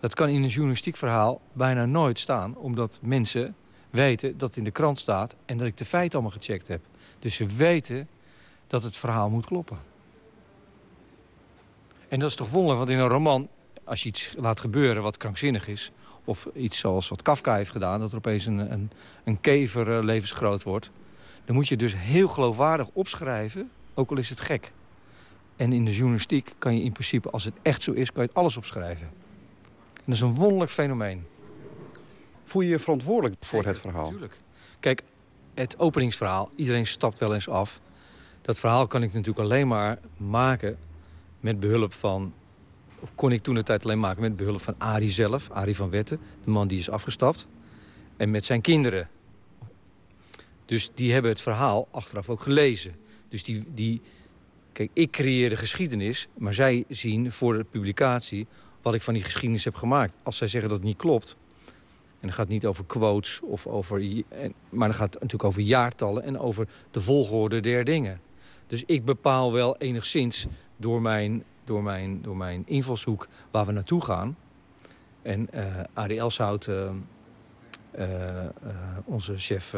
[0.00, 3.54] Dat kan in een journalistiek verhaal bijna nooit staan, omdat mensen
[3.90, 6.84] weten dat het in de krant staat en dat ik de feiten allemaal gecheckt heb.
[7.18, 8.08] Dus ze weten
[8.66, 9.78] dat het verhaal moet kloppen.
[12.08, 13.48] En dat is toch wonderlijk, want in een roman,
[13.84, 15.90] als je iets laat gebeuren wat krankzinnig is,
[16.24, 18.90] of iets zoals wat Kafka heeft gedaan, dat er opeens een, een,
[19.24, 20.90] een kever eh, levensgroot wordt,
[21.44, 24.72] dan moet je dus heel geloofwaardig opschrijven, ook al is het gek.
[25.58, 28.28] En in de journalistiek kan je in principe, als het echt zo is, kan je
[28.28, 29.06] het alles opschrijven.
[29.94, 31.26] En dat is een wonderlijk fenomeen.
[32.44, 34.04] Voel je je verantwoordelijk voor het verhaal?
[34.04, 34.40] Natuurlijk.
[34.80, 35.02] Kijk,
[35.54, 37.80] het openingsverhaal, iedereen stapt wel eens af.
[38.42, 40.78] Dat verhaal kan ik natuurlijk alleen maar maken
[41.40, 42.32] met behulp van...
[43.00, 45.90] Of kon ik toen de tijd alleen maken met behulp van Arie zelf, Arie van
[45.90, 47.46] Wetten, de man die is afgestapt.
[48.16, 49.08] En met zijn kinderen.
[50.64, 52.96] Dus die hebben het verhaal achteraf ook gelezen.
[53.28, 54.00] Dus die, die
[54.78, 58.46] kijk, ik creëer de geschiedenis, maar zij zien voor de publicatie
[58.82, 60.16] wat ik van die geschiedenis heb gemaakt.
[60.22, 61.36] Als zij zeggen dat het niet klopt,
[62.20, 64.22] En het gaat niet over quotes, of over,
[64.68, 68.20] maar het gaat natuurlijk over jaartallen en over de volgorde der dingen.
[68.66, 70.46] Dus ik bepaal wel enigszins
[70.76, 74.36] door mijn, door mijn, door mijn invalshoek waar we naartoe gaan.
[75.22, 76.90] En uh, Arie Elshout, uh,
[77.98, 78.46] uh,
[79.04, 79.74] onze chef,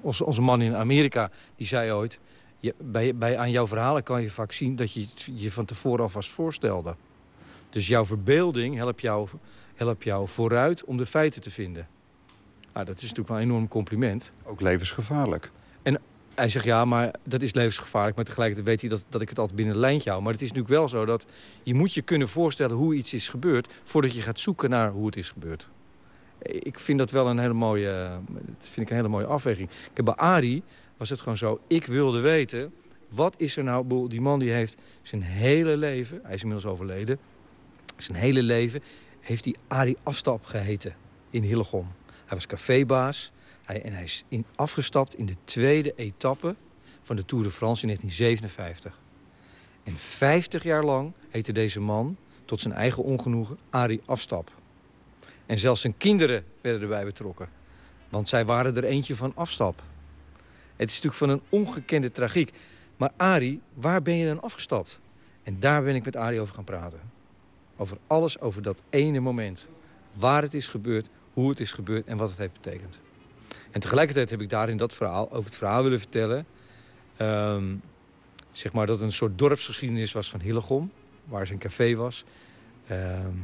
[0.00, 2.20] onze, onze man in Amerika, die zei ooit...
[2.60, 6.02] Je, bij, bij, aan jouw verhalen kan je vaak zien dat je je van tevoren
[6.02, 6.94] alvast voorstelde.
[7.70, 9.28] Dus jouw verbeelding helpt jou,
[9.74, 11.88] helpt jou vooruit om de feiten te vinden.
[12.72, 14.32] Nou, dat is natuurlijk wel een enorm compliment.
[14.44, 15.50] Ook levensgevaarlijk.
[15.82, 16.00] En
[16.34, 18.16] hij zegt ja, maar dat is levensgevaarlijk.
[18.16, 20.22] Maar tegelijkertijd weet hij dat, dat ik het altijd binnen een lijntje hou.
[20.22, 21.26] Maar het is natuurlijk wel zo dat
[21.62, 23.68] je moet je kunnen voorstellen hoe iets is gebeurd...
[23.84, 25.68] voordat je gaat zoeken naar hoe het is gebeurd.
[26.42, 28.20] Ik vind dat wel een hele mooie,
[28.58, 29.70] dat vind ik een hele mooie afweging.
[29.94, 30.62] Ik bij Ari
[31.00, 32.72] was het gewoon zo, ik wilde weten...
[33.08, 36.20] wat is er nou, die man die heeft zijn hele leven...
[36.22, 37.18] hij is inmiddels overleden...
[37.96, 38.82] zijn hele leven
[39.20, 40.96] heeft hij Ari Afstap geheten
[41.30, 41.92] in Hillegom.
[42.26, 43.32] Hij was cafébaas,
[43.64, 46.56] hij, en hij is in, afgestapt in de tweede etappe
[47.02, 49.00] van de Tour de France in 1957.
[49.82, 54.50] En 50 jaar lang heette deze man, tot zijn eigen ongenoegen, Arie Afstap.
[55.46, 57.48] En zelfs zijn kinderen werden erbij betrokken.
[58.08, 59.82] Want zij waren er eentje van afstap.
[60.80, 62.50] Het is natuurlijk van een ongekende tragiek.
[62.96, 65.00] Maar Arie, waar ben je dan afgestapt?
[65.42, 67.00] En daar ben ik met Arie over gaan praten.
[67.76, 69.68] Over alles, over dat ene moment.
[70.12, 73.00] Waar het is gebeurd, hoe het is gebeurd en wat het heeft betekend.
[73.70, 76.46] En tegelijkertijd heb ik daar in dat verhaal ook het verhaal willen vertellen.
[77.16, 77.74] Ehm,
[78.52, 80.92] zeg maar dat het een soort dorpsgeschiedenis was van Hillegom,
[81.24, 82.24] waar zijn café was.
[82.86, 83.36] Ehm,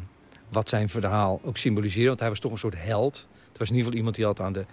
[0.49, 3.29] wat zijn verhaal ook symboliseerde, want hij was toch een soort held.
[3.49, 4.65] Het was in ieder geval iemand die had aan de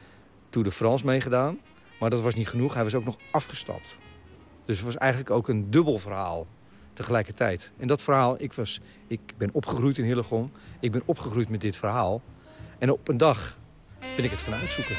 [0.50, 1.60] Tour de France meegedaan.
[2.04, 3.98] Maar dat was niet genoeg, hij was ook nog afgestapt.
[4.66, 6.48] Dus het was eigenlijk ook een dubbel verhaal
[6.94, 7.74] tegelijkertijd.
[7.78, 10.52] En dat verhaal, ik, was, ik ben opgegroeid in Hillegom.
[10.80, 12.22] Ik ben opgegroeid met dit verhaal.
[12.80, 13.58] En op een dag
[14.16, 14.96] ben ik het gaan uitzoeken.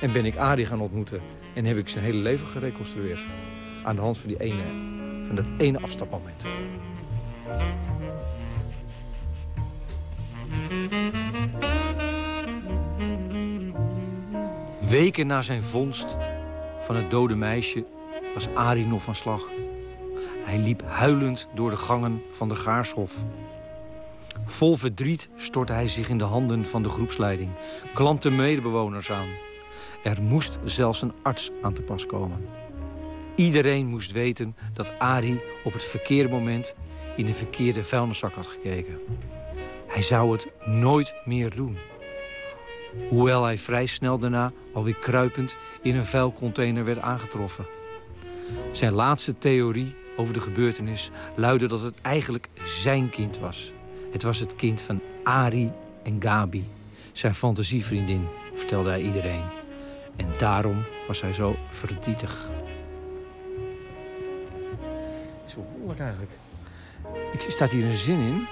[0.00, 1.20] En ben ik Adi gaan ontmoeten.
[1.54, 3.20] En heb ik zijn hele leven gereconstrueerd.
[3.84, 4.64] Aan de hand van, die ene,
[5.26, 6.46] van dat ene afstapmoment.
[14.90, 16.16] Weken na zijn vondst
[16.80, 17.84] van het dode meisje
[18.34, 19.42] was Arie nog van slag.
[20.44, 23.14] Hij liep huilend door de gangen van de Gaarshof.
[24.44, 27.50] Vol verdriet stortte hij zich in de handen van de groepsleiding,
[27.94, 29.28] klampte medebewoners aan.
[30.02, 32.46] Er moest zelfs een arts aan te pas komen.
[33.34, 36.74] Iedereen moest weten dat Ari op het verkeerde moment
[37.16, 38.98] in de verkeerde vuilniszak had gekeken.
[39.86, 41.76] Hij zou het nooit meer doen.
[43.08, 47.66] Hoewel hij vrij snel daarna alweer kruipend in een vuilcontainer werd aangetroffen.
[48.72, 53.72] Zijn laatste theorie over de gebeurtenis luidde dat het eigenlijk zijn kind was.
[54.12, 55.72] Het was het kind van Ari
[56.02, 56.64] en Gabi,
[57.12, 59.44] zijn fantasievriendin, vertelde hij iedereen.
[60.16, 62.48] En daarom was hij zo verdrietig.
[65.40, 66.30] Het is wel eigenlijk.
[67.32, 68.46] Ik, staat hier een zin in.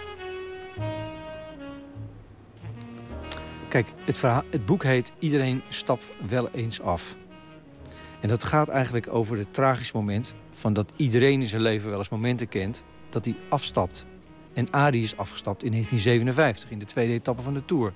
[3.69, 7.17] Kijk, het, het boek heet Iedereen stapt wel eens af.
[8.21, 10.35] En dat gaat eigenlijk over het tragische moment...
[10.51, 12.85] van dat iedereen in zijn leven wel eens momenten kent...
[13.09, 14.07] dat hij afstapt.
[14.53, 17.93] En Ari is afgestapt in 1957, in de tweede etappe van de Tour.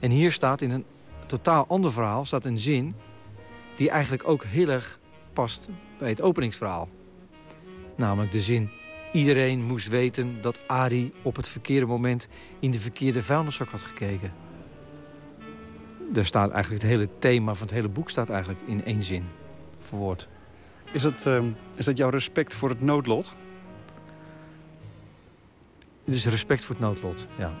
[0.00, 0.84] En hier staat in een
[1.26, 2.94] totaal ander verhaal staat een zin
[3.76, 5.00] die eigenlijk ook heel erg
[5.32, 5.68] past
[5.98, 6.88] bij het openingsverhaal.
[7.96, 8.70] Namelijk de zin:
[9.12, 12.28] Iedereen moest weten dat Ari op het verkeerde moment
[12.60, 14.45] in de verkeerde vuilniszak had gekeken.
[16.14, 19.24] Er staat eigenlijk het hele thema van het hele boek staat eigenlijk in één zin
[19.80, 20.28] verwoord.
[20.92, 21.44] Is dat, uh,
[21.76, 23.34] is dat jouw respect voor het noodlot?
[26.04, 27.52] Het is respect voor het noodlot, ja.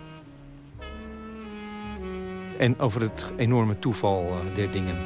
[2.58, 4.96] En over het enorme toeval uh, der dingen.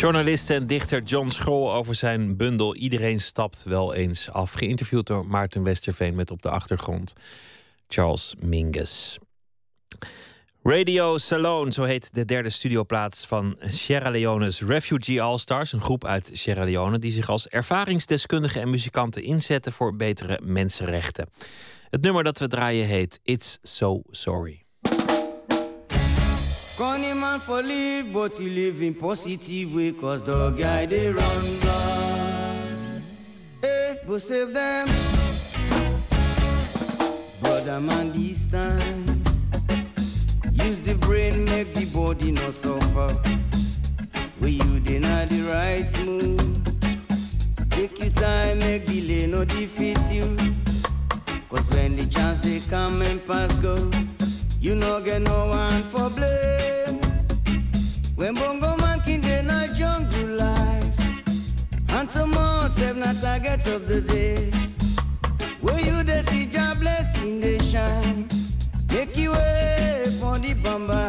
[0.00, 4.52] Journalist en dichter John Scholl over zijn bundel Iedereen stapt wel eens af.
[4.52, 7.12] Geïnterviewd door Maarten Westerveen met op de achtergrond
[7.88, 9.18] Charles Mingus.
[10.62, 15.72] Radio Salone, zo heet de derde studioplaats van Sierra Leone's Refugee All-Stars.
[15.72, 21.28] Een groep uit Sierra Leone die zich als ervaringsdeskundigen en muzikanten inzetten voor betere mensenrechten.
[21.90, 24.67] Het nummer dat we draaien heet It's So Sorry.
[26.78, 31.58] Funny man for live, but he live in positive way, cause the guy they run
[31.60, 33.02] blind.
[33.60, 34.86] Hey, but save them.
[37.40, 39.06] Brother man this time.
[40.64, 43.12] Use the brain, make the body no suffer.
[44.38, 46.38] Where you deny the right move.
[47.70, 50.36] Take your time, make delay no defeat you.
[51.48, 53.90] Cause when the chance they come and pass go,
[54.60, 57.00] you no get no one for blame.
[58.16, 60.84] When bongo man king they not jungle life.
[61.90, 64.50] And tomorrow have not target of the day.
[65.60, 68.28] Where you they see your blessing they shine.
[68.92, 71.04] Make you way for the bamba.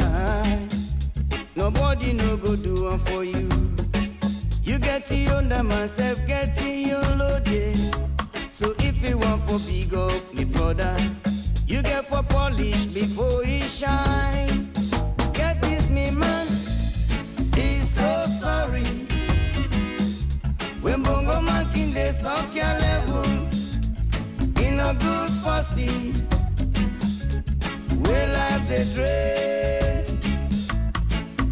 [1.55, 3.49] Nobody no go do one for you.
[4.63, 7.77] You get your under myself, get your loaded.
[8.51, 10.95] So if you want for big up, me brother,
[11.79, 14.69] you get for polish before he shine.
[15.33, 16.47] Get this, me man,
[17.55, 18.89] he's so sorry.
[20.81, 23.25] When bongo man king they suck your level,
[24.65, 26.13] in a good fussy,
[28.03, 30.05] we life the dread.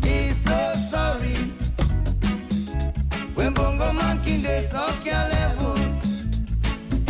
[0.03, 0.59] He's so
[0.91, 1.37] sorry.
[3.35, 5.77] When bongo man king they suck your level,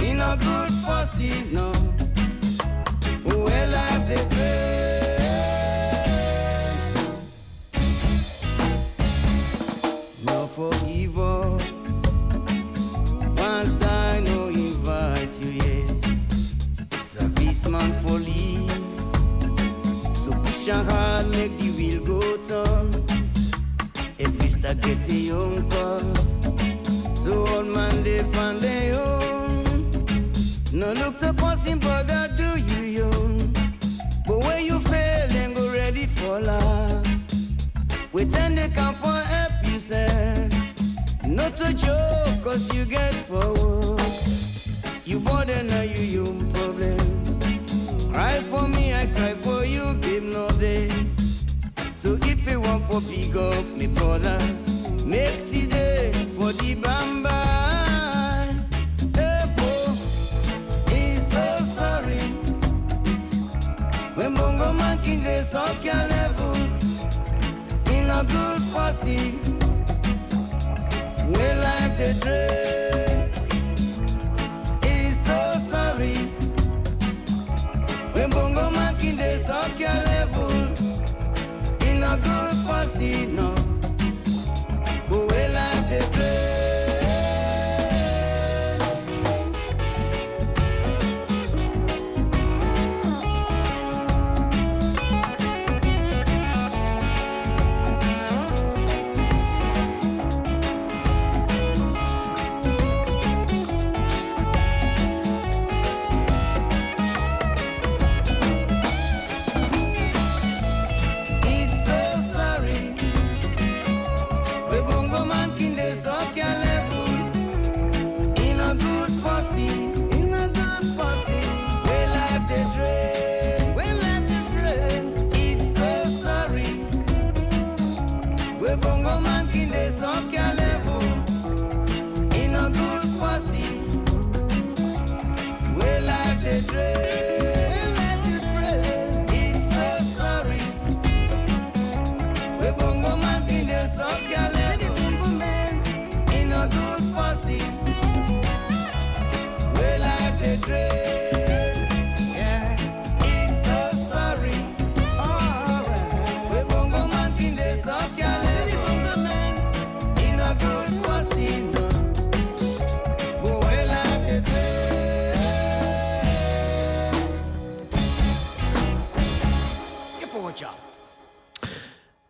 [0.08, 1.77] in a good fussy, no.
[3.48, 4.87] We life the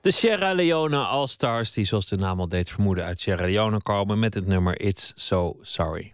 [0.07, 4.19] De Sierra Leone All-Stars, die zoals de naam al deed vermoeden uit Sierra Leone komen
[4.19, 6.13] met het nummer It's So Sorry.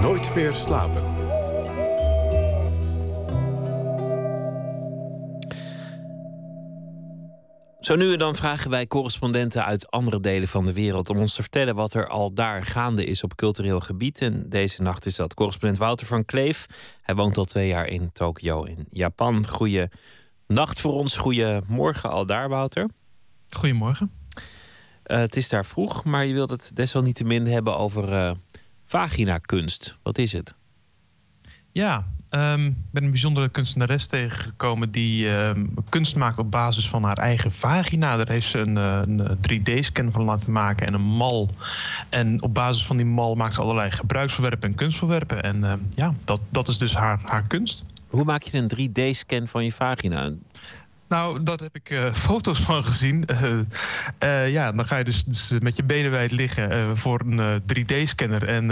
[0.00, 1.02] Nooit meer slapen.
[7.80, 11.34] Zo nu en dan vragen wij correspondenten uit andere delen van de wereld om ons
[11.34, 14.20] te vertellen wat er al daar gaande is op cultureel gebied.
[14.20, 16.66] En deze nacht is dat correspondent Wouter van Kleef.
[17.02, 19.48] Hij woont al twee jaar in Tokio in Japan.
[19.48, 19.88] Goeie
[20.46, 22.90] nacht voor ons, goeie morgen al daar, Wouter.
[23.50, 24.10] Goedemorgen.
[25.02, 28.30] Eh, het is daar vroeg, maar je wilt het desalniettemin hebben over eh
[28.86, 29.98] vagina-kunst.
[30.02, 30.54] Wat is het?
[31.72, 37.02] Ja, ehm, ik ben een bijzondere kunstenares tegengekomen die ehm, kunst maakt op basis van
[37.02, 38.16] haar eigen vagina.
[38.16, 41.48] Daar heeft ze een, eh, een 3D-scan van laten maken en een mal.
[42.08, 45.42] En op basis van die mal maakt ze allerlei gebruiksvoorwerpen en kunstvoorwerpen.
[45.42, 47.84] En ehm, ja, dat, dat is dus haar, haar kunst.
[48.06, 50.32] Hoe maak je een 3D-scan van je vagina?
[51.08, 53.24] Nou, daar heb ik eh, foto's van gezien.
[53.26, 53.58] Eh,
[54.18, 58.48] eh, ja, dan ga je dus, dus met je benen wijd liggen voor een 3D-scanner.
[58.48, 58.68] En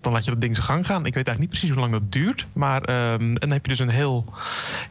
[0.00, 1.06] dan laat je dat ding zijn gang gaan.
[1.06, 2.46] Ik weet eigenlijk niet precies hoe lang dat duurt.
[2.52, 4.24] Maar ehm, en dan heb je dus een heel,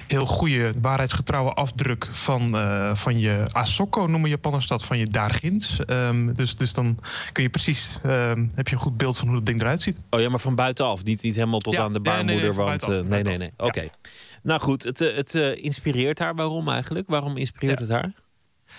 [0.07, 2.57] heel goede, waarheidsgetrouwe afdruk van,
[2.93, 5.79] van je Asoko, noemen Japanners dat, van je Dargins.
[5.87, 6.99] Um, dus, dus dan
[7.31, 10.01] kun je precies, ehm, heb je een goed beeld van hoe dat ding eruit ziet.
[10.09, 12.35] Oh ja, maar van buitenaf, niet, niet helemaal tot Ja, aan de nee, nee, nee,
[12.35, 12.79] baarmoeder.
[12.79, 13.51] van want nee, nee, nee.
[13.57, 13.87] Oké.
[14.45, 16.35] Nou goed, het, eh, het eh, inspireert haar.
[16.35, 17.07] Waarom eigenlijk?
[17.07, 18.11] Waarom inspireert het haar?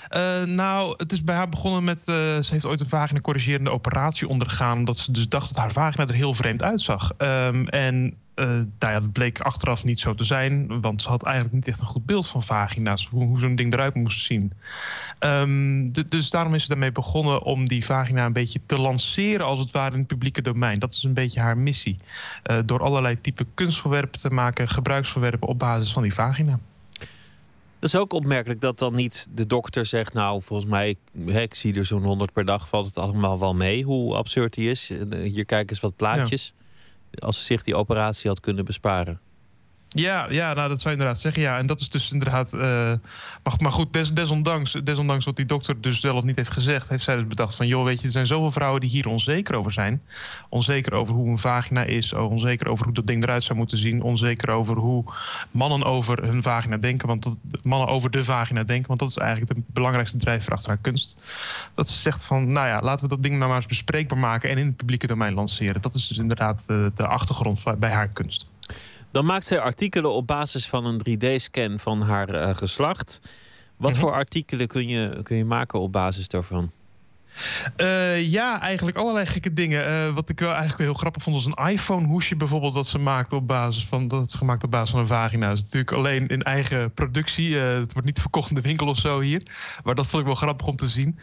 [0.09, 1.99] Eh, nou, het is bij haar begonnen met.
[1.99, 4.78] eh, ze heeft ooit een vagina corrigerende operatie ondergaan.
[4.78, 7.12] Omdat ze dus dacht dat haar vagina er heel vreemd uitzag.
[7.16, 10.81] Ehm, en eh, nou ja, dat bleek achteraf niet zo te zijn.
[10.81, 13.09] Want ze had eigenlijk niet echt een goed beeld van vagina's.
[13.11, 14.53] Hoe, zo'n ding eruit moest zien.
[15.19, 19.59] Ehm, dus daarom is ze daarmee begonnen om die vagina een beetje te lanceren, als
[19.59, 20.78] het ware, in het publieke domein.
[20.78, 21.97] Dat is een beetje haar missie.
[22.65, 26.59] Door allerlei type kunstvoorwerpen te maken, gebruiksvoorwerpen op basis van die vagina.
[27.78, 30.12] Dat is ook opmerkelijk dat dan niet de dokter zegt...
[30.12, 30.97] nou, volgens mij,
[31.27, 32.69] ik zie er zo'n 100 per dag...
[32.69, 34.90] valt het allemaal wel mee, hoe absurd die is.
[34.90, 36.53] Eh, Hier kijk eens wat plaatjes.
[37.19, 39.20] Als ze zich die operatie had kunnen besparen.
[39.98, 41.43] Ja, ja nou, dat zou je inderdaad zeggen.
[41.43, 42.52] Ja, en dat is dus inderdaad.
[42.52, 42.60] eh,
[43.43, 47.05] maar, maar goed, des, desondanks, desondanks wat die dokter dus zelf niet heeft gezegd, heeft
[47.05, 49.73] zij dus bedacht van: joh, weet je, er zijn zoveel vrouwen die hier onzeker over
[49.73, 50.02] zijn.
[50.48, 54.02] Onzeker over hoe een vagina is, onzeker over hoe dat ding eruit zou moeten zien,
[54.02, 55.05] onzeker over hoe
[55.51, 59.16] mannen over hun vagina denken, want dat, mannen over de vagina denken, want dat is
[59.16, 61.16] eigenlijk de belangrijkste drijfveer achter haar kunst.
[61.74, 64.51] Dat ze zegt van: nou ja, laten we dat ding nou maar eens bespreekbaar maken
[64.51, 65.82] en in het publieke domein lanceren.
[65.82, 68.47] Dat is dus inderdaad eh, de achtergrond bij haar kunst.
[69.11, 73.20] Dan maakt zij artikelen op basis van een 3D-scan van haar eh, geslacht.
[73.77, 74.01] Wat Mhm.
[74.01, 76.70] voor artikelen kun je, kun je maken op basis daarvan?
[77.76, 79.86] Eh, ja, eigenlijk allerlei gekke dingen.
[79.86, 82.98] Eh, wat ik wel eigenlijk wel heel grappig vond, was een iPhone-hoesje bijvoorbeeld, wat ze
[82.98, 84.08] maakt op basis van.
[84.08, 85.48] Dat is gemaakt op basis van een vagina.
[85.48, 87.60] Dat is natuurlijk alleen in eigen productie.
[87.60, 89.42] Eh, het wordt niet verkocht in de winkel of zo hier.
[89.84, 91.18] Maar dat vond ik wel grappig om te zien.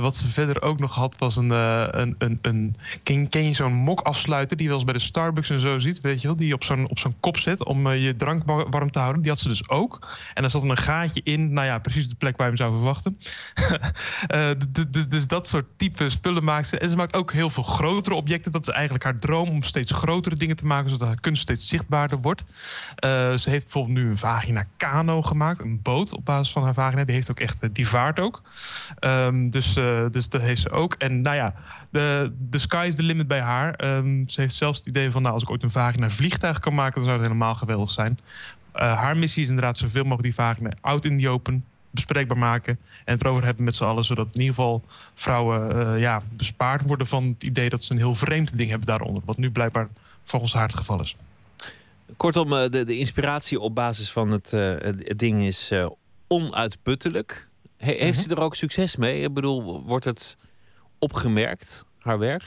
[0.00, 1.50] Wat ze verder ook nog had, was een.
[1.50, 5.50] een, een, een ken, ken je zo'n mok-afsluiter die je wel eens bij de Starbucks
[5.50, 6.00] en zo ziet?
[6.00, 6.36] Weet je wel?
[6.36, 9.22] Die op zo'n, op zo'n kop zet om je drank wa- warm te houden.
[9.22, 10.08] Die had ze dus ook.
[10.34, 11.52] En daar zat een gaatje in.
[11.52, 13.18] Nou ja, precies de plek waar je hem zou verwachten.
[15.08, 16.78] Dus dat soort type spullen maakt ze.
[16.78, 18.52] En ze maakt ook heel veel grotere objecten.
[18.52, 21.68] Dat is eigenlijk haar droom om steeds grotere dingen te maken, zodat haar kunst steeds
[21.68, 22.42] zichtbaarder wordt.
[22.94, 26.74] Eh, ze heeft bijvoorbeeld nu een vagina kano gemaakt, een boot op basis van haar
[26.74, 27.04] vagina.
[27.04, 28.42] Die heeft ook echt, eh, die vaart ook.
[28.98, 30.94] Ehm, dus, eh, dus dat heeft ze ook.
[30.94, 31.54] En nou ja,
[31.90, 33.74] de, de sky is the limit bij haar.
[33.74, 36.74] Ehm, ze heeft zelfs het idee van, nou, als ik ooit een vagina vliegtuig kan
[36.74, 38.18] maken, dan zou het helemaal geweldig zijn.
[38.72, 41.64] Haar missie is inderdaad zoveel mogelijk die vagina out in the open
[42.04, 44.82] bespreekbaar maken en het erover hebben met z'n allen, zodat in ieder geval
[45.14, 48.86] vrouwen eh, ja, bespaard worden van het idee dat ze een heel vreemd ding hebben
[48.86, 49.88] daaronder, wat nu blijkbaar
[50.24, 51.16] volgens haar het geval is.
[52.16, 55.72] Kortom, eh, de, de inspiratie op basis van het, eh, het, ding is
[56.28, 57.48] onuitputtelijk.
[57.76, 59.22] He- heeft ze er ook succes mee?
[59.22, 60.36] Ik bedoel, wordt het
[60.98, 62.42] opgemerkt, haar werk?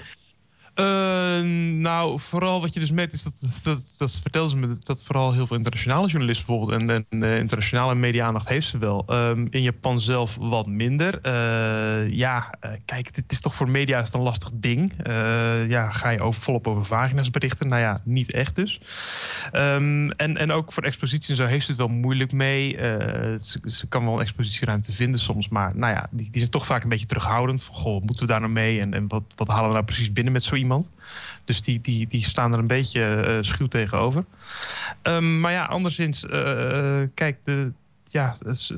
[0.74, 1.42] Eh,
[1.72, 5.34] nou, vooral wat je dus merkt is dat, dat, dat vertelde ze me, dat vooral
[5.34, 9.04] heel veel internationale journalisten bijvoorbeeld en, eh, internationale media-aandacht heeft ze wel.
[9.08, 11.20] Ehm, in Japan zelf wat minder.
[11.22, 12.54] Eh, ja,
[12.86, 14.94] kijk, dit is toch voor media is een lastig ding.
[15.68, 17.68] Ja, ga je over, volop over vagina's berichten?
[17.68, 18.82] Nou ja, niet echt dus.
[19.52, 22.74] Ehm, en, en ook voor expositie en zo heeft ze het wel moeilijk mee.
[23.42, 26.66] Ze, ze kan wel een expositieruimte vinden soms, maar nou ja, die, die zijn toch
[26.66, 27.70] vaak een beetje terughoudend.
[27.72, 28.80] Goh, moeten we daar nou mee?
[28.80, 30.92] En, en wat, wat halen we nou precies binnen met zo iemand?
[31.46, 34.26] Dus die, die, die staan er een beetje eh, schuw tegenover.
[35.02, 37.72] Ehm, maar ja, anderszins, eh, kijk, de,
[38.12, 38.36] ja,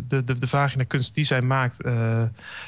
[0.08, 2.24] de, de, de vagina kunst die zij maakt, eh,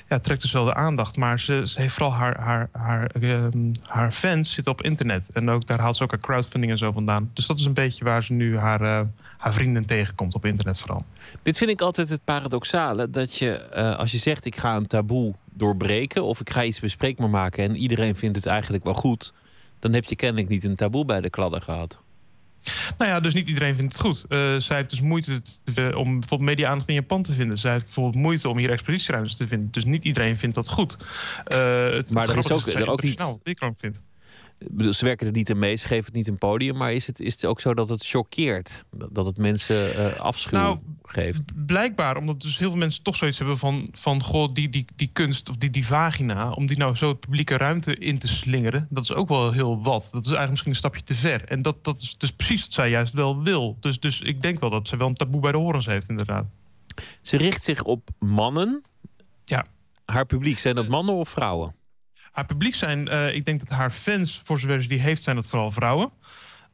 [0.09, 1.17] ja, trekt dus wel de aandacht.
[1.17, 5.33] Maar ze, heeft vooral haar, haar, haar, ehm, haar fans zitten op internet.
[5.33, 7.29] En ook daar haalt ze ook haar crowdfunding en zo vandaan.
[7.33, 10.79] Dus dat is een beetje waar ze nu haar, eh, haar vrienden tegenkomt op internet
[10.79, 11.05] vooral.
[11.41, 13.09] Dit vind ik altijd het paradoxale.
[13.09, 16.23] Dat je, eh, als je zegt ik ga een taboe doorbreken...
[16.23, 19.33] of ik ga iets bespreekbaar maken en iedereen vindt het eigenlijk wel goed...
[19.79, 22.03] dan heb je kennelijk niet een taboe bij de kladden gehad.
[22.97, 24.25] Nou ja, dus niet iedereen vindt het goed.
[24.29, 27.57] Eh, zij heeft dus moeite te- om bijvoorbeeld media-aandacht in Japan te vinden.
[27.57, 29.71] Zij heeft bijvoorbeeld moeite om hier expositieruimtes te vinden.
[29.71, 30.97] Dus niet iedereen vindt dat goed.
[31.45, 31.57] Eh,
[31.89, 33.17] het Maar er is ook- dat zij er ook niet-
[33.77, 34.01] vindt.
[34.91, 36.77] Ze werken er niet aan mee, ze geven het niet een podium...
[36.77, 38.85] maar is het, is het ook zo dat het choqueert?
[39.11, 41.41] Dat, het mensen eh afschuw Nou, geeft.
[41.65, 43.89] Blijkbaar, omdat dus heel veel mensen toch zoiets hebben van...
[43.91, 46.51] van goh, die, die, die kunst of die, die vagina...
[46.51, 48.87] om die nou zo het publieke ruimte in te slingeren...
[48.89, 50.09] dat is ook wel heel wat.
[50.11, 51.43] Dat is eigenlijk misschien een stapje te ver.
[51.43, 53.77] En dat, dat is dus precies wat zij juist wel wil.
[53.79, 56.45] Dus, dus ik denk wel dat ze wel een taboe bij de horens heeft, inderdaad.
[57.21, 58.83] Ze richt zich op mannen.
[59.45, 59.65] Ja.
[60.05, 61.75] Haar publiek, zijn dat mannen of vrouwen?
[62.35, 65.35] Haar publiek zijn, eh, ik denk dat haar fans, voor zover ze die heeft, zijn
[65.35, 66.09] dat vooral vrouwen.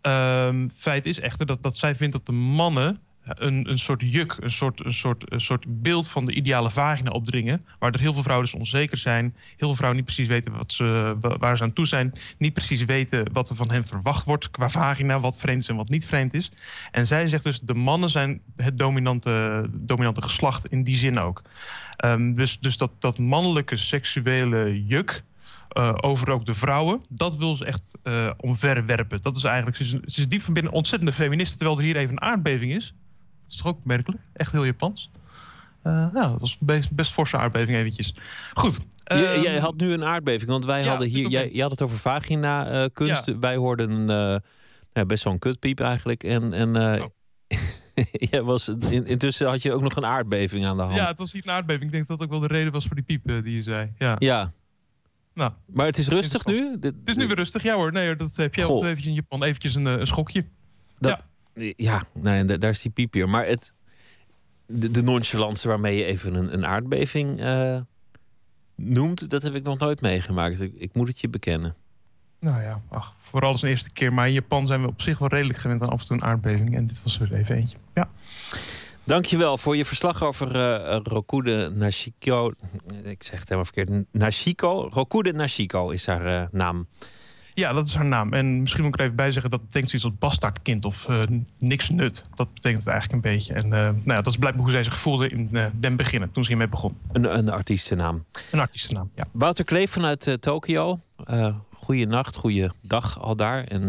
[0.02, 4.38] Ehm, feit is echter dat, dat zij vindt dat de mannen een, een soort juk,
[4.40, 7.66] een soort, een, soort, een soort beeld van de ideale vagina opdringen.
[7.80, 9.24] Waar er heel veel vrouwen dus onzeker zijn.
[9.24, 12.14] Heel veel vrouwen niet precies weten wat ze, wa- waar ze aan toe zijn.
[12.38, 15.20] Niet precies weten wat er van hen verwacht wordt qua vagina.
[15.20, 16.52] Wat vreemd is en wat niet vreemd is.
[16.92, 21.42] En zij zegt dus, de mannen zijn het dominante, dominante geslacht in die zin ook.
[21.98, 25.24] Ehm, dus dus dat, dat mannelijke seksuele juk...
[25.72, 29.22] eh, over ook de vrouwen, dat wil ze echt eh omverwerpen.
[29.22, 31.58] Dat is eigenlijk, ze is, ze is diep van binnen ontzettende feministe...
[31.58, 32.94] terwijl er hier even een aardbeving is.
[33.42, 34.22] Dat is toch ook opmerkelijk?
[34.34, 35.12] Echt heel Japans.
[35.84, 38.14] Eh, ja, dat was best, best forse aardbeving eventjes.
[38.54, 38.76] Goed.
[38.76, 41.30] J- ehm, jij had nu een aardbeving, want wij ja, hadden hier.
[41.30, 43.36] Jij, had het over vagina-kunst.
[43.40, 44.08] Wij hoorden
[44.94, 46.24] ja, best wel een kutpiep eigenlijk.
[46.24, 46.74] En, en
[48.32, 50.96] jij was, in, intussen had je ook nog een aardbeving aan de hand.
[50.96, 51.86] ja, het was hier een aardbeving.
[51.86, 53.92] Ik denk dat dat ook wel de reden was voor die piep die je zei.
[53.98, 54.16] Ja.
[54.20, 54.52] Ja.
[55.42, 56.78] Nou, maar het is rustig nu?
[56.82, 57.64] Het is nu weer rustig.
[57.64, 58.76] Ja hoor, nee dat heb jij Goh.
[58.76, 59.44] al eventjes in Japan.
[59.44, 60.46] Eventjes een, eh, een schokje.
[61.00, 61.24] Dat,
[61.76, 63.30] ja, nee, en da- daar is die piep weer.
[63.30, 63.74] Maar het,
[64.66, 67.80] de, de nonchalance waarmee je even een, een aardbeving eh,
[68.76, 70.62] noemt, dat heb ik nog nooit meegemaakt.
[70.62, 71.76] Ik, ik moet het je bekennen.
[72.40, 74.14] Nou ja, ach, vooral als een eerste keer.
[74.14, 76.24] Maar in Japan zijn we op zich wel redelijk gewend aan af en toe een
[76.24, 76.76] aardbeving.
[76.76, 77.78] En dit was er even eentje.
[77.94, 78.10] Ja.
[79.04, 82.52] Dankjewel voor je verslag over eh Rokude Nashiko.
[83.04, 84.06] Ik zeg het helemaal verkeerd.
[84.12, 84.90] Nashiko.
[84.94, 86.88] Rokude Nashiko is haar eh, naam.
[87.54, 88.34] Ja, dat is haar naam.
[88.34, 91.08] En misschien moet ik er even bij zeggen dat het betekent iets als bastardkind of
[91.08, 91.24] eh,
[91.58, 92.22] niks nut.
[92.34, 93.54] Dat betekent het eigenlijk een beetje.
[93.54, 96.44] En nou ja, dat is blijkbaar hoe zij zich voelde in eh, den beginnen, toen
[96.44, 96.98] ze hiermee begon.
[97.12, 98.26] Een, een artiestennaam.
[98.52, 99.26] Een artiestennaam, ja.
[99.32, 101.00] Wouter Kleef vanuit Tokio.
[101.74, 103.64] Goeie nacht, goeie dag al daar.
[103.64, 103.88] En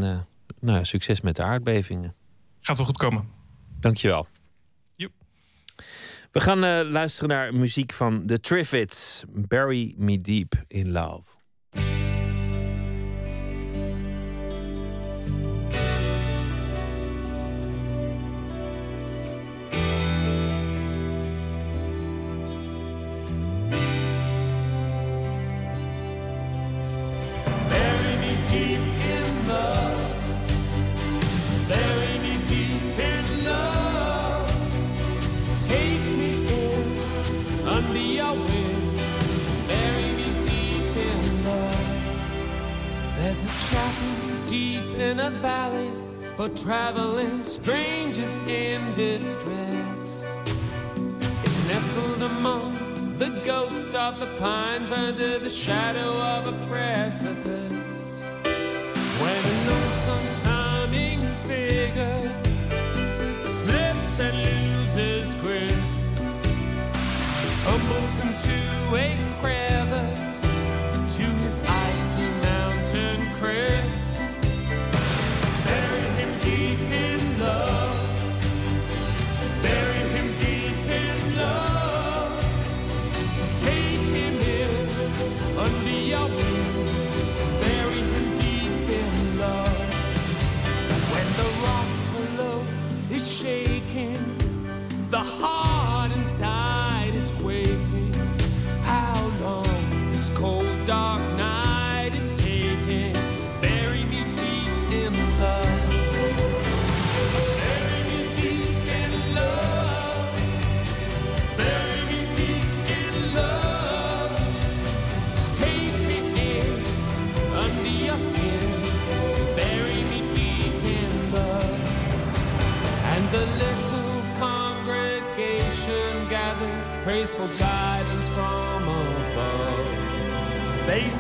[0.61, 2.15] nou, ja, succes met de aardbevingen.
[2.61, 3.29] Gaat wel goed komen.
[3.81, 4.27] Dankjewel.
[6.33, 9.25] We gaan eh, luisteren naar muziek van The Triffids.
[9.29, 11.32] Bury Me Deep in Love.
[45.13, 45.91] In a valley
[46.37, 50.43] for traveling strangers in distress.
[51.45, 58.25] It's nestled among the ghosts of the pines under the shadow of a precipice.
[59.21, 62.17] When a lonesome coming figure
[63.45, 65.77] slips and loses grip,
[67.45, 68.57] it tumbles into
[68.97, 69.32] a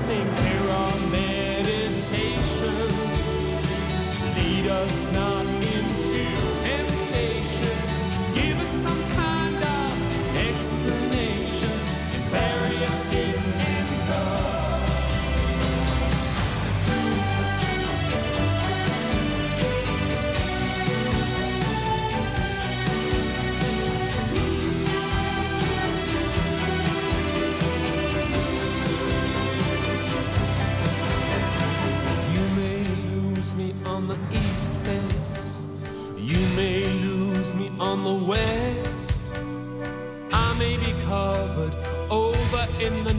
[0.02, 0.41] sing
[38.04, 39.20] the west.
[40.32, 41.74] I may be covered
[42.10, 43.11] over in the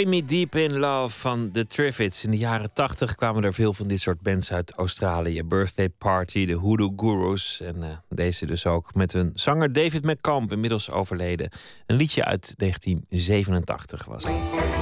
[0.00, 2.24] Bury Me Deep in Love van The Triffids.
[2.24, 5.42] In de jaren 80 kwamen er veel van dit soort bands uit Australië.
[5.42, 7.60] Birthday Party, de Hoodoo Gurus.
[7.60, 11.50] En uh, deze dus ook met hun zanger David McCamp, inmiddels overleden.
[11.86, 14.79] Een liedje uit 1987 was dit.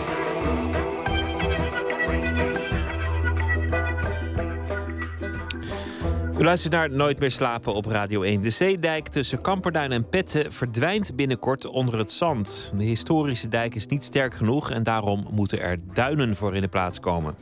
[6.38, 8.40] U luistert naar Nooit meer slapen op Radio 1.
[8.40, 12.72] De zeedijk tussen Kamperduin en Petten verdwijnt binnenkort onder het zand.
[12.76, 16.68] De historische dijk is niet sterk genoeg en daarom moeten er duinen voor in de
[16.68, 17.34] plaats komen.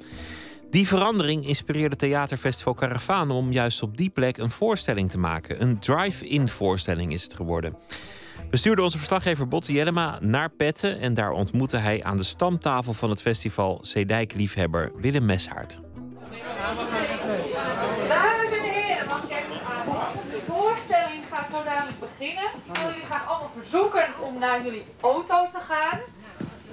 [0.70, 5.62] Die verandering inspireerde Theaterfestival Caravaan om juist op die plek een voorstelling te maken.
[5.62, 7.76] Een drive-in voorstelling is het geworden.
[8.50, 12.92] We stuurden onze verslaggever Botte Jellema naar Petten en daar ontmoette hij aan de stamtafel
[12.92, 15.80] van het festival Zeedijk-liefhebber Willem Meshaert.
[18.08, 20.30] Dames en heren, mag ik even aanvangen?
[20.30, 22.38] De voorstelling gaat zo dadelijk Ik
[22.72, 26.00] wil jullie graag allemaal verzoeken om naar jullie auto te gaan.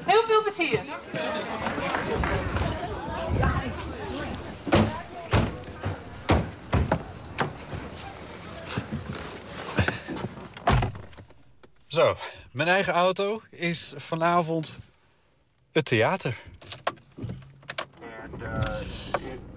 [0.04, 0.80] Heel veel plezier.
[11.88, 12.16] Zo,
[12.52, 14.80] mijn eigen auto is vanavond
[15.72, 16.38] het theater.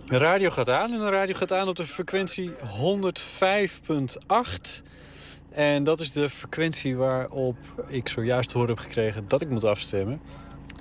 [0.07, 2.57] De radio gaat aan en de radio gaat aan op de frequentie 105.8.
[5.57, 7.57] En dat is de frequentie waarop
[7.87, 10.21] ik zojuist horen heb gekregen dat ik moet afstemmen.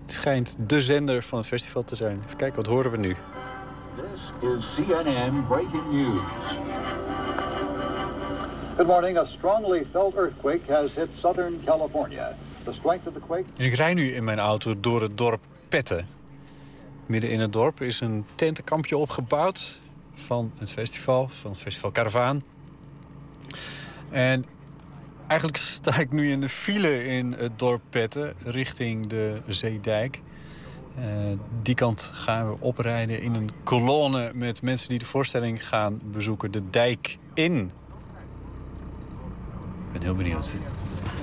[0.02, 2.22] Het schijnt de zender van het festival te zijn.
[2.26, 3.16] Even kijken, wat horen we nu?
[3.96, 6.22] This is CNN breaking news.
[8.76, 9.18] Good morning.
[9.18, 12.36] A strongly felt earthquake has hit Southern California.
[12.64, 13.46] The strength of the quake.
[13.58, 16.08] En ik rij nu in mijn auto door het dorp Petten.
[17.06, 19.80] Midden in het dorp is een tentenkampje opgebouwd
[20.14, 22.44] van het festival, van het festival Caravaan.
[24.10, 24.46] En
[25.28, 30.22] eigenlijk sta ik nu in de file in het dorp Petten richting de Zeedijk.
[30.96, 31.06] Eh,
[31.62, 36.52] die kant gaan we oprijden in een kolonne met mensen die de voorstelling gaan bezoeken.
[36.52, 37.58] De dijk in.
[39.86, 40.54] Ik ben heel benieuwd.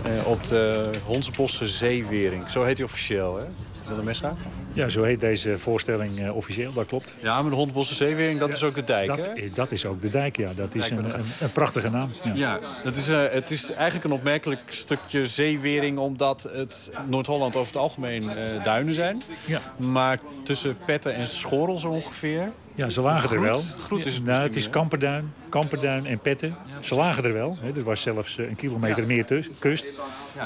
[0.02, 2.50] Eh, op de Honsebosse Zeewering.
[2.50, 3.44] Zo heet hij officieel, hè?
[3.92, 4.36] Willem Messa?
[4.72, 7.14] Ja, zo heet deze voorstelling eh, officieel, dat klopt.
[7.20, 9.32] Ja, maar de Hondbosse Zeewering, dat is ook de dijk, dat, hè?
[9.54, 10.48] Dat is ook de dijk, ja.
[10.56, 12.10] Dat is een, een- een, prachtige naam.
[12.24, 12.32] Ja.
[12.34, 15.98] Ja, het is, eh, het is eigenlijk een opmerkelijk stukje zeewering...
[15.98, 19.22] omdat het Noord-Holland over het algemeen eh, duinen zijn.
[19.44, 19.60] Ja.
[19.76, 22.52] Maar tussen Petten en Schorrel zo ongeveer...
[22.74, 23.38] Ja, ze lagen Groet?
[23.44, 23.60] er wel.
[23.78, 26.56] Groet is het nou, het is Kamperduin, Kamperduin en Petten.
[26.80, 27.56] Ze lagen er wel.
[27.60, 27.76] Hè.
[27.76, 29.86] Er was zelfs eh, een kilometer meer kust.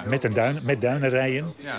[0.07, 1.53] Met, een duin, met duinenrijen.
[1.57, 1.79] Ja.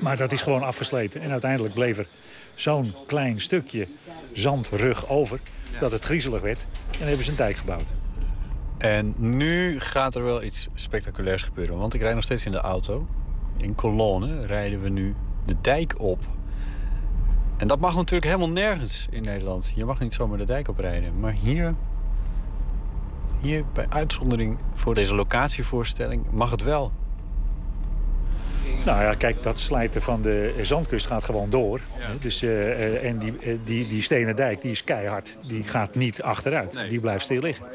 [0.00, 1.20] Maar dat is gewoon afgesleten.
[1.20, 2.06] En uiteindelijk bleef er
[2.54, 3.86] zo'n klein stukje
[4.32, 5.40] zandrug over...
[5.78, 6.66] dat het griezelig werd.
[7.00, 7.88] En hebben ze een dijk gebouwd.
[8.78, 11.78] En nu gaat er wel iets spectaculairs gebeuren.
[11.78, 13.06] Want ik rijd nog steeds in de auto.
[13.56, 15.14] In kolonne rijden we nu
[15.46, 16.18] de dijk op.
[17.56, 19.72] En dat mag natuurlijk helemaal nergens in Nederland.
[19.76, 21.20] Je mag niet zomaar de dijk oprijden.
[21.20, 21.74] Maar hier,
[23.44, 26.92] hier bij uitzondering voor deze locatievoorstelling mag het wel.
[28.84, 31.80] Nou ja, kijk, dat slijten van de zandkust gaat gewoon door.
[32.20, 35.36] Dus, eh, eh, en die, eh, die, die stenen dijk, die is keihard.
[35.46, 36.78] Die gaat niet achteruit.
[36.88, 37.66] Die blijft stil liggen.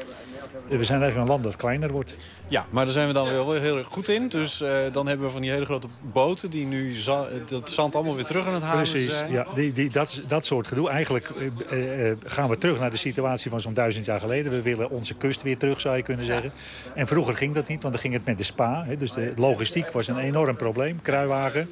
[0.78, 2.14] We zijn eigenlijk een land dat kleiner wordt.
[2.48, 4.28] Ja, maar daar zijn we dan wel heel erg goed in.
[4.28, 7.94] Dus eh, dan hebben we van die hele grote boten die nu za- dat zand
[7.94, 9.32] allemaal weer terug aan het halen Precies, zijn.
[9.32, 10.88] ja, die, die, dat, dat soort gedoe.
[10.90, 11.46] Eigenlijk eh,
[11.78, 14.52] eh, eh, gaan we terug naar de situatie van zo'n duizend jaar geleden.
[14.52, 16.52] We willen onze kust weer terug, zou je kunnen zeggen.
[16.94, 18.84] En vroeger ging dat niet, want dan ging het met de spa.
[18.86, 21.02] Hè, dus de logistiek was een enorm probleem.
[21.02, 21.70] Kruiwagen,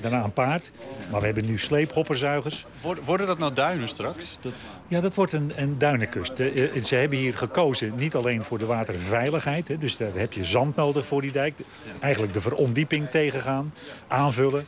[0.00, 0.70] daarna een paard.
[1.10, 2.66] Maar we hebben nu sleephopperzuigers.
[3.04, 4.38] Worden, dat nou duinen straks?
[4.40, 4.52] Dat...
[4.88, 6.36] Ja, dat wordt een, een duinenkust.
[6.36, 9.68] De, eh, ze hebben hier gekozen niet alleen voor de waterveiligheid.
[9.68, 11.58] Hè, dus daar heb je zand nodig voor die dijk.
[12.00, 13.74] Eigenlijk de verondieping tegengaan,
[14.08, 14.66] aanvullen.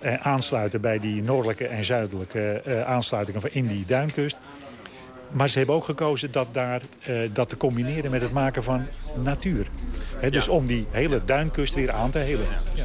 [0.00, 4.38] Eh, aansluiten bij die noordelijke en zuidelijke eh, aansluitingen van in die duinkust.
[5.30, 8.86] Maar ze hebben ook gekozen dat, daar, eh, dat te combineren met het maken van
[9.22, 9.70] natuur.
[10.30, 12.46] Dus om die hele duinkust weer aan te helen.
[12.74, 12.84] Ja.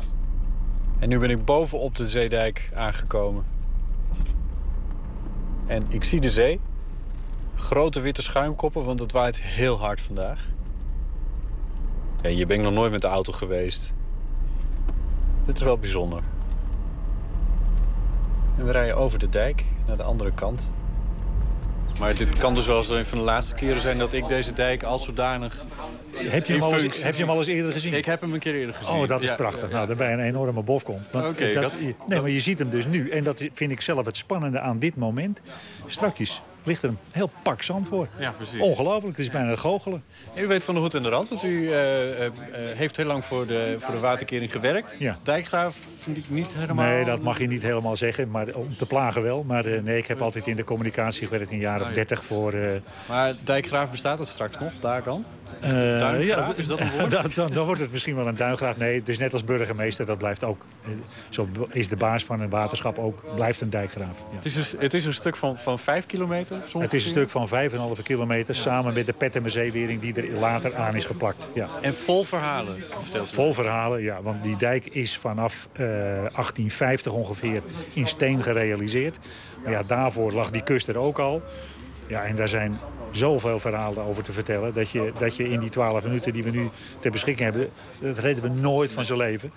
[0.99, 3.45] En nu ben ik boven op de zeedijk aangekomen.
[5.65, 6.59] En ik zie de zee.
[7.55, 10.47] Grote witte schuimkoppen, want het waait heel hard vandaag.
[12.21, 13.93] Ja, hier ben ik nog nooit met de auto geweest.
[15.45, 16.23] Dit is wel bijzonder.
[18.57, 20.71] En we rijden over de dijk naar de andere kant.
[21.99, 24.53] Maar dit kan dus wel eens een van de laatste keren zijn dat ik deze
[24.53, 25.63] dijk als zodanig.
[26.15, 27.93] Heb je, hem al eens, heb je hem al eens eerder gezien?
[27.93, 28.95] Ik heb hem een keer eerder gezien.
[28.95, 29.69] Oh, dat is Ja, prachtig.
[29.69, 31.07] ja, Nou, daarbij een enorme bof komt.
[31.11, 31.73] Want dat- dat-
[32.07, 33.09] nee, maar je ziet hem dus nu.
[33.09, 35.41] En dat vind ik zelf het spannende aan dit moment.
[35.85, 38.07] Strakjes ligt er een heel pak zand voor.
[38.17, 38.59] Ja, precies.
[38.59, 40.03] Ongelooflijk, het is bijna goochelen.
[40.35, 42.31] U weet van de hoed en de rand, want u eh, eh, eh,
[42.77, 44.95] heeft heel lang voor de, voor de waterkering gewerkt.
[44.99, 45.17] Ja.
[45.23, 46.85] Dijkgraaf vind ik niet helemaal...
[46.85, 49.43] Nee, dat mag je niet helemaal zeggen, maar om te plagen wel.
[49.43, 52.53] Maar nee, ik heb altijd in de communicatie gewerkt, een jaar of dertig voor...
[53.07, 55.25] Maar dijkgraaf bestaat het straks nog, daar dan?
[55.61, 57.11] Ja, is dat een woord?
[57.11, 58.77] dan, dan, dan wordt het misschien wel een duingraaf.
[58.77, 60.05] Nee, het is net als burgemeester.
[60.05, 60.65] Dat blijft ook.
[61.29, 63.35] Zo is de baas van een waterschap ook.
[63.35, 64.19] Blijft een dijkgraaf.
[64.19, 64.35] Ja.
[64.35, 66.54] Het is, een, het is een stuk van, van 5 kilometer?
[66.65, 68.55] Zo Het is een stuk van 5,5 kilometer.
[68.55, 71.47] Samen met de Pettemerzeewering die er later aan is geplakt.
[71.53, 71.67] Ja.
[71.81, 73.33] En vol verhalen, vertelt u.
[73.33, 74.21] Vol verhalen, ja.
[74.21, 77.61] Want die dijk is vanaf eh, 1850 ongeveer
[77.93, 79.17] in steen gerealiseerd.
[79.63, 81.41] Maar ja, daarvoor lag die kust er ook al.
[82.07, 82.75] Ja, en daar zijn
[83.11, 84.73] zoveel verhalen over te vertellen...
[84.73, 86.69] dat je, dat je in die 12 minuten die we nu
[86.99, 87.69] ter beschikking hebben...
[87.99, 89.51] dat redden we nooit van zijn leven.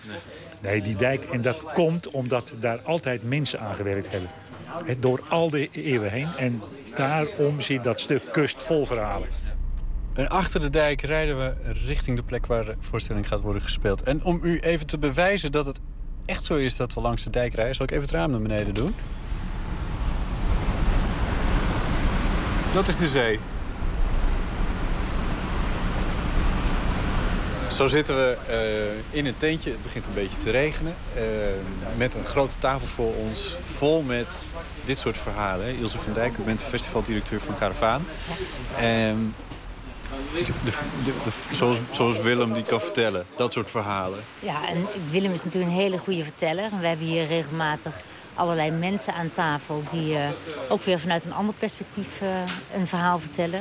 [0.60, 1.24] Nee, die dijk.
[1.24, 4.30] En dat komt omdat daar altijd mensen aan gewerkt hebben.
[4.98, 6.28] Door al de eeuwen heen.
[6.36, 6.62] En
[6.94, 9.28] daarom zit dat stuk kust vol verhalen.
[10.14, 14.02] En achter de dijk rijden we richting de plek waar de voorstelling gaat worden gespeeld.
[14.02, 15.80] En om u even te bewijzen dat het
[16.24, 17.74] echt zo is dat we langs de dijk rijden...
[17.74, 18.94] zal ik even het raam naar beneden doen.
[22.72, 23.38] Dat is de zee.
[27.72, 29.70] Zo zitten we eh, in een tentje.
[29.70, 30.94] Het begint een beetje te regenen.
[31.14, 31.22] eh,
[31.96, 33.56] met een grote tafel voor ons.
[33.60, 34.46] Vol met
[34.84, 35.76] dit soort verhalen.
[35.78, 38.06] Ilse van Dijk, u bent festivaldirecteur van Caravaan.
[38.78, 39.34] En
[40.32, 40.70] de, de,
[41.04, 43.26] de- zoals, zoals Willem die kan vertellen.
[43.36, 44.18] Dat soort verhalen.
[44.40, 46.70] Ja, en Willem is natuurlijk een hele goede verteller.
[46.80, 47.92] We hebben hier regelmatig
[48.38, 49.82] allerlei mensen aan tafel...
[49.90, 50.28] die eh,
[50.68, 52.28] ook weer vanuit een ander perspectief eh,
[52.74, 53.60] een verhaal vertellen.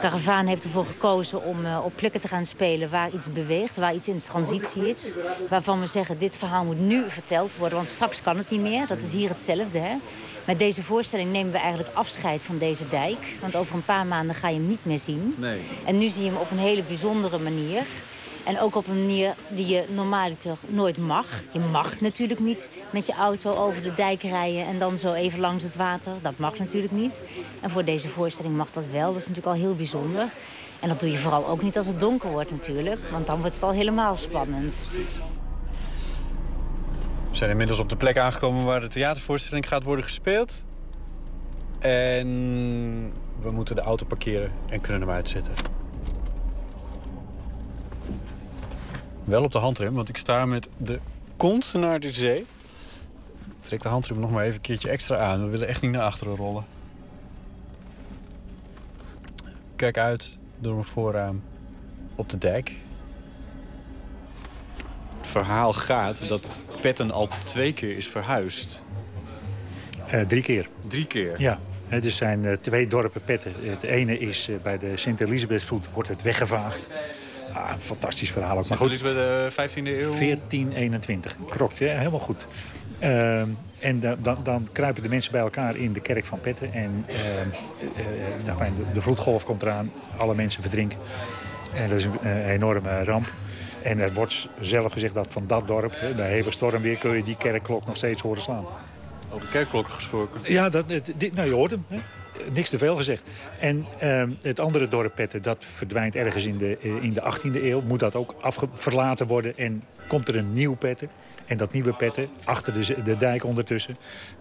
[0.00, 2.90] Caravaan heeft ervoor gekozen om eh, op plekken te gaan spelen...
[2.90, 5.14] waar iets beweegt, waar iets in transitie is.
[5.48, 7.76] Waarvan we zeggen, dit verhaal moet nu verteld worden...
[7.76, 8.86] want straks kan het niet meer.
[8.86, 9.96] Dat is hier hetzelfde, hè?
[10.44, 13.36] Met deze voorstelling nemen we eigenlijk afscheid van deze dijk.
[13.40, 15.34] Want over een paar maanden ga je hem niet meer zien.
[15.38, 15.60] Nee.
[15.84, 17.82] En nu zie je hem op een hele bijzondere manier.
[18.46, 21.26] En ook op een manier die je normaaliter nooit mag.
[21.52, 24.66] Je mag natuurlijk niet met je auto over de dijk rijden...
[24.66, 26.12] en dan zo even langs het water.
[26.22, 27.22] Dat mag natuurlijk niet.
[27.60, 29.12] En voor deze voorstelling mag dat wel.
[29.12, 30.28] Dat is natuurlijk al heel bijzonder.
[30.80, 33.00] En dat doe je vooral ook niet als het donker wordt natuurlijk.
[33.10, 34.86] Want dan wordt het al helemaal spannend.
[37.30, 40.64] We zijn inmiddels op de plek aangekomen waar de theatervoorstelling gaat worden gespeeld.
[41.78, 45.75] En we moeten de auto parkeren en kunnen hem uitzetten.
[49.26, 51.00] Wel op de handrem, want ik sta met de
[51.36, 52.46] kont naar de zee.
[53.60, 55.44] Trek de handrem nog maar even een keertje extra aan.
[55.44, 56.64] We willen echt niet naar achteren rollen.
[59.76, 61.42] Kijk uit door mijn voorraam
[62.14, 62.76] op de dijk.
[65.18, 66.48] Het verhaal gaat dat
[66.80, 68.82] Petten al twee keer is verhuisd.
[70.06, 70.68] Eh, drie keer.
[70.86, 71.40] Drie keer?
[71.40, 71.58] Ja.
[71.88, 73.52] Het er zijn eh, twee dorpen petten.
[73.58, 76.88] Het ene is eh, bij de Sint-Elisabethvoet wordt het weggevaagd.
[77.56, 78.68] Ah, een fantastisch verhaal ook.
[78.68, 80.14] Maar goed, bij de 15e eeuw?
[80.18, 81.36] 1421.
[81.48, 81.86] Krokt, hè?
[81.86, 82.46] helemaal goed.
[82.98, 86.72] Ehm, en da- dan, dan kruipen de mensen bij elkaar in de kerk van Petten.
[86.72, 87.48] En ehm,
[88.48, 89.92] eh, fijn, de, de vloedgolf komt eraan.
[90.16, 90.98] Alle mensen verdrinken.
[91.74, 93.32] En dat is een eh, enorme ramp.
[93.82, 96.96] En er wordt zelf gezegd dat van dat dorp, bij hevig stormweer...
[96.96, 98.64] kun je die kerkklok nog steeds horen slaan.
[99.30, 100.40] Over kerkklokken gesproken.
[100.44, 101.84] Ja, dat, dit, nou, je hoort hem.
[101.88, 101.96] Hè?
[102.52, 103.22] Niks te veel gezegd.
[103.58, 107.64] En ehm, het andere dorp Petten, dat verdwijnt ergens in de, eh, in de 18e
[107.64, 107.80] eeuw.
[107.80, 111.08] Moet dat ook afge- verlaten worden en komt er een nieuw Petten.
[111.46, 113.96] En dat nieuwe Petten, achter de, de dijk ondertussen...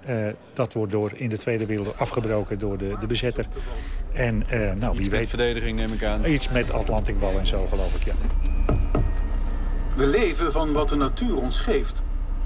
[0.05, 0.15] eh,
[0.53, 3.45] dat wordt door, in de Tweede Wereldoorlog afgebroken door de, de bezetter.
[4.13, 5.29] En eh, nou, wie Iets met weet...
[5.29, 6.25] verdediging neem ik aan.
[6.25, 8.13] Iets met Atlantikwal en zo, geloof ik, ja.
[9.95, 12.03] We leven van wat de natuur ons geeft.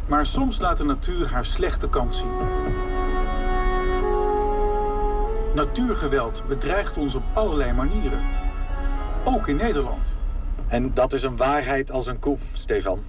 [0.08, 2.32] Maar soms laat de natuur haar slechte kant zien.
[5.60, 8.22] Natuurgeweld bedreigt ons op allerlei manieren.
[9.24, 10.14] Ook in Nederland.
[10.68, 13.04] En dat is een waarheid als een koe, Stefan.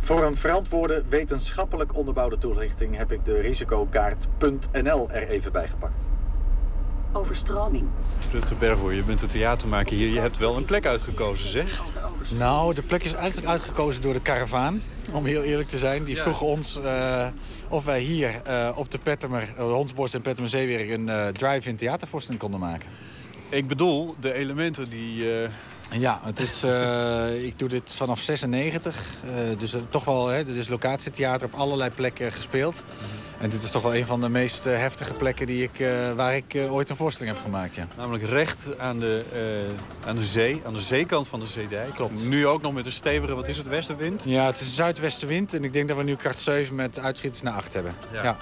[0.00, 6.04] Voor een verantwoorde, wetenschappelijk onderbouwde toelichting heb ik de risicokaart.nl er even bij gepakt.
[7.12, 7.88] Overstroming.
[8.32, 10.08] Rutger Berghoor, je bent een theatermaker hier.
[10.08, 11.82] Je hebt wel een plek uitgekozen, zeg.
[12.38, 14.82] Nou, de plek is eigenlijk uitgekozen door de karavaan,
[15.12, 16.04] om heel eerlijk te zijn.
[16.04, 17.26] Die vroegen ons eh,
[17.70, 21.76] of wij hier eh, op de Pettemer, uh, Hondsborst en Pettemer Zeewerk een eh, drive-in
[21.76, 22.88] theatervoorstelling konden maken.
[23.50, 25.26] Ik bedoel, de elementen die...
[25.90, 28.96] Ja, het is, eh, ik doe dit vanaf 96.
[29.24, 32.84] eh, dus toch wel, hè, dit is locatietheater op allerlei plekken gespeeld.
[33.40, 35.86] En dit is toch wel een van de meest eh, heftige plekken die ik,
[36.16, 37.74] waar ik ooit een voorstelling heb gemaakt.
[37.74, 37.86] Ja.
[37.96, 39.22] Namelijk recht aan de,
[40.06, 41.94] aan de zee, aan de zeekant van de zeedijk.
[41.94, 42.24] Klopt.
[42.24, 44.24] Nu ook nog met een stevige, wat is het, westenwind?
[44.24, 47.42] Ja, het is een zuidwestenwind en ik denk dat we nu kracht 7 met uitschieters
[47.42, 47.92] naar 8 hebben.
[48.12, 48.22] Ja.
[48.22, 48.36] Ja.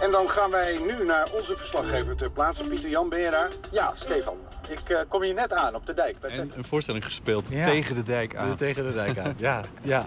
[0.00, 2.62] En dan gaan wij nu naar onze verslaggever ter plaatse.
[2.68, 3.48] Pieter Jan, daar?
[3.72, 4.36] Ja, Stefan.
[4.70, 6.20] Ik eh, kom hier net aan op de dijk.
[6.20, 7.64] Bij En een voorstelling gespeeld Ja.
[7.64, 8.56] tegen de dijk aan.
[8.56, 9.60] Tegen de dijk aan, ja.
[9.82, 10.06] ja.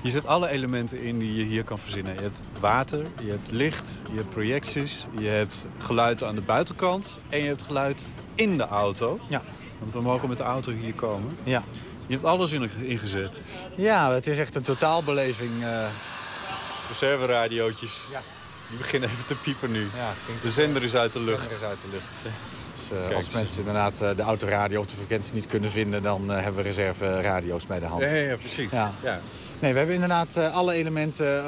[0.00, 2.14] Je zet alle elementen in die je hier kan verzinnen.
[2.14, 7.18] Je hebt water, je hebt licht, je hebt projecties, je hebt geluid aan de buitenkant
[7.28, 8.02] en je hebt geluid
[8.34, 9.20] in de auto.
[9.28, 9.42] Ja.
[9.78, 11.38] Want we mogen met de auto hier komen.
[11.42, 11.62] Ja.
[12.06, 13.36] Je hebt alles in, ingezet.
[13.76, 15.50] Ja, het is echt een totaalbeleving.
[15.64, 15.86] eh.
[16.88, 18.08] Reserveradiootjes.
[18.68, 19.86] Die beginnen even te piepen nu.
[20.42, 21.40] de zender is uit de lucht.
[21.40, 22.34] zender is uit de lucht.
[22.88, 23.34] Dus, eh, Kijk als eens.
[23.34, 26.02] mensen inderdaad eh, de autoradio of de frequentie niet kunnen vinden...
[26.02, 28.02] dan eh, hebben we reserveradio's bij de hand.
[28.02, 28.70] Ja, ja, precies.
[28.70, 28.92] Ja.
[29.02, 29.20] Ja.
[29.58, 31.44] Nee, we hebben inderdaad eh, alle elementen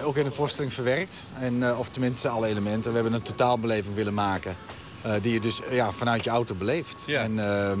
[0.00, 1.28] eh, ook in de voorstelling verwerkt.
[1.38, 2.90] En, eh, of tenminste alle elementen.
[2.90, 4.56] We hebben een totaalbeleving willen maken.
[5.02, 7.04] eh, die je dus eh, ja, vanuit je auto beleeft.
[7.06, 7.80] En, ehm,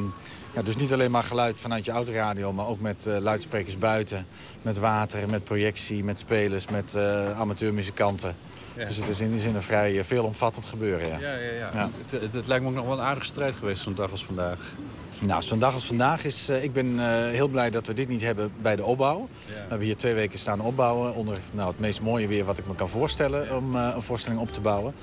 [0.54, 2.52] ja, dus niet alleen maar geluid vanuit je autoradio...
[2.52, 4.26] maar ook met eh, luidsprekers buiten.
[4.62, 8.36] Met water, met projectie, met spelers, met eh, amateurmuzikanten.
[8.76, 8.84] Ja.
[8.84, 11.08] Dus het is in die zin een vrij eh, veelomvattend gebeuren.
[11.08, 11.18] Ja.
[11.18, 11.90] Ja, ja, ja.
[12.02, 14.24] Het, het, het lijkt me ook nog wel een aardige strijd geweest zo'n dag als
[14.24, 14.74] vandaag.
[15.18, 16.48] Nou, zo'n dag als vandaag is...
[16.48, 19.18] eh, ik ben eh, heel blij dat we dit niet hebben bij de opbouw.
[19.18, 19.52] Ja.
[19.52, 21.14] We hebben hier twee weken staan opbouwen...
[21.14, 23.56] onder nou, het meest mooie weer wat ik me kan voorstellen...
[23.56, 24.94] om een voorstelling op te bouwen.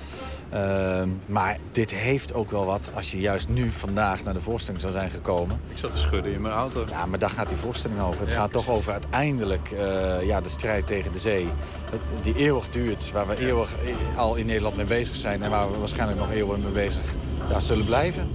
[0.50, 4.80] Ehm, maar dit heeft ook wel wat als je juist nu vandaag naar de voorstelling
[4.82, 5.60] zou zijn gekomen.
[5.68, 6.84] Ik zat te schudden in mijn auto.
[6.88, 8.20] Ja, maar daar gaat die voorstelling over.
[8.20, 8.80] Het Ja, gaat toch precies.
[8.80, 11.46] over uiteindelijk eh, ja, de strijd tegen de zee.
[11.90, 13.70] Het, die eeuwig duurt, waar we eeuwig
[14.16, 15.42] al in Nederland mee bezig zijn...
[15.42, 17.02] en waar we waarschijnlijk nog eeuwen mee bezig
[17.50, 18.30] ja, zullen blijven.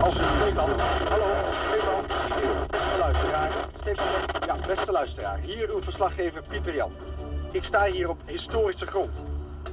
[0.00, 0.68] Als u Stefan.
[1.08, 1.26] Hallo,
[1.68, 2.04] Stefan.
[2.70, 3.50] Beste luisteraar.
[3.80, 4.06] Stefan,
[4.46, 5.38] ja, beste luisteraar.
[5.42, 6.90] Hier uw verslaggever Pieter Jan.
[7.52, 9.22] Ik sta hier op historische grond.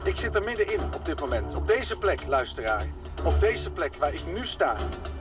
[0.03, 1.55] Ik zit er middenin op dit moment.
[1.55, 2.83] Op deze plek, luisteraar.
[3.23, 4.75] Op deze plek waar ik nu sta.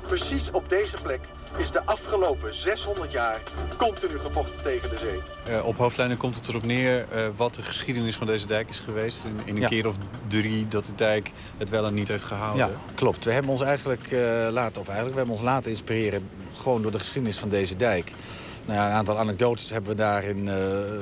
[0.06, 1.20] Precies op deze plek
[1.58, 3.42] is de afgelopen 600 jaar
[3.76, 5.18] continu gevochten tegen de zee.
[5.56, 8.78] Eh, op hoofdlijnen komt het erop neer eh, wat de geschiedenis van deze dijk is
[8.78, 9.20] geweest.
[9.24, 9.68] In, in een Ja.
[9.68, 9.96] keer of
[10.28, 12.66] drie dat de dijk het wel en niet heeft gehouden.
[12.66, 13.24] Ja, klopt.
[13.24, 14.18] We hebben ons eigenlijk eh,
[14.50, 16.28] laten, of eigenlijk, we hebben ons laten inspireren
[16.60, 18.10] gewoon door de geschiedenis van deze dijk.
[18.66, 20.56] Nou ja, een aantal anekdotes hebben we daarin eh,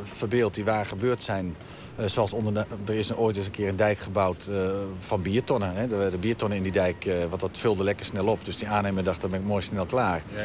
[0.04, 1.56] verbeeld die waar gebeurd zijn.
[1.96, 4.56] Eh, zoals onder de- er is ooit eens een keer een dijk gebouwd eh,
[4.98, 5.74] van biertonnen.
[5.74, 5.82] Hè.
[5.82, 8.44] Er werden biertonnen in die dijk, eh, want dat vulde lekker snel op.
[8.44, 10.22] Dus die aannemer dacht, dan ben ik mooi snel klaar.
[10.34, 10.40] Ja,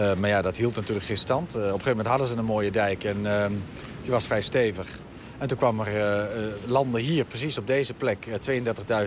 [0.00, 0.14] ja, ja.
[0.14, 1.54] Maar ja, dat hield natuurlijk geen stand.
[1.56, 3.52] Op een gegeven moment hadden ze een mooie dijk en ehm,
[4.02, 4.98] die was vrij stevig.
[5.42, 8.34] En toen kwam er eh, eh, landen hier, precies op deze plek, eh,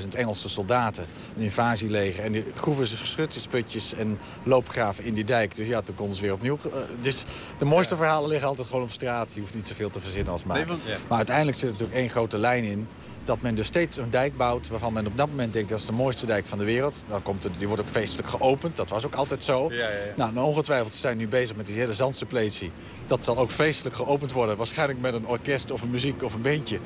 [0.02, 1.06] 32.000 Engelse soldaten.
[1.38, 2.24] Een invasieleger.
[2.24, 5.56] En die groeven ze schuttingsputjes en loopgraven in die dijk.
[5.56, 6.58] Dus ja, toen konden ze weer opnieuw.
[6.64, 7.24] eh, dus
[7.58, 9.34] de mooiste verhalen liggen altijd gewoon op straat.
[9.34, 10.58] Je hoeft niet zoveel te verzinnen als maar.
[10.58, 10.98] Nee, want- ja.
[11.08, 12.88] Maar uiteindelijk zit er natuurlijk één grote lijn in.
[13.26, 15.70] Dat men dus steeds een dijk bouwt waarvan men op dat moment denkt...
[15.70, 17.04] dat is de mooiste dijk van de wereld.
[17.08, 18.76] Dan komt die wordt ook feestelijk geopend.
[18.76, 19.68] Dat was ook altijd zo.
[19.72, 20.32] Ja, ja, ja.
[20.32, 22.72] Nou, ongetwijfeld ze zijn nu bezig met die hele zandsuppletie.
[23.08, 24.58] Dat zal ook feestelijk geopend worden.
[24.58, 26.80] Waarschijnlijk met een orkest of een muziek of een beentje.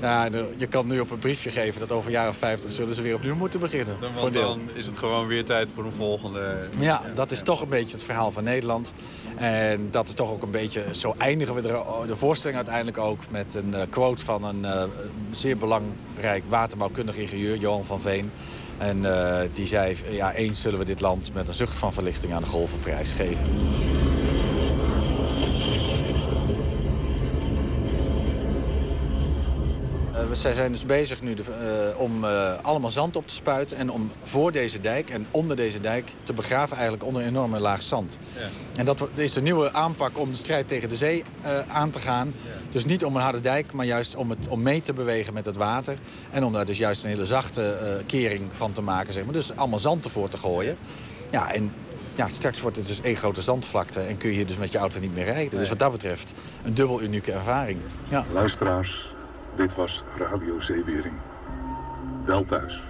[0.00, 3.02] Ja, de- je kan nu op een briefje geven dat over of 50 zullen ze
[3.02, 3.96] weer opnieuw moeten beginnen.
[4.00, 6.68] Dan, want dan is het gewoon weer tijd voor een volgende.
[6.78, 8.92] Ja, dat is toch een beetje het verhaal van Nederland.
[9.36, 10.84] En dat is toch ook een beetje...
[10.90, 13.20] Zo eindigen we de, de voorstelling uiteindelijk ook...
[13.30, 14.82] met een eh, quote van een eh,
[15.30, 18.30] zeer belangrijk waterbouwkundig ingenieur, Johan van Veen.
[18.78, 22.32] En eh, die zei, ja, eens zullen we dit land met een zucht van verlichting
[22.32, 23.44] aan de golven prijsgeven.
[30.40, 33.76] Zij zijn dus bezig nu de, eh, om eh, allemaal zand op te spuiten...
[33.76, 37.60] en om voor deze dijk en onder deze dijk te begraven eigenlijk onder een enorme
[37.60, 38.18] laag zand.
[38.34, 38.48] Ja.
[38.78, 42.00] En dat is de nieuwe aanpak om de strijd tegen de zee eh, aan te
[42.00, 42.34] gaan.
[42.70, 45.44] Dus niet om een harde dijk, maar juist om, het, om mee te bewegen met
[45.44, 45.98] het water.
[46.30, 49.12] En om daar dus juist een hele zachte eh, kering van te maken.
[49.12, 49.32] Zeg maar.
[49.32, 50.76] Dus allemaal zand ervoor te gooien.
[51.30, 51.72] Ja, en
[52.14, 54.00] ja, straks wordt het dus één grote zandvlakte...
[54.00, 55.58] en kun je hier dus met je auto niet meer rijden.
[55.58, 56.32] Dus wat dat betreft
[56.64, 57.78] een dubbel unieke ervaring.
[58.08, 58.24] Ja.
[58.32, 59.14] Luisteraars,
[59.56, 61.14] dit was Radio Zeewering.
[62.24, 62.82] Wel thuis.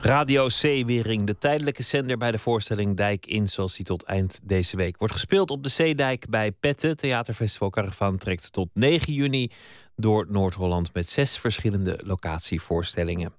[0.00, 4.76] Radio Zeewering, de tijdelijke zender bij de voorstelling Dijk in, zoals die tot eind deze
[4.76, 6.96] week wordt gespeeld op de Zeedijk bij Petten.
[6.96, 9.50] Theaterfestival Caravan trekt tot 9 juni
[9.96, 13.32] door Noord-Holland met zes verschillende locatievoorstellingen.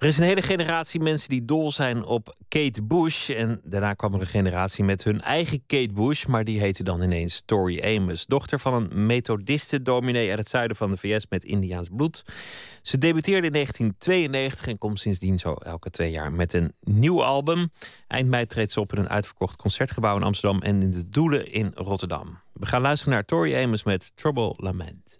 [0.00, 3.30] Er is een hele generatie mensen die dol zijn op Kate Bush.
[3.30, 6.24] En daarna kwam er een generatie met hun eigen Kate Bush.
[6.24, 8.26] Maar die heette dan ineens Tori Amos.
[8.26, 12.24] Dochter van een methodisten-dominee uit het zuiden van de VS met Indiaans bloed.
[12.82, 17.70] Ze debuteerde in 1992 en komt sindsdien zo elke twee jaar met een nieuw album.
[18.06, 21.52] Eind mei treedt ze op in een uitverkocht concertgebouw in Amsterdam en in de Doelen
[21.52, 22.38] in Rotterdam.
[22.52, 25.19] We gaan luisteren naar Tori Amos met Trouble Lament.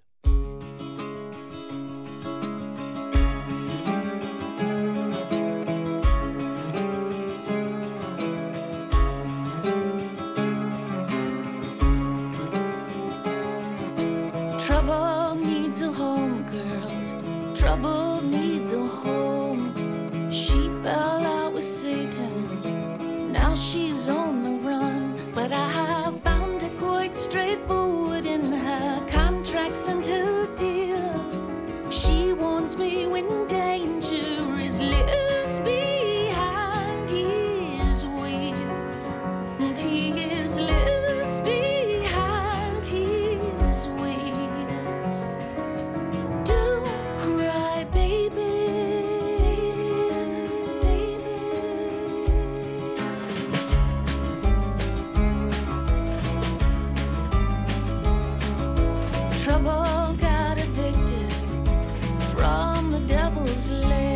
[59.50, 61.32] Trouble got evicted
[62.32, 64.09] from the devil's lair.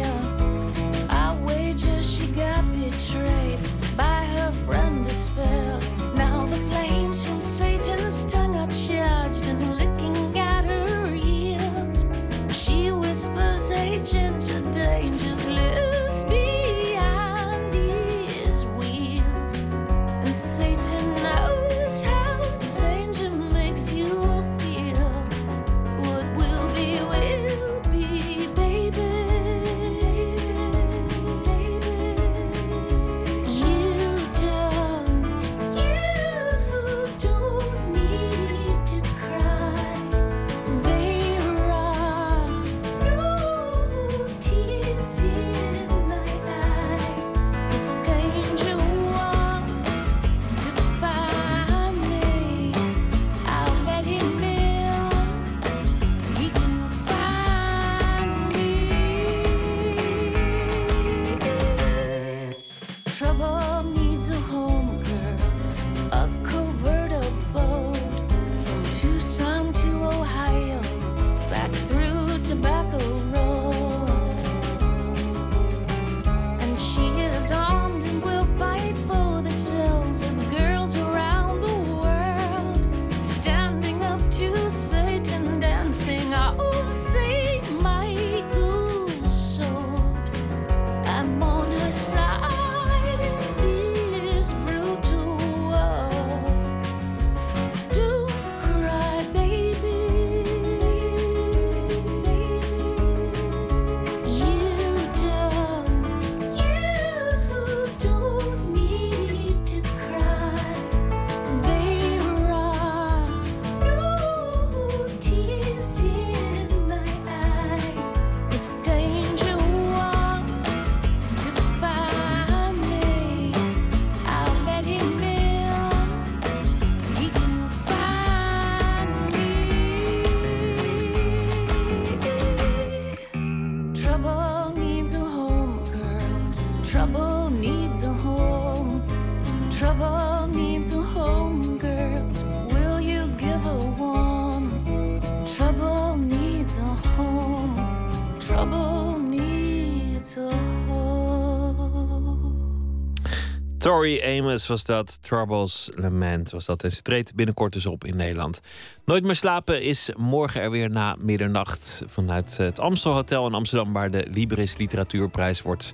[154.05, 156.83] Tori Amos was dat, Troubles Lament was dat.
[156.83, 158.61] En ze treedt binnenkort dus op in Nederland.
[159.05, 162.03] Nooit meer slapen is morgen er weer na middernacht...
[162.07, 163.93] vanuit het Amstel Hotel in Amsterdam...
[163.93, 165.93] waar de Libris Literatuurprijs wordt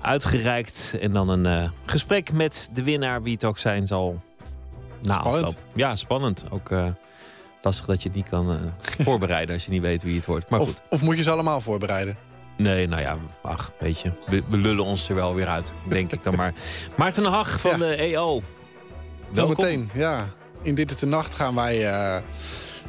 [0.00, 0.96] uitgereikt.
[1.00, 4.20] En dan een eh, gesprek met de winnaar, wie het ook zijn zal.
[5.02, 5.44] Na Spannend.
[5.44, 5.62] afloop.
[5.74, 6.44] Ja, spannend.
[6.50, 6.86] Ook eh,
[7.62, 8.56] lastig dat je het niet kan eh,
[9.06, 9.54] voorbereiden...
[9.54, 10.50] als je niet weet wie het wordt.
[10.50, 10.82] Maar goed.
[10.90, 12.16] Of moet je ze allemaal voorbereiden?
[12.60, 14.10] Nee, nou ja, ach, weet je.
[14.26, 16.52] We, we lullen ons er wel weer uit, denk ik dan maar.
[16.96, 18.42] Maarten Hag van de EO.
[19.32, 19.54] Welkom.
[19.54, 20.28] Zometeen, ja.
[20.62, 22.22] In Dit is de Nacht gaan wij eh,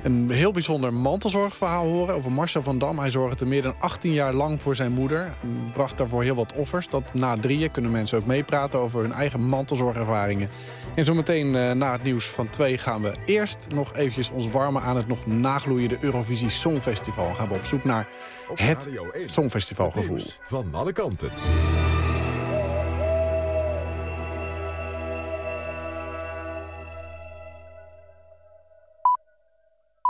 [0.03, 2.99] een heel bijzonder mantelzorgverhaal horen over Marcel van Dam.
[2.99, 5.34] Hij zorgde meer dan 18 jaar lang voor zijn moeder.
[5.41, 6.90] En bracht daarvoor heel wat offers.
[6.90, 10.49] Dat na drieën kunnen mensen ook meepraten over hun eigen mantelzorgervaringen.
[10.95, 14.82] En zometeen eh, na het nieuws van twee gaan we eerst nog eventjes ons warmen
[14.82, 17.34] aan het nog nagloeiende Eurovisie Songfestival.
[17.34, 18.07] Gaan we op zoek naar
[18.56, 19.30] het Radio 1.
[19.30, 20.19] Songfestivalgevoel.
[20.41, 21.30] Van alle kanten.